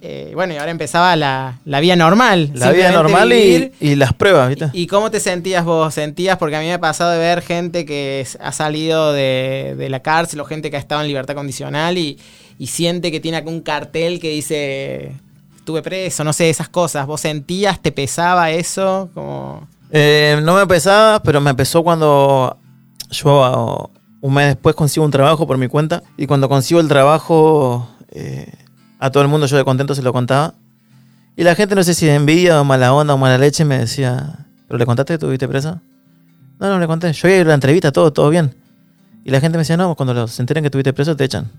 Eh, 0.00 0.30
bueno, 0.34 0.54
y 0.54 0.56
ahora 0.56 0.70
empezaba 0.70 1.16
la, 1.16 1.58
la 1.64 1.80
vida 1.80 1.96
normal. 1.96 2.52
La 2.54 2.70
vida 2.70 2.92
normal 2.92 3.32
y, 3.32 3.72
y 3.80 3.96
las 3.96 4.12
pruebas, 4.12 4.48
¿viste? 4.48 4.70
¿Y 4.72 4.86
cómo 4.86 5.10
te 5.10 5.18
sentías 5.18 5.64
vos? 5.64 5.92
¿Sentías? 5.94 6.36
Porque 6.38 6.54
a 6.56 6.60
mí 6.60 6.66
me 6.66 6.74
ha 6.74 6.80
pasado 6.80 7.10
de 7.10 7.18
ver 7.18 7.42
gente 7.42 7.84
que 7.84 8.26
ha 8.40 8.52
salido 8.52 9.12
de, 9.12 9.74
de 9.76 9.88
la 9.88 10.00
cárcel 10.00 10.40
o 10.40 10.44
gente 10.44 10.70
que 10.70 10.76
ha 10.76 10.80
estado 10.80 11.00
en 11.00 11.08
libertad 11.08 11.34
condicional 11.34 11.98
y, 11.98 12.18
y 12.58 12.68
siente 12.68 13.10
que 13.10 13.18
tiene 13.18 13.38
algún 13.38 13.60
cartel 13.60 14.20
que 14.20 14.30
dice 14.30 15.12
estuve 15.56 15.82
preso, 15.82 16.24
no 16.24 16.32
sé, 16.32 16.48
esas 16.48 16.70
cosas. 16.70 17.06
¿Vos 17.06 17.20
sentías, 17.20 17.78
te 17.80 17.92
pesaba 17.92 18.50
eso? 18.50 19.10
Como... 19.12 19.68
Eh, 19.90 20.40
no 20.42 20.54
me 20.54 20.66
pesaba, 20.66 21.22
pero 21.22 21.42
me 21.42 21.54
pesó 21.54 21.82
cuando 21.82 22.56
yo 23.10 23.44
ah, 23.44 23.90
un 24.20 24.32
mes 24.32 24.46
después 24.46 24.74
consigo 24.74 25.04
un 25.04 25.12
trabajo 25.12 25.46
por 25.46 25.58
mi 25.58 25.68
cuenta. 25.68 26.02
Y 26.16 26.26
cuando 26.26 26.48
consigo 26.48 26.80
el 26.80 26.88
trabajo, 26.88 27.86
eh, 28.12 28.50
a 28.98 29.10
todo 29.10 29.22
el 29.22 29.28
mundo 29.28 29.46
yo 29.46 29.56
de 29.56 29.64
contento 29.64 29.94
se 29.94 30.02
lo 30.02 30.12
contaba. 30.12 30.54
Y 31.36 31.44
la 31.44 31.54
gente, 31.54 31.74
no 31.74 31.84
sé 31.84 31.94
si 31.94 32.06
de 32.06 32.14
envidia 32.14 32.60
o 32.60 32.64
mala 32.64 32.92
onda 32.92 33.14
o 33.14 33.18
mala 33.18 33.38
leche, 33.38 33.64
me 33.64 33.78
decía, 33.78 34.46
¿pero 34.66 34.78
le 34.78 34.86
contaste 34.86 35.12
que 35.12 35.14
estuviste 35.14 35.46
presa? 35.46 35.80
No, 36.58 36.68
no 36.68 36.78
le 36.78 36.86
conté. 36.86 37.12
Yo 37.12 37.28
iba 37.28 37.36
a 37.36 37.40
ir 37.40 37.46
a 37.46 37.48
la 37.48 37.54
entrevista, 37.54 37.92
todo, 37.92 38.12
todo 38.12 38.28
bien. 38.30 38.54
Y 39.24 39.30
la 39.30 39.40
gente 39.40 39.56
me 39.56 39.62
decía, 39.62 39.76
no, 39.76 39.94
cuando 39.94 40.26
se 40.26 40.42
enteren 40.42 40.62
que 40.62 40.66
estuviste 40.66 40.92
preso 40.92 41.14
te 41.16 41.24
echan. 41.24 41.50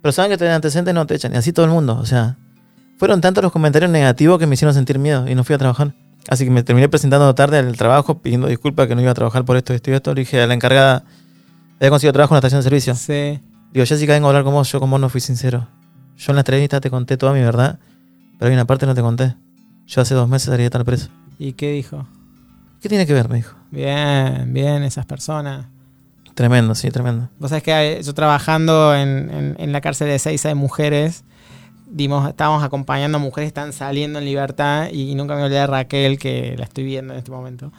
Pero 0.00 0.12
saben 0.12 0.30
que 0.30 0.38
tenés 0.38 0.54
antecedentes, 0.54 0.94
no 0.94 1.06
te 1.06 1.14
echan. 1.14 1.34
Y 1.34 1.36
así 1.36 1.52
todo 1.52 1.66
el 1.66 1.72
mundo. 1.72 1.98
O 2.00 2.06
sea, 2.06 2.36
fueron 2.98 3.20
tantos 3.20 3.42
los 3.42 3.52
comentarios 3.52 3.90
negativos 3.90 4.38
que 4.38 4.46
me 4.46 4.54
hicieron 4.54 4.72
sentir 4.72 4.98
miedo 4.98 5.28
y 5.28 5.34
no 5.34 5.44
fui 5.44 5.54
a 5.54 5.58
trabajar. 5.58 5.92
Así 6.28 6.44
que 6.44 6.50
me 6.50 6.62
terminé 6.62 6.88
presentando 6.88 7.34
tarde 7.34 7.58
al 7.58 7.76
trabajo 7.76 8.18
pidiendo 8.18 8.46
disculpas 8.46 8.88
que 8.88 8.94
no 8.94 9.02
iba 9.02 9.10
a 9.10 9.14
trabajar 9.14 9.44
por 9.44 9.56
esto, 9.56 9.74
esto 9.74 9.90
y 9.90 9.94
esto. 9.94 10.14
Le 10.14 10.22
dije 10.22 10.40
a 10.40 10.46
la 10.46 10.54
encargada, 10.54 11.04
había 11.78 11.90
conseguido 11.90 12.14
trabajo 12.14 12.34
en 12.34 12.36
la 12.36 12.38
estación 12.38 12.60
de 12.60 12.62
servicio. 12.62 12.94
Sí. 12.94 13.40
Digo, 13.72 13.84
Jessica, 13.84 14.14
vengo 14.14 14.28
a 14.28 14.30
hablar 14.30 14.44
con 14.44 14.54
vos, 14.54 14.70
yo 14.72 14.80
con 14.80 14.90
vos 14.90 15.00
no 15.00 15.08
fui 15.08 15.20
sincero. 15.20 15.68
Yo 16.16 16.32
en 16.32 16.36
la 16.36 16.40
entrevista 16.40 16.80
te 16.80 16.90
conté 16.90 17.16
toda 17.16 17.32
mi 17.32 17.40
verdad, 17.40 17.78
pero 18.38 18.48
hay 18.48 18.54
una 18.54 18.64
parte 18.66 18.82
que 18.84 18.88
no 18.88 18.94
te 18.94 19.02
conté. 19.02 19.34
Yo 19.86 20.00
hace 20.00 20.14
dos 20.14 20.28
meses 20.28 20.46
salí 20.48 20.58
de 20.58 20.64
estar 20.66 20.84
preso. 20.84 21.08
¿Y 21.38 21.52
qué 21.52 21.70
dijo? 21.72 22.06
¿Qué 22.80 22.88
tiene 22.88 23.06
que 23.06 23.12
ver? 23.12 23.28
Me 23.28 23.36
dijo. 23.36 23.56
Bien, 23.70 24.52
bien, 24.52 24.82
esas 24.82 25.06
personas. 25.06 25.66
Tremendo, 26.34 26.74
sí, 26.74 26.90
tremendo. 26.90 27.28
Vos 27.38 27.50
sabés 27.50 27.62
que 27.62 28.00
yo 28.02 28.14
trabajando 28.14 28.94
en, 28.94 29.30
en- 29.30 29.56
en 29.58 29.72
la 29.72 29.80
cárcel 29.80 30.08
de 30.08 30.18
Seiza 30.18 30.48
de 30.48 30.54
mujeres, 30.54 31.24
dimos, 31.90 32.28
estábamos 32.28 32.62
acompañando 32.62 33.16
a 33.16 33.20
mujeres 33.20 33.46
que 33.46 33.58
están 33.60 33.72
saliendo 33.72 34.18
en 34.18 34.24
libertad 34.26 34.88
y 34.92 35.14
nunca 35.14 35.34
me 35.34 35.42
olvidé 35.44 35.60
de 35.60 35.66
Raquel, 35.66 36.18
que 36.18 36.54
la 36.58 36.64
estoy 36.64 36.84
viendo 36.84 37.12
en 37.14 37.18
este 37.18 37.30
momento, 37.30 37.72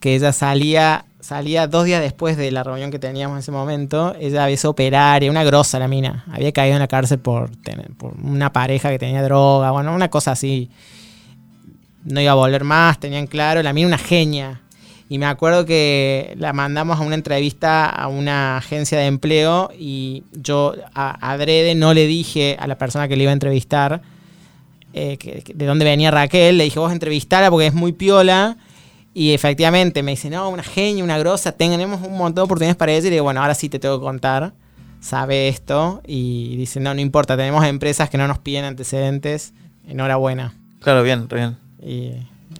que 0.00 0.14
ella 0.16 0.32
salía, 0.32 1.04
salía 1.20 1.66
dos 1.66 1.84
días 1.84 2.00
después 2.00 2.36
de 2.36 2.50
la 2.50 2.62
reunión 2.64 2.90
que 2.90 2.98
teníamos 2.98 3.36
en 3.36 3.40
ese 3.40 3.52
momento, 3.52 4.14
ella 4.18 4.44
había 4.44 4.56
sido 4.56 4.70
operaria, 4.70 5.30
una 5.30 5.44
grosa 5.44 5.78
la 5.78 5.88
mina, 5.88 6.24
había 6.32 6.52
caído 6.52 6.74
en 6.76 6.80
la 6.80 6.88
cárcel 6.88 7.18
por, 7.18 7.50
tener, 7.56 7.90
por 7.98 8.14
una 8.22 8.52
pareja 8.52 8.88
que 8.90 8.98
tenía 8.98 9.22
droga, 9.22 9.70
bueno, 9.70 9.94
una 9.94 10.08
cosa 10.08 10.32
así. 10.32 10.70
No 12.04 12.20
iba 12.20 12.32
a 12.32 12.34
volver 12.34 12.64
más, 12.64 12.98
tenían 12.98 13.26
claro, 13.26 13.62
la 13.62 13.72
mina 13.74 13.86
una 13.86 13.98
genia. 13.98 14.62
Y 15.10 15.18
me 15.18 15.26
acuerdo 15.26 15.66
que 15.66 16.34
la 16.38 16.52
mandamos 16.52 16.98
a 16.98 17.02
una 17.02 17.16
entrevista 17.16 17.86
a 17.86 18.06
una 18.08 18.56
agencia 18.58 18.96
de 18.98 19.06
empleo 19.06 19.70
y 19.76 20.22
yo 20.32 20.74
a 20.94 21.32
adrede 21.32 21.74
no 21.74 21.92
le 21.92 22.06
dije 22.06 22.56
a 22.58 22.66
la 22.68 22.78
persona 22.78 23.08
que 23.08 23.16
le 23.16 23.24
iba 23.24 23.30
a 23.30 23.34
entrevistar 23.34 24.00
eh, 24.94 25.18
que- 25.18 25.42
de 25.52 25.66
dónde 25.66 25.84
venía 25.84 26.10
Raquel. 26.10 26.56
Le 26.58 26.64
dije, 26.64 26.78
vos 26.78 26.92
entrevistala 26.92 27.50
porque 27.50 27.66
es 27.66 27.74
muy 27.74 27.92
piola. 27.92 28.56
Y 29.12 29.32
efectivamente 29.32 30.02
me 30.02 30.12
dice, 30.12 30.30
no, 30.30 30.48
una 30.48 30.62
genia, 30.62 31.02
una 31.02 31.18
grosa, 31.18 31.52
tenemos 31.52 32.00
un 32.06 32.16
montón 32.16 32.36
de 32.36 32.42
oportunidades 32.42 32.76
para 32.76 32.92
ella. 32.92 33.08
Y 33.08 33.10
digo, 33.10 33.24
bueno, 33.24 33.42
ahora 33.42 33.54
sí 33.54 33.68
te 33.68 33.78
tengo 33.78 33.98
que 33.98 34.04
contar. 34.04 34.52
Sabe 35.00 35.48
esto. 35.48 36.00
Y 36.06 36.56
dice, 36.56 36.78
no, 36.78 36.94
no 36.94 37.00
importa, 37.00 37.36
tenemos 37.36 37.64
empresas 37.64 38.08
que 38.08 38.18
no 38.18 38.28
nos 38.28 38.38
piden 38.38 38.64
antecedentes. 38.64 39.52
Enhorabuena. 39.86 40.54
Claro, 40.80 41.02
bien, 41.02 41.26
bien. 41.28 41.56
Y 41.82 42.12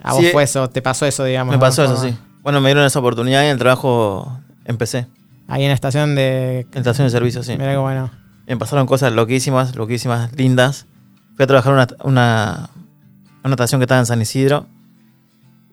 a 0.03 0.13
Sí, 0.13 0.23
vos 0.23 0.31
fue 0.33 0.43
eso, 0.43 0.69
te 0.69 0.81
pasó 0.81 1.05
eso, 1.05 1.23
digamos. 1.23 1.51
Me 1.51 1.57
¿no? 1.57 1.61
pasó 1.61 1.83
eso, 1.85 1.97
sí. 1.97 2.13
Bueno, 2.43 2.59
me 2.59 2.69
dieron 2.69 2.83
esa 2.83 2.99
oportunidad 2.99 3.43
y 3.43 3.45
en 3.45 3.51
el 3.51 3.57
trabajo 3.57 4.39
empecé. 4.65 5.07
Ahí 5.47 5.63
en 5.63 5.69
la 5.69 5.75
estación 5.75 6.15
de... 6.15 6.67
En 6.71 6.77
estación 6.77 7.07
de 7.07 7.11
servicio, 7.11 7.43
sí. 7.43 7.53
Mira 7.57 7.71
qué 7.71 7.77
bueno. 7.77 8.11
Me 8.47 8.57
pasaron 8.57 8.87
cosas 8.87 9.13
loquísimas, 9.13 9.75
loquísimas, 9.75 10.33
lindas. 10.33 10.85
Fui 11.35 11.43
a 11.43 11.47
trabajar 11.47 11.73
una, 11.73 11.87
una, 12.03 12.69
una 13.43 13.53
estación 13.53 13.79
que 13.79 13.83
estaba 13.83 13.99
en 13.99 14.05
San 14.05 14.21
Isidro. 14.21 14.65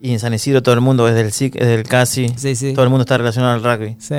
Y 0.01 0.13
en 0.13 0.21
San 0.21 0.33
Isidro 0.35 0.63
todo 0.63 0.75
el 0.75 0.81
mundo 0.81 1.09
es 1.09 1.15
del 1.15 1.33
SIC, 1.33 1.57
es 1.57 1.67
del 1.67 1.83
CASI. 1.85 2.33
Sí, 2.37 2.55
sí. 2.55 2.73
Todo 2.73 2.85
el 2.85 2.91
mundo 2.91 3.03
está 3.03 3.19
relacionado 3.19 3.55
al 3.55 3.63
rugby. 3.65 3.97
Sí, 3.99 4.15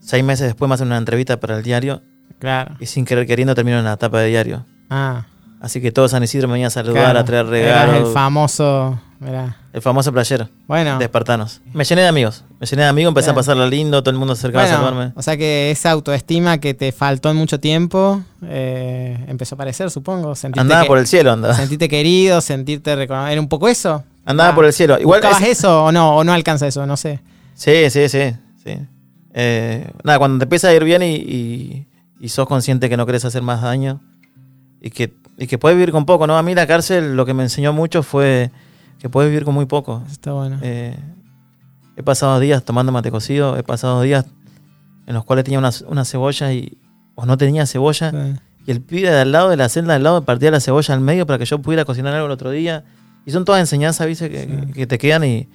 Seis 0.00 0.24
meses 0.24 0.46
después 0.46 0.68
me 0.68 0.74
hacen 0.74 0.88
una 0.88 0.96
entrevista 0.98 1.38
para 1.38 1.56
el 1.56 1.62
diario. 1.62 2.02
claro. 2.40 2.74
Y 2.80 2.86
sin 2.86 3.04
querer 3.04 3.26
queriendo 3.26 3.54
termino 3.54 3.78
en 3.78 3.84
la 3.84 3.96
tapa 3.96 4.18
de 4.20 4.28
diario. 4.28 4.66
Ah, 4.90 5.26
Así 5.60 5.80
que 5.80 5.92
todo 5.92 6.08
San 6.08 6.24
Isidro 6.24 6.48
me 6.48 6.54
venía 6.54 6.66
a 6.66 6.70
saludar, 6.70 7.04
claro. 7.04 7.18
a 7.20 7.24
traer 7.24 7.46
regalos. 7.46 8.08
el 8.08 8.12
famoso... 8.12 9.00
Mirá. 9.24 9.56
el 9.72 9.80
famoso 9.82 10.12
playero 10.12 10.48
Bueno. 10.66 10.98
de 10.98 11.04
espartanos. 11.04 11.60
Me 11.72 11.84
llené 11.84 12.02
de 12.02 12.08
amigos. 12.08 12.44
Me 12.58 12.66
llené 12.66 12.82
de 12.82 12.88
amigos, 12.88 13.10
empecé 13.10 13.26
Bien. 13.26 13.34
a 13.34 13.36
pasarla 13.36 13.66
lindo, 13.66 14.02
todo 14.02 14.10
el 14.10 14.18
mundo 14.18 14.34
se 14.34 14.40
acercaba 14.40 14.64
a 14.64 14.66
Bueno, 14.66 14.84
saludarme. 14.84 15.12
o 15.16 15.22
sea 15.22 15.36
que 15.36 15.70
esa 15.70 15.90
autoestima 15.92 16.58
que 16.58 16.74
te 16.74 16.90
faltó 16.92 17.30
en 17.30 17.36
mucho 17.36 17.60
tiempo 17.60 18.22
eh, 18.44 19.24
empezó 19.28 19.54
a 19.54 19.56
aparecer, 19.56 19.90
supongo. 19.90 20.34
Sentiste 20.34 20.60
Andaba 20.60 20.82
que- 20.82 20.88
por 20.88 20.98
el 20.98 21.06
cielo, 21.06 21.32
andaba. 21.32 21.54
Sentirte 21.54 21.88
querido, 21.88 22.40
sentirte 22.40 22.96
reconocido. 22.96 23.32
¿Era 23.32 23.40
un 23.40 23.48
poco 23.48 23.68
eso? 23.68 24.02
Andaba 24.24 24.50
Ah, 24.50 24.54
por 24.54 24.64
el 24.64 24.72
cielo. 24.72 24.98
Igual 24.98 25.20
¿Buscabas 25.20 25.42
es- 25.42 25.58
eso 25.58 25.84
o 25.84 25.92
no? 25.92 26.16
¿O 26.16 26.24
no 26.24 26.32
alcanza 26.32 26.66
eso? 26.66 26.84
No 26.86 26.96
sé. 26.96 27.20
Sí, 27.54 27.90
sí, 27.90 28.08
sí. 28.08 28.32
sí. 28.64 28.78
Eh, 29.34 29.86
nada, 30.04 30.18
cuando 30.18 30.38
te 30.38 30.44
empieza 30.44 30.68
a 30.68 30.74
ir 30.74 30.84
bien 30.84 31.02
y, 31.02 31.14
y- 31.16 31.86
y 32.20 32.28
sos 32.28 32.46
consciente 32.46 32.88
que 32.88 32.96
no 32.96 33.06
querés 33.06 33.24
hacer 33.24 33.42
más 33.42 33.62
daño 33.62 34.00
y 34.80 34.90
que, 34.90 35.12
y 35.38 35.46
que 35.46 35.58
puedes 35.58 35.76
vivir 35.76 35.90
con 35.92 36.04
poco, 36.06 36.26
¿no? 36.26 36.36
A 36.36 36.42
mí 36.42 36.54
la 36.54 36.66
cárcel 36.66 37.16
lo 37.16 37.24
que 37.26 37.34
me 37.34 37.42
enseñó 37.42 37.72
mucho 37.72 38.02
fue 38.02 38.50
que 39.02 39.08
puedes 39.10 39.28
vivir 39.32 39.44
con 39.44 39.52
muy 39.54 39.66
poco. 39.66 40.04
Está 40.08 40.32
bueno. 40.32 40.58
Eh, 40.62 40.96
he 41.96 42.04
pasado 42.04 42.38
días 42.38 42.62
tomando 42.64 42.92
mate 42.92 43.10
cocido, 43.10 43.56
he 43.58 43.64
pasado 43.64 44.00
días 44.02 44.26
en 45.06 45.14
los 45.14 45.24
cuales 45.24 45.44
tenía 45.44 45.58
una, 45.58 45.70
una 45.88 46.04
cebolla 46.04 46.52
y 46.52 46.78
o 47.16 47.26
no 47.26 47.36
tenía 47.36 47.66
cebolla 47.66 48.12
Sí. 48.12 48.40
y 48.66 48.70
el 48.70 48.80
pibe 48.80 49.10
de 49.10 49.20
al 49.22 49.32
lado 49.32 49.50
de 49.50 49.56
la 49.56 49.68
celda 49.68 49.88
de 49.94 49.96
al 49.96 50.04
lado 50.04 50.24
partía 50.24 50.52
la 50.52 50.60
cebolla 50.60 50.94
al 50.94 51.00
medio 51.00 51.26
para 51.26 51.36
que 51.40 51.46
yo 51.46 51.58
pudiera 51.60 51.84
cocinar 51.84 52.14
algo 52.14 52.26
el 52.26 52.32
otro 52.32 52.50
día. 52.50 52.84
Y 53.26 53.32
son 53.32 53.44
todas 53.44 53.60
enseñanzas, 53.60 54.06
¿viste? 54.06 54.30
Que, 54.30 54.44
Sí. 54.66 54.72
que 54.72 54.86
te 54.86 54.98
quedan 54.98 55.24
y, 55.24 55.48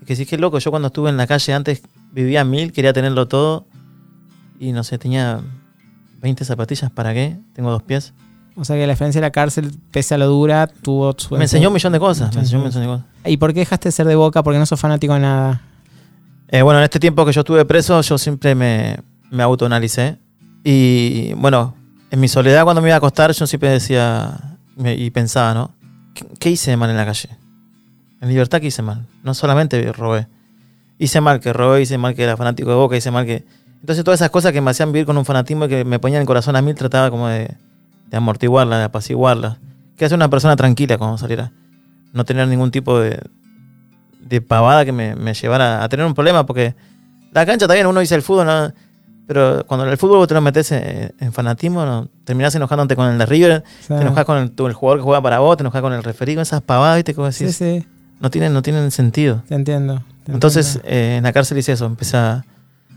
y 0.00 0.04
que 0.06 0.16
sí, 0.16 0.24
que 0.24 0.38
loco. 0.38 0.58
Yo 0.58 0.70
cuando 0.70 0.86
estuve 0.88 1.10
en 1.10 1.18
la 1.18 1.26
calle 1.26 1.52
antes 1.52 1.82
vivía 2.12 2.44
mil, 2.46 2.72
quería 2.72 2.94
tenerlo 2.94 3.28
todo. 3.28 3.66
Y 4.58 4.72
no 4.72 4.84
sé, 4.84 4.96
tenía 4.96 5.42
20 6.22 6.46
zapatillas, 6.46 6.90
¿para 6.90 7.12
qué? 7.12 7.36
Tengo 7.52 7.70
dos 7.70 7.82
pies. 7.82 8.14
O 8.58 8.64
sea 8.64 8.74
que 8.76 8.86
la 8.86 8.94
experiencia 8.94 9.20
de 9.20 9.26
la 9.26 9.30
cárcel, 9.32 9.70
pese 9.90 10.14
a 10.14 10.18
lo 10.18 10.26
dura, 10.28 10.66
tuvo 10.66 11.14
su... 11.18 11.36
Me 11.36 11.44
enseñó 11.44 11.68
un 11.68 11.74
millón 11.74 11.92
de 11.92 11.98
cosas. 11.98 12.34
Me 12.34 12.40
enseñó 12.40 12.60
un 12.62 12.66
millón 12.68 12.82
de 12.82 12.88
cosas. 12.88 13.06
¿Y 13.26 13.36
por 13.36 13.52
qué 13.52 13.60
dejaste 13.60 13.88
de 13.88 13.92
ser 13.92 14.06
de 14.06 14.16
boca? 14.16 14.42
Porque 14.42 14.58
no 14.58 14.64
sos 14.64 14.80
fanático 14.80 15.12
de 15.14 15.20
nada. 15.20 15.60
Eh, 16.48 16.62
bueno, 16.62 16.78
en 16.80 16.84
este 16.84 16.98
tiempo 16.98 17.26
que 17.26 17.32
yo 17.32 17.40
estuve 17.42 17.64
preso, 17.66 18.00
yo 18.00 18.16
siempre 18.16 18.54
me, 18.54 18.98
me 19.30 19.42
autoanalicé. 19.42 20.16
Y 20.64 21.34
bueno, 21.34 21.74
en 22.10 22.18
mi 22.18 22.28
soledad 22.28 22.64
cuando 22.64 22.80
me 22.80 22.88
iba 22.88 22.94
a 22.94 22.98
acostar, 22.98 23.32
yo 23.32 23.46
siempre 23.46 23.68
decía 23.68 24.56
me- 24.74 24.94
y 24.94 25.10
pensaba, 25.10 25.52
¿no? 25.52 25.72
¿Qué, 26.14 26.24
qué 26.38 26.50
hice 26.50 26.70
de 26.70 26.76
mal 26.78 26.88
en 26.88 26.96
la 26.96 27.04
calle? 27.04 27.28
En 28.22 28.28
libertad, 28.30 28.60
¿qué 28.60 28.68
hice 28.68 28.80
mal? 28.80 29.04
No 29.22 29.34
solamente 29.34 29.92
robé. 29.92 30.28
Hice 30.98 31.20
mal 31.20 31.40
que 31.40 31.52
robé, 31.52 31.82
hice 31.82 31.98
mal 31.98 32.14
que 32.14 32.22
era 32.22 32.36
fanático 32.38 32.70
de 32.70 32.76
Boca, 32.76 32.96
hice 32.96 33.10
mal 33.10 33.26
que... 33.26 33.44
Entonces 33.82 34.02
todas 34.02 34.18
esas 34.20 34.30
cosas 34.30 34.52
que 34.52 34.62
me 34.62 34.70
hacían 34.70 34.90
vivir 34.92 35.04
con 35.04 35.18
un 35.18 35.26
fanatismo 35.26 35.66
y 35.66 35.68
que 35.68 35.84
me 35.84 35.98
ponían 35.98 36.22
el 36.22 36.26
corazón 36.26 36.56
a 36.56 36.62
mil, 36.62 36.74
trataba 36.74 37.10
como 37.10 37.28
de, 37.28 37.54
de 38.10 38.16
amortiguarla, 38.16 38.78
de 38.78 38.84
apaciguarla. 38.84 39.58
Que 39.96 40.04
hace 40.04 40.14
una 40.14 40.28
persona 40.28 40.56
tranquila 40.56 40.98
cuando 40.98 41.18
saliera. 41.18 41.52
No 42.12 42.24
tener 42.24 42.46
ningún 42.48 42.70
tipo 42.70 42.98
de, 42.98 43.20
de 44.20 44.40
pavada 44.40 44.84
que 44.84 44.92
me, 44.92 45.14
me 45.16 45.34
llevara 45.34 45.82
a 45.84 45.88
tener 45.88 46.04
un 46.06 46.14
problema, 46.14 46.46
porque 46.46 46.74
la 47.32 47.44
cancha 47.46 47.66
también, 47.66 47.86
uno 47.86 48.00
dice 48.00 48.14
el 48.14 48.22
fútbol, 48.22 48.46
¿no? 48.46 48.72
pero 49.26 49.64
cuando 49.66 49.84
en 49.84 49.90
el 49.90 49.98
fútbol 49.98 50.18
vos 50.18 50.28
te 50.28 50.34
lo 50.34 50.40
metes 50.40 50.70
en, 50.70 51.12
en 51.18 51.32
fanatismo, 51.32 51.84
¿no? 51.84 52.08
terminás 52.24 52.54
enojándote 52.54 52.94
con 52.94 53.08
el 53.08 53.18
de 53.18 53.26
River, 53.26 53.64
O 53.90 53.94
te 53.96 54.00
enojas 54.00 54.24
con 54.24 54.38
el, 54.38 54.52
el 54.56 54.72
jugador 54.72 55.00
que 55.00 55.02
juega 55.04 55.20
para 55.20 55.40
vos, 55.40 55.56
te 55.56 55.62
enojas 55.64 55.82
con 55.82 55.92
el 55.92 56.02
referido, 56.04 56.40
esas 56.42 56.62
pavadas, 56.62 56.96
¿viste? 56.96 57.12
Como 57.14 57.30
Sí, 57.32 57.44
decís, 57.44 57.56
sí, 57.56 57.84
No, 58.20 58.30
tienen, 58.30 58.52
no 58.52 58.62
tienen 58.62 58.90
sentido. 58.92 59.42
te 59.48 59.56
entiendo. 59.56 60.04
te 60.24 60.30
Entonces, 60.32 60.76
entiendo. 60.76 60.90
eh, 60.96 61.16
en 61.16 61.24
la 61.24 61.32
cárcel 61.32 61.58
hice 61.58 61.72
eso, 61.72 61.86
empecé 61.86 62.16
a, 62.16 62.44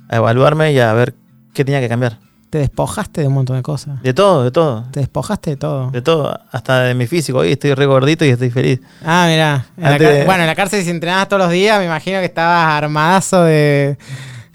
a 0.08 0.16
evaluarme 0.16 0.72
y 0.72 0.80
a 0.80 0.94
ver 0.94 1.16
qué 1.54 1.66
tenía 1.66 1.80
que 1.82 1.90
cambiar. 1.90 2.20
Te 2.50 2.58
despojaste 2.58 3.22
de 3.22 3.28
un 3.28 3.34
montón 3.34 3.56
de 3.58 3.62
cosas. 3.64 4.02
De 4.02 4.14
todo, 4.14 4.44
de 4.44 4.52
todo. 4.52 4.86
Te 4.92 5.00
despojaste 5.02 5.52
de 5.52 5.56
todo. 5.58 5.92
De 5.92 6.02
todo, 6.02 6.40
hasta 6.52 6.82
de 6.82 6.94
mi 6.96 7.06
físico. 7.08 7.40
Hoy 7.40 7.52
estoy 7.52 7.74
re 7.76 7.86
gordito 7.86 8.26
y 8.26 8.30
estoy 8.30 8.50
feliz. 8.50 8.80
Ah, 9.06 9.28
de- 9.28 10.24
Bueno, 10.26 10.42
en 10.42 10.48
la 10.48 10.56
cárcel 10.56 10.84
si 10.84 10.90
entrenabas 10.90 11.28
todos 11.30 11.44
los 11.44 11.52
días, 11.52 11.78
me 11.80 11.86
imagino 11.86 12.20
que 12.20 12.26
estabas 12.26 12.66
armadazo 12.84 13.44
de... 13.44 13.98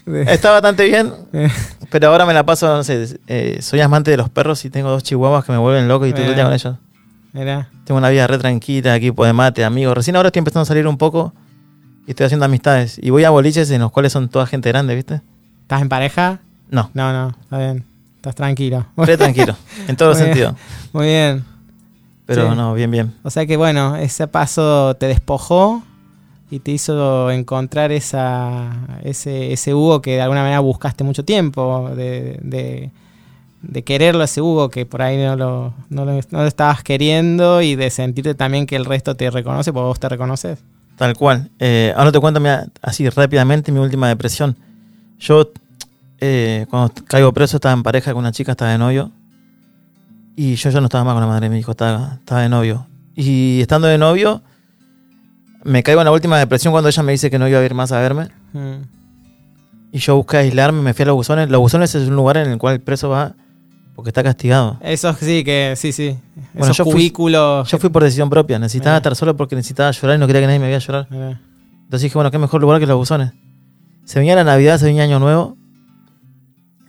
de- 0.05 0.21
Está 0.33 0.51
bastante 0.51 0.85
bien, 0.85 1.13
Eh. 1.33 1.49
pero 1.89 2.09
ahora 2.09 2.25
me 2.25 2.33
la 2.33 2.45
paso, 2.45 2.67
no 2.67 2.83
sé, 2.83 3.17
eh, 3.27 3.59
soy 3.61 3.79
amante 3.81 4.11
de 4.11 4.17
los 4.17 4.29
perros 4.29 4.63
y 4.65 4.69
tengo 4.69 4.89
dos 4.89 5.03
chihuahuas 5.03 5.45
que 5.45 5.51
me 5.53 5.57
vuelven 5.57 5.87
loco 5.87 6.05
y 6.05 6.09
estoy 6.09 6.25
todo 6.25 6.43
con 6.43 6.53
ellos. 6.53 6.75
Mira. 7.31 7.69
Tengo 7.85 7.97
una 7.97 8.09
vida 8.09 8.27
re 8.27 8.37
tranquila, 8.37 8.95
equipo 8.95 9.25
de 9.25 9.33
mate, 9.33 9.63
amigos. 9.65 9.95
Recién 9.95 10.15
ahora 10.15 10.27
estoy 10.29 10.39
empezando 10.39 10.61
a 10.63 10.65
salir 10.65 10.87
un 10.87 10.97
poco 10.97 11.33
y 12.07 12.11
estoy 12.11 12.25
haciendo 12.25 12.45
amistades. 12.45 12.97
Y 13.01 13.09
voy 13.09 13.23
a 13.25 13.29
boliches 13.29 13.69
en 13.71 13.81
los 13.81 13.91
cuales 13.91 14.11
son 14.13 14.29
toda 14.29 14.45
gente 14.47 14.69
grande, 14.69 14.95
¿viste? 14.95 15.21
¿Estás 15.63 15.81
en 15.81 15.89
pareja? 15.89 16.39
No, 16.69 16.89
No, 16.93 17.11
no, 17.13 17.29
está 17.41 17.57
bien. 17.57 17.83
Estás 18.17 18.35
tranquilo. 18.35 18.85
re 18.97 19.17
tranquilo, 19.17 19.55
en 19.87 19.95
todos 19.95 20.17
los 20.17 20.17
Muy 20.19 20.25
bien. 20.33 20.47
sentidos. 20.47 20.55
Muy 20.93 21.05
bien. 21.07 21.43
Pero 22.25 22.49
Sí. 22.49 22.55
no, 22.57 22.73
bien, 22.73 22.89
bien. 22.89 23.13
O 23.23 23.29
sea 23.29 23.45
que 23.45 23.55
bueno, 23.55 23.95
ese 23.97 24.27
paso 24.27 24.95
te 24.95 25.07
despojó 25.07 25.83
y 26.49 26.59
te 26.59 26.71
hizo 26.71 27.29
encontrar 27.29 27.91
esa, 27.91 28.71
ese, 29.03 29.53
ese 29.53 29.73
Hugo 29.75 30.01
que 30.01 30.15
de 30.15 30.21
alguna 30.21 30.41
manera 30.41 30.59
buscaste 30.59 31.03
mucho 31.03 31.23
tiempo, 31.23 31.91
de, 31.95 32.39
de, 32.41 32.89
de 33.61 33.83
quererlo 33.83 34.23
ese 34.23 34.41
Hugo 34.41 34.69
que 34.69 34.87
por 34.87 35.03
ahí 35.03 35.17
no 35.23 35.35
lo, 35.35 35.73
no, 35.89 36.05
lo, 36.05 36.13
no 36.13 36.39
lo 36.41 36.45
estabas 36.47 36.81
queriendo 36.81 37.61
y 37.61 37.75
de 37.75 37.91
sentirte 37.91 38.33
también 38.33 38.65
que 38.65 38.75
el 38.75 38.85
resto 38.85 39.15
te 39.15 39.29
reconoce 39.29 39.71
porque 39.71 39.85
vos 39.85 39.99
te 39.99 40.09
reconoces. 40.09 40.57
Tal 40.97 41.15
cual. 41.15 41.51
Eh, 41.59 41.93
ahora 41.95 42.11
te 42.11 42.19
cuento 42.19 42.39
mira, 42.39 42.65
así 42.81 43.07
rápidamente 43.09 43.71
mi 43.71 43.79
última 43.79 44.07
depresión. 44.07 44.55
Yo, 45.19 45.51
eh, 46.19 46.65
cuando 46.69 46.93
caigo 47.07 47.33
preso, 47.33 47.57
estaba 47.57 47.73
en 47.73 47.83
pareja 47.83 48.11
con 48.13 48.19
una 48.19 48.31
chica, 48.31 48.51
estaba 48.51 48.71
de 48.71 48.77
novio. 48.77 49.11
Y 50.35 50.55
yo 50.55 50.69
ya 50.69 50.79
no 50.79 50.85
estaba 50.85 51.03
más 51.03 51.13
con 51.13 51.21
la 51.21 51.27
madre 51.27 51.47
de 51.47 51.53
mi 51.53 51.59
hijo, 51.59 51.71
estaba, 51.71 52.15
estaba 52.19 52.41
de 52.41 52.49
novio. 52.49 52.87
Y 53.15 53.61
estando 53.61 53.87
de 53.87 53.97
novio, 53.97 54.43
me 55.63 55.81
caigo 55.81 56.01
en 56.01 56.05
la 56.05 56.11
última 56.11 56.37
depresión 56.37 56.71
cuando 56.73 56.89
ella 56.89 57.03
me 57.03 57.13
dice 57.13 57.31
que 57.31 57.39
no 57.39 57.47
iba 57.47 57.59
a 57.59 57.63
ir 57.63 57.73
más 57.73 57.91
a 57.91 57.99
verme. 57.99 58.29
Mm. 58.53 58.83
Y 59.93 59.99
yo 59.99 60.17
busqué 60.17 60.37
aislarme, 60.37 60.81
me 60.81 60.93
fui 60.93 61.03
a 61.03 61.05
los 61.07 61.15
buzones. 61.15 61.49
Los 61.49 61.61
buzones 61.61 61.95
es 61.95 62.09
un 62.09 62.15
lugar 62.15 62.35
en 62.37 62.51
el 62.51 62.57
cual 62.57 62.75
el 62.75 62.81
preso 62.81 63.09
va 63.09 63.33
porque 63.95 64.09
está 64.09 64.21
castigado. 64.23 64.77
Eso 64.81 65.13
sí, 65.13 65.43
que 65.45 65.73
sí, 65.77 65.93
sí. 65.93 66.17
Bueno, 66.53 66.71
Esos 66.71 66.77
yo 66.77 66.83
fui-. 66.83 67.13
Yo 67.65 67.77
fui 67.79 67.89
por 67.89 68.03
decisión 68.03 68.29
propia, 68.29 68.59
necesitaba 68.59 68.97
estar 68.97 69.15
solo 69.15 69.37
porque 69.37 69.55
necesitaba 69.55 69.91
llorar 69.91 70.17
y 70.17 70.19
no 70.19 70.27
quería 70.27 70.41
que 70.41 70.47
nadie 70.47 70.59
me 70.59 70.67
viera 70.67 70.79
llorar. 70.79 71.07
Eh, 71.09 71.37
Entonces 71.83 72.01
dije, 72.01 72.13
bueno, 72.15 72.29
qué 72.29 72.37
mejor 72.37 72.59
lugar 72.59 72.79
que 72.81 72.85
los 72.85 72.97
buzones. 72.97 73.31
Se 74.03 74.19
venía 74.19 74.35
la 74.35 74.43
Navidad, 74.43 74.77
se 74.77 74.85
venía 74.85 75.03
Año 75.03 75.19
Nuevo. 75.19 75.57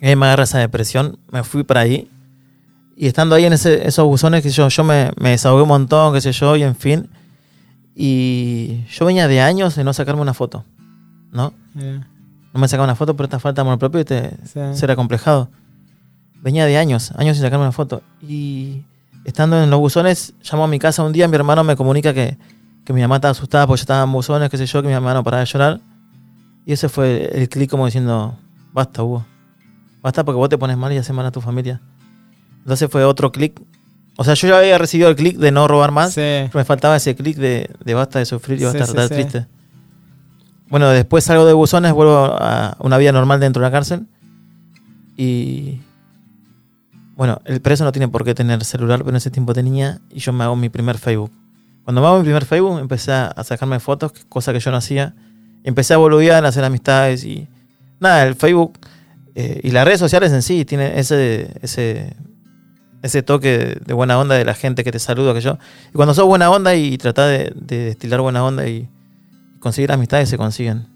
Y 0.00 0.06
ahí 0.08 0.16
me 0.16 0.26
agarra 0.26 0.44
esa 0.44 0.58
depresión. 0.58 1.18
Me 1.30 1.42
fui 1.42 1.64
para 1.64 1.80
ahí. 1.80 2.08
Y 2.96 3.06
estando 3.06 3.34
ahí 3.34 3.44
en 3.44 3.52
ese- 3.52 3.86
esos 3.86 4.06
buzones, 4.06 4.42
que 4.42 4.50
yo, 4.50 4.68
yo 4.68 4.84
me, 4.84 5.10
me 5.18 5.30
desahogué 5.30 5.62
un 5.62 5.68
montón, 5.68 6.12
qué 6.14 6.20
sé 6.20 6.32
yo, 6.32 6.56
y 6.56 6.62
en 6.62 6.74
fin. 6.76 7.08
Y 7.94 8.84
yo 8.90 9.06
venía 9.06 9.26
de 9.28 9.40
años 9.40 9.74
de 9.76 9.84
no 9.84 9.92
sacarme 9.92 10.20
una 10.22 10.34
foto. 10.34 10.64
¿No? 11.32 11.52
eh, 11.78 12.00
No 12.54 12.60
me 12.60 12.68
sacaba 12.68 12.84
una 12.84 12.94
foto 12.94 13.14
por 13.16 13.24
esta 13.24 13.38
falta 13.38 13.62
de 13.62 13.68
amor 13.68 13.78
propio 13.78 14.00
y 14.00 14.04
te, 14.04 14.30
sí. 14.44 14.60
ser 14.74 14.90
acomplejado. 14.90 15.50
Venía 16.42 16.64
de 16.66 16.76
años, 16.78 17.12
años 17.16 17.36
sin 17.36 17.44
sacarme 17.44 17.64
una 17.64 17.72
foto. 17.72 18.02
Y 18.22 18.82
estando 19.24 19.62
en 19.62 19.68
los 19.70 19.78
buzones, 19.80 20.34
llamo 20.50 20.64
a 20.64 20.68
mi 20.68 20.78
casa 20.78 21.02
un 21.02 21.12
día, 21.12 21.26
mi 21.28 21.34
hermano 21.36 21.64
me 21.64 21.76
comunica 21.76 22.14
que, 22.14 22.38
que 22.84 22.92
mi 22.92 23.00
mamá 23.02 23.16
estaba 23.16 23.32
asustada 23.32 23.66
porque 23.66 23.80
yo 23.80 23.82
estaba 23.82 24.04
en 24.04 24.12
buzones, 24.12 24.48
qué 24.50 24.56
sé 24.56 24.66
yo, 24.66 24.80
que 24.82 24.88
mi 24.88 24.94
mamá 24.94 25.12
no 25.14 25.22
paraba 25.24 25.40
de 25.40 25.46
llorar. 25.46 25.80
Y 26.64 26.72
ese 26.72 26.88
fue 26.88 27.30
el 27.34 27.48
clic 27.48 27.70
como 27.70 27.84
diciendo, 27.86 28.38
basta, 28.72 29.02
Hugo. 29.02 29.24
Basta 30.06 30.22
porque 30.22 30.36
vos 30.36 30.48
te 30.48 30.56
pones 30.56 30.76
mal 30.76 30.92
y 30.92 30.98
haces 30.98 31.12
mal 31.12 31.26
a 31.26 31.32
tu 31.32 31.40
familia. 31.40 31.80
Entonces 32.60 32.88
fue 32.88 33.02
otro 33.02 33.32
clic. 33.32 33.60
O 34.16 34.22
sea, 34.22 34.34
yo 34.34 34.46
ya 34.46 34.58
había 34.58 34.78
recibido 34.78 35.08
el 35.08 35.16
clic 35.16 35.36
de 35.36 35.50
no 35.50 35.66
robar 35.66 35.90
más. 35.90 36.10
Sí. 36.12 36.20
Pero 36.20 36.50
me 36.54 36.64
faltaba 36.64 36.94
ese 36.94 37.16
clic 37.16 37.36
de, 37.36 37.68
de 37.84 37.94
basta 37.94 38.20
de 38.20 38.24
sufrir 38.24 38.60
y 38.60 38.64
basta 38.66 38.78
de 38.78 38.84
sí, 38.84 38.90
estar 38.92 39.08
sí. 39.08 39.14
triste. 39.14 39.46
Bueno, 40.68 40.90
después 40.90 41.24
salgo 41.24 41.44
de 41.44 41.54
buzones, 41.54 41.92
vuelvo 41.92 42.18
a 42.38 42.76
una 42.78 42.98
vida 42.98 43.10
normal 43.10 43.40
dentro 43.40 43.60
de 43.60 43.66
la 43.66 43.72
cárcel. 43.72 44.06
Y. 45.16 45.80
Bueno, 47.16 47.40
el 47.44 47.60
preso 47.60 47.82
no 47.82 47.90
tiene 47.90 48.06
por 48.06 48.24
qué 48.24 48.32
tener 48.32 48.62
celular, 48.62 49.00
pero 49.00 49.10
en 49.10 49.16
ese 49.16 49.32
tiempo 49.32 49.54
tenía. 49.54 49.98
Y 50.10 50.20
yo 50.20 50.32
me 50.32 50.44
hago 50.44 50.54
mi 50.54 50.68
primer 50.68 50.98
Facebook. 50.98 51.32
Cuando 51.82 52.00
me 52.00 52.06
hago 52.06 52.18
mi 52.18 52.22
primer 52.22 52.44
Facebook, 52.44 52.78
empecé 52.78 53.10
a 53.10 53.42
sacarme 53.42 53.80
fotos, 53.80 54.12
cosa 54.28 54.52
que 54.52 54.60
yo 54.60 54.70
no 54.70 54.76
hacía. 54.76 55.16
Empecé 55.64 55.94
a 55.94 55.96
boludear, 55.96 56.44
a 56.44 56.48
hacer 56.50 56.62
amistades 56.62 57.24
y. 57.24 57.48
Nada, 57.98 58.22
el 58.22 58.36
Facebook 58.36 58.78
eh, 59.38 59.60
y 59.62 59.70
las 59.70 59.84
redes 59.84 60.00
sociales 60.00 60.32
en 60.32 60.40
sí 60.40 60.64
tienen 60.64 60.98
ese, 60.98 61.50
ese, 61.60 62.16
ese 63.02 63.22
toque 63.22 63.78
de 63.84 63.92
buena 63.94 64.18
onda 64.18 64.34
de 64.34 64.46
la 64.46 64.54
gente 64.54 64.82
que 64.82 64.90
te 64.90 64.98
saluda, 64.98 65.34
que 65.34 65.42
yo. 65.42 65.58
Y 65.90 65.92
cuando 65.92 66.14
sos 66.14 66.24
buena 66.24 66.50
onda 66.50 66.74
y 66.74 66.96
tratás 66.96 67.28
de, 67.28 67.52
de 67.54 67.84
destilar 67.84 68.22
buena 68.22 68.42
onda 68.42 68.66
y 68.66 68.88
conseguir 69.60 69.92
amistades, 69.92 70.30
se 70.30 70.38
consiguen. 70.38 70.86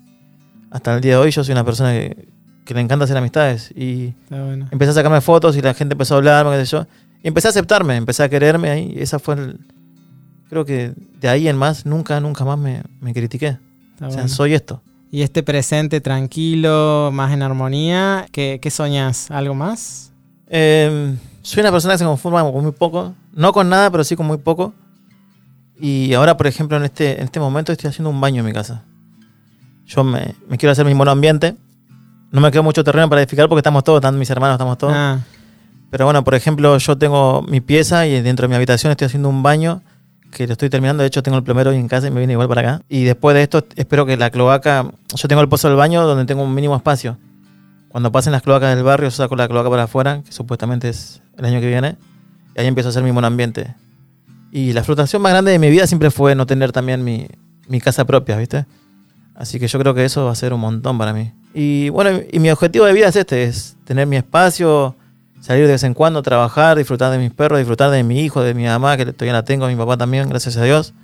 Hasta 0.70 0.94
el 0.94 1.02
día 1.02 1.12
de 1.12 1.16
hoy 1.18 1.30
yo 1.30 1.44
soy 1.44 1.52
una 1.52 1.64
persona 1.64 1.92
que, 1.92 2.28
que 2.64 2.72
le 2.72 2.80
encanta 2.80 3.04
hacer 3.04 3.18
amistades. 3.18 3.72
Y 3.76 4.14
Está 4.24 4.42
bueno. 4.42 4.68
empecé 4.70 4.92
a 4.92 4.94
sacarme 4.94 5.20
fotos 5.20 5.54
y 5.56 5.60
la 5.60 5.74
gente 5.74 5.92
empezó 5.92 6.14
a 6.14 6.16
hablarme, 6.16 6.56
qué 6.56 6.64
sé 6.64 6.70
yo. 6.72 6.86
Y 7.22 7.28
empecé 7.28 7.48
a 7.48 7.50
aceptarme, 7.50 7.96
empecé 7.96 8.22
a 8.22 8.30
quererme 8.30 8.70
ahí. 8.70 8.94
Y 8.96 9.02
esa 9.02 9.18
fue 9.18 9.34
el... 9.34 9.58
Creo 10.48 10.64
que 10.64 10.94
de 11.20 11.28
ahí 11.28 11.46
en 11.46 11.56
más, 11.58 11.84
nunca, 11.84 12.18
nunca 12.20 12.44
más 12.46 12.58
me, 12.58 12.82
me 13.00 13.12
critiqué. 13.12 13.58
está 13.92 14.06
O 14.06 14.10
sea, 14.10 14.22
bueno. 14.22 14.28
soy 14.28 14.54
esto. 14.54 14.82
Y 15.10 15.22
este 15.22 15.42
presente 15.42 16.00
tranquilo, 16.00 17.10
más 17.12 17.32
en 17.32 17.42
armonía, 17.42 18.26
¿qué, 18.30 18.60
qué 18.62 18.70
soñas? 18.70 19.30
¿Algo 19.30 19.54
más? 19.54 20.12
Eh, 20.48 21.16
soy 21.42 21.62
una 21.62 21.72
persona 21.72 21.94
que 21.94 21.98
se 21.98 22.04
conforma 22.04 22.42
con 22.42 22.62
muy 22.62 22.72
poco. 22.72 23.14
No 23.32 23.52
con 23.52 23.68
nada, 23.68 23.90
pero 23.90 24.04
sí 24.04 24.14
con 24.14 24.26
muy 24.26 24.38
poco. 24.38 24.72
Y 25.80 26.12
ahora, 26.14 26.36
por 26.36 26.46
ejemplo, 26.46 26.76
en 26.76 26.84
este, 26.84 27.18
en 27.18 27.24
este 27.24 27.40
momento 27.40 27.72
estoy 27.72 27.88
haciendo 27.88 28.10
un 28.10 28.20
baño 28.20 28.40
en 28.40 28.46
mi 28.46 28.52
casa. 28.52 28.84
Yo 29.86 30.04
me, 30.04 30.34
me 30.48 30.58
quiero 30.58 30.72
hacer 30.72 30.84
mi 30.86 30.94
monoambiente. 30.94 31.56
No 32.30 32.40
me 32.40 32.50
queda 32.52 32.62
mucho 32.62 32.84
terreno 32.84 33.08
para 33.08 33.22
edificar 33.22 33.48
porque 33.48 33.60
estamos 33.60 33.82
todos, 33.82 33.98
están 33.98 34.16
mis 34.16 34.30
hermanos, 34.30 34.54
estamos 34.54 34.78
todos. 34.78 34.92
Ah, 34.94 35.18
Pero 35.90 36.04
bueno, 36.04 36.22
por 36.22 36.36
ejemplo, 36.36 36.78
yo 36.78 36.98
tengo 36.98 37.42
mi 37.42 37.60
pieza 37.60 38.06
y 38.06 38.20
dentro 38.20 38.44
de 38.44 38.50
mi 38.50 38.54
habitación 38.54 38.92
estoy 38.92 39.06
haciendo 39.06 39.28
un 39.28 39.42
baño 39.42 39.82
que 40.30 40.46
lo 40.46 40.52
estoy 40.52 40.70
terminando. 40.70 41.02
De 41.02 41.08
hecho, 41.08 41.22
tengo 41.22 41.38
el 41.38 41.44
plomero 41.44 41.70
hoy 41.70 41.76
en 41.76 41.88
casa 41.88 42.08
y 42.08 42.10
me 42.10 42.18
viene 42.18 42.34
igual 42.34 42.48
para 42.48 42.60
acá. 42.60 42.82
Y 42.88 43.04
después 43.04 43.34
de 43.34 43.42
esto, 43.42 43.64
espero 43.76 44.06
que 44.06 44.16
la 44.16 44.30
cloaca. 44.30 44.90
Yo 45.14 45.28
tengo 45.28 45.42
el 45.42 45.48
pozo 45.48 45.68
del 45.68 45.76
baño 45.76 46.06
donde 46.06 46.24
tengo 46.24 46.42
un 46.42 46.54
mínimo 46.54 46.76
espacio. 46.76 47.18
Cuando 47.88 48.12
pasen 48.12 48.32
las 48.32 48.42
cloacas 48.42 48.74
del 48.74 48.84
barrio, 48.84 49.10
saco 49.10 49.34
la 49.36 49.48
cloaca 49.48 49.68
para 49.68 49.82
afuera, 49.84 50.22
que 50.24 50.32
supuestamente 50.32 50.88
es 50.88 51.22
el 51.36 51.44
año 51.44 51.60
que 51.60 51.66
viene. 51.66 51.96
Y 52.56 52.60
ahí 52.60 52.66
empiezo 52.66 52.88
a 52.88 52.90
hacer 52.90 53.02
mi 53.02 53.12
monoambiente. 53.12 53.74
Y 54.52 54.72
la 54.72 54.84
frustración 54.84 55.22
más 55.22 55.32
grande 55.32 55.52
de 55.52 55.58
mi 55.58 55.70
vida 55.70 55.86
siempre 55.86 56.10
fue 56.10 56.34
no 56.34 56.46
tener 56.46 56.72
también 56.72 57.04
mi, 57.04 57.26
mi 57.68 57.80
casa 57.80 58.04
propia, 58.04 58.36
¿viste? 58.36 58.66
Así 59.34 59.58
que 59.58 59.68
yo 59.68 59.78
creo 59.78 59.94
que 59.94 60.04
eso 60.04 60.24
va 60.26 60.32
a 60.32 60.34
ser 60.34 60.52
un 60.52 60.60
montón 60.60 60.98
para 60.98 61.12
mí. 61.12 61.32
Y 61.54 61.88
bueno, 61.88 62.20
y 62.30 62.38
mi 62.38 62.50
objetivo 62.50 62.84
de 62.84 62.92
vida 62.92 63.08
es 63.08 63.16
este, 63.16 63.44
es 63.44 63.76
tener 63.84 64.06
mi 64.06 64.16
espacio, 64.16 64.94
salir 65.40 65.66
de 65.66 65.72
vez 65.72 65.82
en 65.82 65.94
cuando, 65.94 66.22
trabajar, 66.22 66.76
disfrutar 66.76 67.10
de 67.10 67.18
mis 67.18 67.32
perros, 67.32 67.58
disfrutar 67.58 67.90
de 67.90 68.04
mi 68.04 68.20
hijo, 68.20 68.42
de 68.42 68.54
mi 68.54 68.64
mamá, 68.64 68.96
que 68.96 69.06
todavía 69.06 69.32
la 69.32 69.44
tengo, 69.44 69.66
mi 69.66 69.76
papá 69.76 69.96
también, 69.96 70.28
gracias 70.28 70.56
a 70.56 70.64
Dios. 70.64 70.94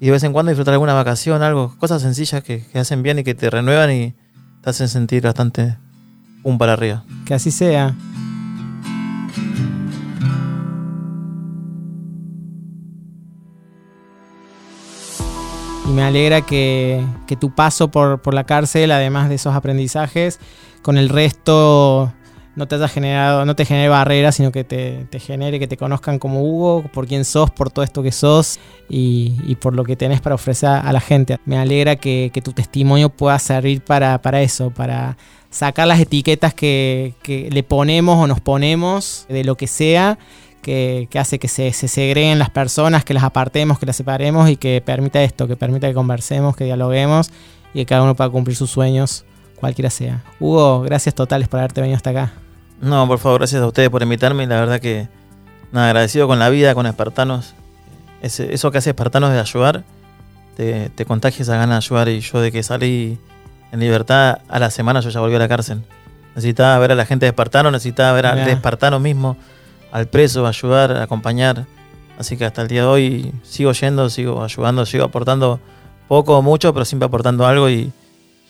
Y 0.00 0.06
de 0.06 0.12
vez 0.12 0.22
en 0.22 0.32
cuando 0.32 0.50
disfrutar 0.50 0.74
alguna 0.74 0.94
vacación, 0.94 1.42
algo, 1.42 1.74
cosas 1.78 2.02
sencillas 2.02 2.42
que, 2.44 2.64
que 2.64 2.78
hacen 2.78 3.02
bien 3.02 3.18
y 3.18 3.24
que 3.24 3.34
te 3.34 3.50
renuevan 3.50 3.90
y 3.90 4.14
te 4.62 4.70
hacen 4.70 4.88
sentir 4.88 5.22
bastante 5.22 5.76
un 6.44 6.58
para 6.58 6.74
arriba. 6.74 7.04
que 7.26 7.34
así 7.34 7.50
sea. 7.50 7.94
Y 15.86 15.90
me 15.90 16.02
alegra 16.02 16.42
que, 16.42 17.04
que 17.26 17.34
tu 17.34 17.54
paso 17.54 17.88
por, 17.88 18.20
por 18.20 18.34
la 18.34 18.44
cárcel, 18.44 18.92
además 18.92 19.30
de 19.30 19.36
esos 19.36 19.54
aprendizajes, 19.54 20.38
con 20.82 20.98
el 20.98 21.08
resto 21.08 22.12
no 22.58 22.66
te 22.66 22.74
haya 22.74 22.88
generado, 22.88 23.44
no 23.46 23.54
te 23.54 23.64
genere 23.64 23.88
barreras, 23.88 24.34
sino 24.34 24.50
que 24.50 24.64
te, 24.64 25.06
genere, 25.20 25.60
que 25.60 25.68
te 25.68 25.76
conozcan 25.76 26.18
como 26.18 26.42
Hugo, 26.42 26.82
por 26.92 27.06
quién 27.06 27.24
sos, 27.24 27.50
por 27.50 27.70
todo 27.70 27.84
esto 27.84 28.02
que 28.02 28.10
sos 28.10 28.58
y, 28.88 29.36
y 29.46 29.54
por 29.54 29.76
lo 29.76 29.84
que 29.84 29.94
tenés 29.94 30.20
para 30.20 30.34
ofrecer 30.34 30.68
a 30.68 30.92
la 30.92 31.00
gente. 31.00 31.38
Me 31.44 31.56
alegra 31.56 31.94
que, 31.96 32.30
que 32.34 32.42
tu 32.42 32.52
testimonio 32.52 33.10
pueda 33.10 33.38
servir 33.38 33.80
para, 33.80 34.20
para 34.20 34.42
eso, 34.42 34.70
para 34.70 35.16
sacar 35.50 35.86
las 35.86 36.00
etiquetas 36.00 36.52
que, 36.52 37.14
que 37.22 37.48
le 37.48 37.62
ponemos 37.62 38.18
o 38.18 38.26
nos 38.26 38.40
ponemos 38.40 39.24
de 39.28 39.44
lo 39.44 39.54
que 39.54 39.68
sea, 39.68 40.18
que, 40.60 41.06
que 41.10 41.18
hace 41.20 41.38
que 41.38 41.46
se, 41.46 41.72
se 41.72 41.86
segreguen 41.86 42.40
las 42.40 42.50
personas, 42.50 43.04
que 43.04 43.14
las 43.14 43.22
apartemos, 43.22 43.78
que 43.78 43.86
las 43.86 43.94
separemos 43.94 44.50
y 44.50 44.56
que 44.56 44.82
permita 44.84 45.22
esto, 45.22 45.46
que 45.46 45.54
permita 45.54 45.86
que 45.86 45.94
conversemos, 45.94 46.56
que 46.56 46.64
dialoguemos 46.64 47.30
y 47.72 47.78
que 47.78 47.86
cada 47.86 48.02
uno 48.02 48.16
pueda 48.16 48.30
cumplir 48.30 48.56
sus 48.56 48.68
sueños, 48.68 49.24
cualquiera 49.60 49.90
sea. 49.90 50.24
Hugo, 50.40 50.80
gracias 50.80 51.14
totales 51.14 51.46
por 51.46 51.60
haberte 51.60 51.80
venido 51.80 51.96
hasta 51.96 52.10
acá. 52.10 52.32
No, 52.80 53.06
por 53.08 53.18
favor, 53.18 53.40
gracias 53.40 53.62
a 53.62 53.66
ustedes 53.66 53.90
por 53.90 54.02
invitarme. 54.02 54.46
La 54.46 54.60
verdad 54.60 54.80
que 54.80 55.08
nada, 55.72 55.88
agradecido 55.88 56.26
con 56.28 56.38
la 56.38 56.48
vida, 56.48 56.74
con 56.74 56.86
Espartanos. 56.86 57.54
Ese- 58.22 58.52
eso 58.54 58.70
que 58.70 58.78
hace 58.78 58.90
Espartanos 58.90 59.32
de 59.32 59.40
ayudar, 59.40 59.84
te, 60.56 60.90
te 60.90 61.04
contagia 61.04 61.42
esa 61.42 61.56
gana 61.56 61.74
de 61.74 61.78
ayudar. 61.78 62.08
Y 62.08 62.20
yo 62.20 62.40
de 62.40 62.52
que 62.52 62.62
salí 62.62 63.18
en 63.72 63.80
libertad 63.80 64.38
a 64.48 64.58
la 64.58 64.70
semana, 64.70 65.00
yo 65.00 65.10
ya 65.10 65.20
volví 65.20 65.34
a 65.34 65.38
la 65.40 65.48
cárcel. 65.48 65.82
Necesitaba 66.34 66.78
ver 66.78 66.92
a 66.92 66.94
la 66.94 67.04
gente 67.04 67.26
de 67.26 67.30
Espartano, 67.30 67.70
necesitaba 67.70 68.12
ver 68.12 68.26
al 68.26 68.38
Espartano 68.52 69.00
mismo, 69.00 69.36
al 69.90 70.06
preso, 70.06 70.46
ayudar, 70.46 70.96
acompañar. 70.96 71.66
Así 72.18 72.36
que 72.36 72.44
hasta 72.44 72.62
el 72.62 72.68
día 72.68 72.82
de 72.82 72.86
hoy 72.88 73.32
sigo 73.42 73.72
yendo, 73.72 74.08
sigo 74.10 74.42
ayudando, 74.44 74.86
sigo 74.86 75.04
aportando 75.04 75.60
poco 76.06 76.38
o 76.38 76.42
mucho, 76.42 76.72
pero 76.72 76.84
siempre 76.84 77.06
aportando 77.06 77.46
algo. 77.46 77.68
Y 77.70 77.92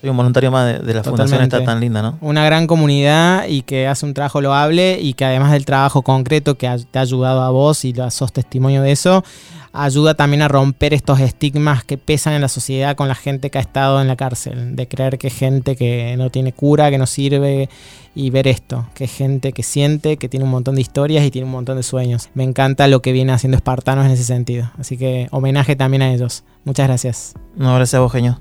soy 0.01 0.11
un 0.11 0.17
voluntario 0.17 0.51
más 0.51 0.67
de, 0.67 0.79
de 0.79 0.95
la 0.95 1.03
fundación 1.03 1.43
esta 1.43 1.59
Totalmente. 1.59 1.67
tan 1.67 1.81
linda, 1.81 2.03
¿no? 2.03 2.19
Una 2.21 2.45
gran 2.45 2.67
comunidad 2.67 3.47
y 3.49 3.63
que 3.63 3.89
hace 3.89 4.07
un 4.07 4.15
trabajo 4.15 4.41
loable 4.41 4.99
y 5.01 5.15
que 5.15 5.25
además 5.25 5.53
del 5.53 5.65
trabajo 5.65 6.03
concreto 6.03 6.57
que 6.57 6.69
te 6.91 6.99
ha 6.99 7.03
ayudado 7.03 7.43
a 7.43 7.51
vos 7.51 7.85
y 7.85 7.95
sos 8.11 8.33
testimonio 8.33 8.83
de 8.83 8.93
eso, 8.93 9.25
ayuda 9.73 10.15
también 10.15 10.43
a 10.43 10.49
romper 10.49 10.95
estos 10.95 11.21
estigmas 11.21 11.85
que 11.85 11.99
pesan 11.99 12.35
en 12.35 12.43
la 12.43 12.49
sociedad 12.49 12.97
con 12.97 13.09
la 13.09 13.15
gente 13.15 13.51
que 13.51 13.59
ha 13.59 13.61
estado 13.61 14.01
en 14.01 14.09
la 14.09 14.17
cárcel, 14.17 14.77
de 14.77 14.87
creer 14.87 15.19
que 15.19 15.29
es 15.29 15.35
gente 15.35 15.77
que 15.77 16.15
no 16.17 16.31
tiene 16.31 16.53
cura, 16.53 16.91
que 16.91 16.99
no 16.99 17.07
sirve 17.07 17.69
y 18.15 18.31
ver 18.31 18.49
esto, 18.49 18.87
que 18.95 19.05
es 19.05 19.13
gente 19.13 19.53
que 19.53 19.63
siente, 19.63 20.17
que 20.17 20.29
tiene 20.29 20.45
un 20.45 20.51
montón 20.51 20.77
de 20.77 20.81
historias 20.81 21.25
y 21.25 21.31
tiene 21.31 21.47
un 21.47 21.53
montón 21.53 21.77
de 21.77 21.83
sueños. 21.83 22.31
Me 22.35 22.45
encanta 22.45 22.87
lo 22.89 23.03
que 23.03 23.13
viene 23.13 23.33
haciendo 23.33 23.57
Espartanos 23.57 24.07
en 24.07 24.13
ese 24.13 24.25
sentido, 24.25 24.71
así 24.79 24.97
que 24.97 25.29
homenaje 25.31 25.77
también 25.77 26.03
a 26.03 26.13
ellos. 26.13 26.45
Muchas 26.65 26.87
gracias. 26.87 27.35
No, 27.57 27.75
gracias 27.75 27.95
a 27.95 28.01
vos, 28.01 28.13
genio. 28.13 28.41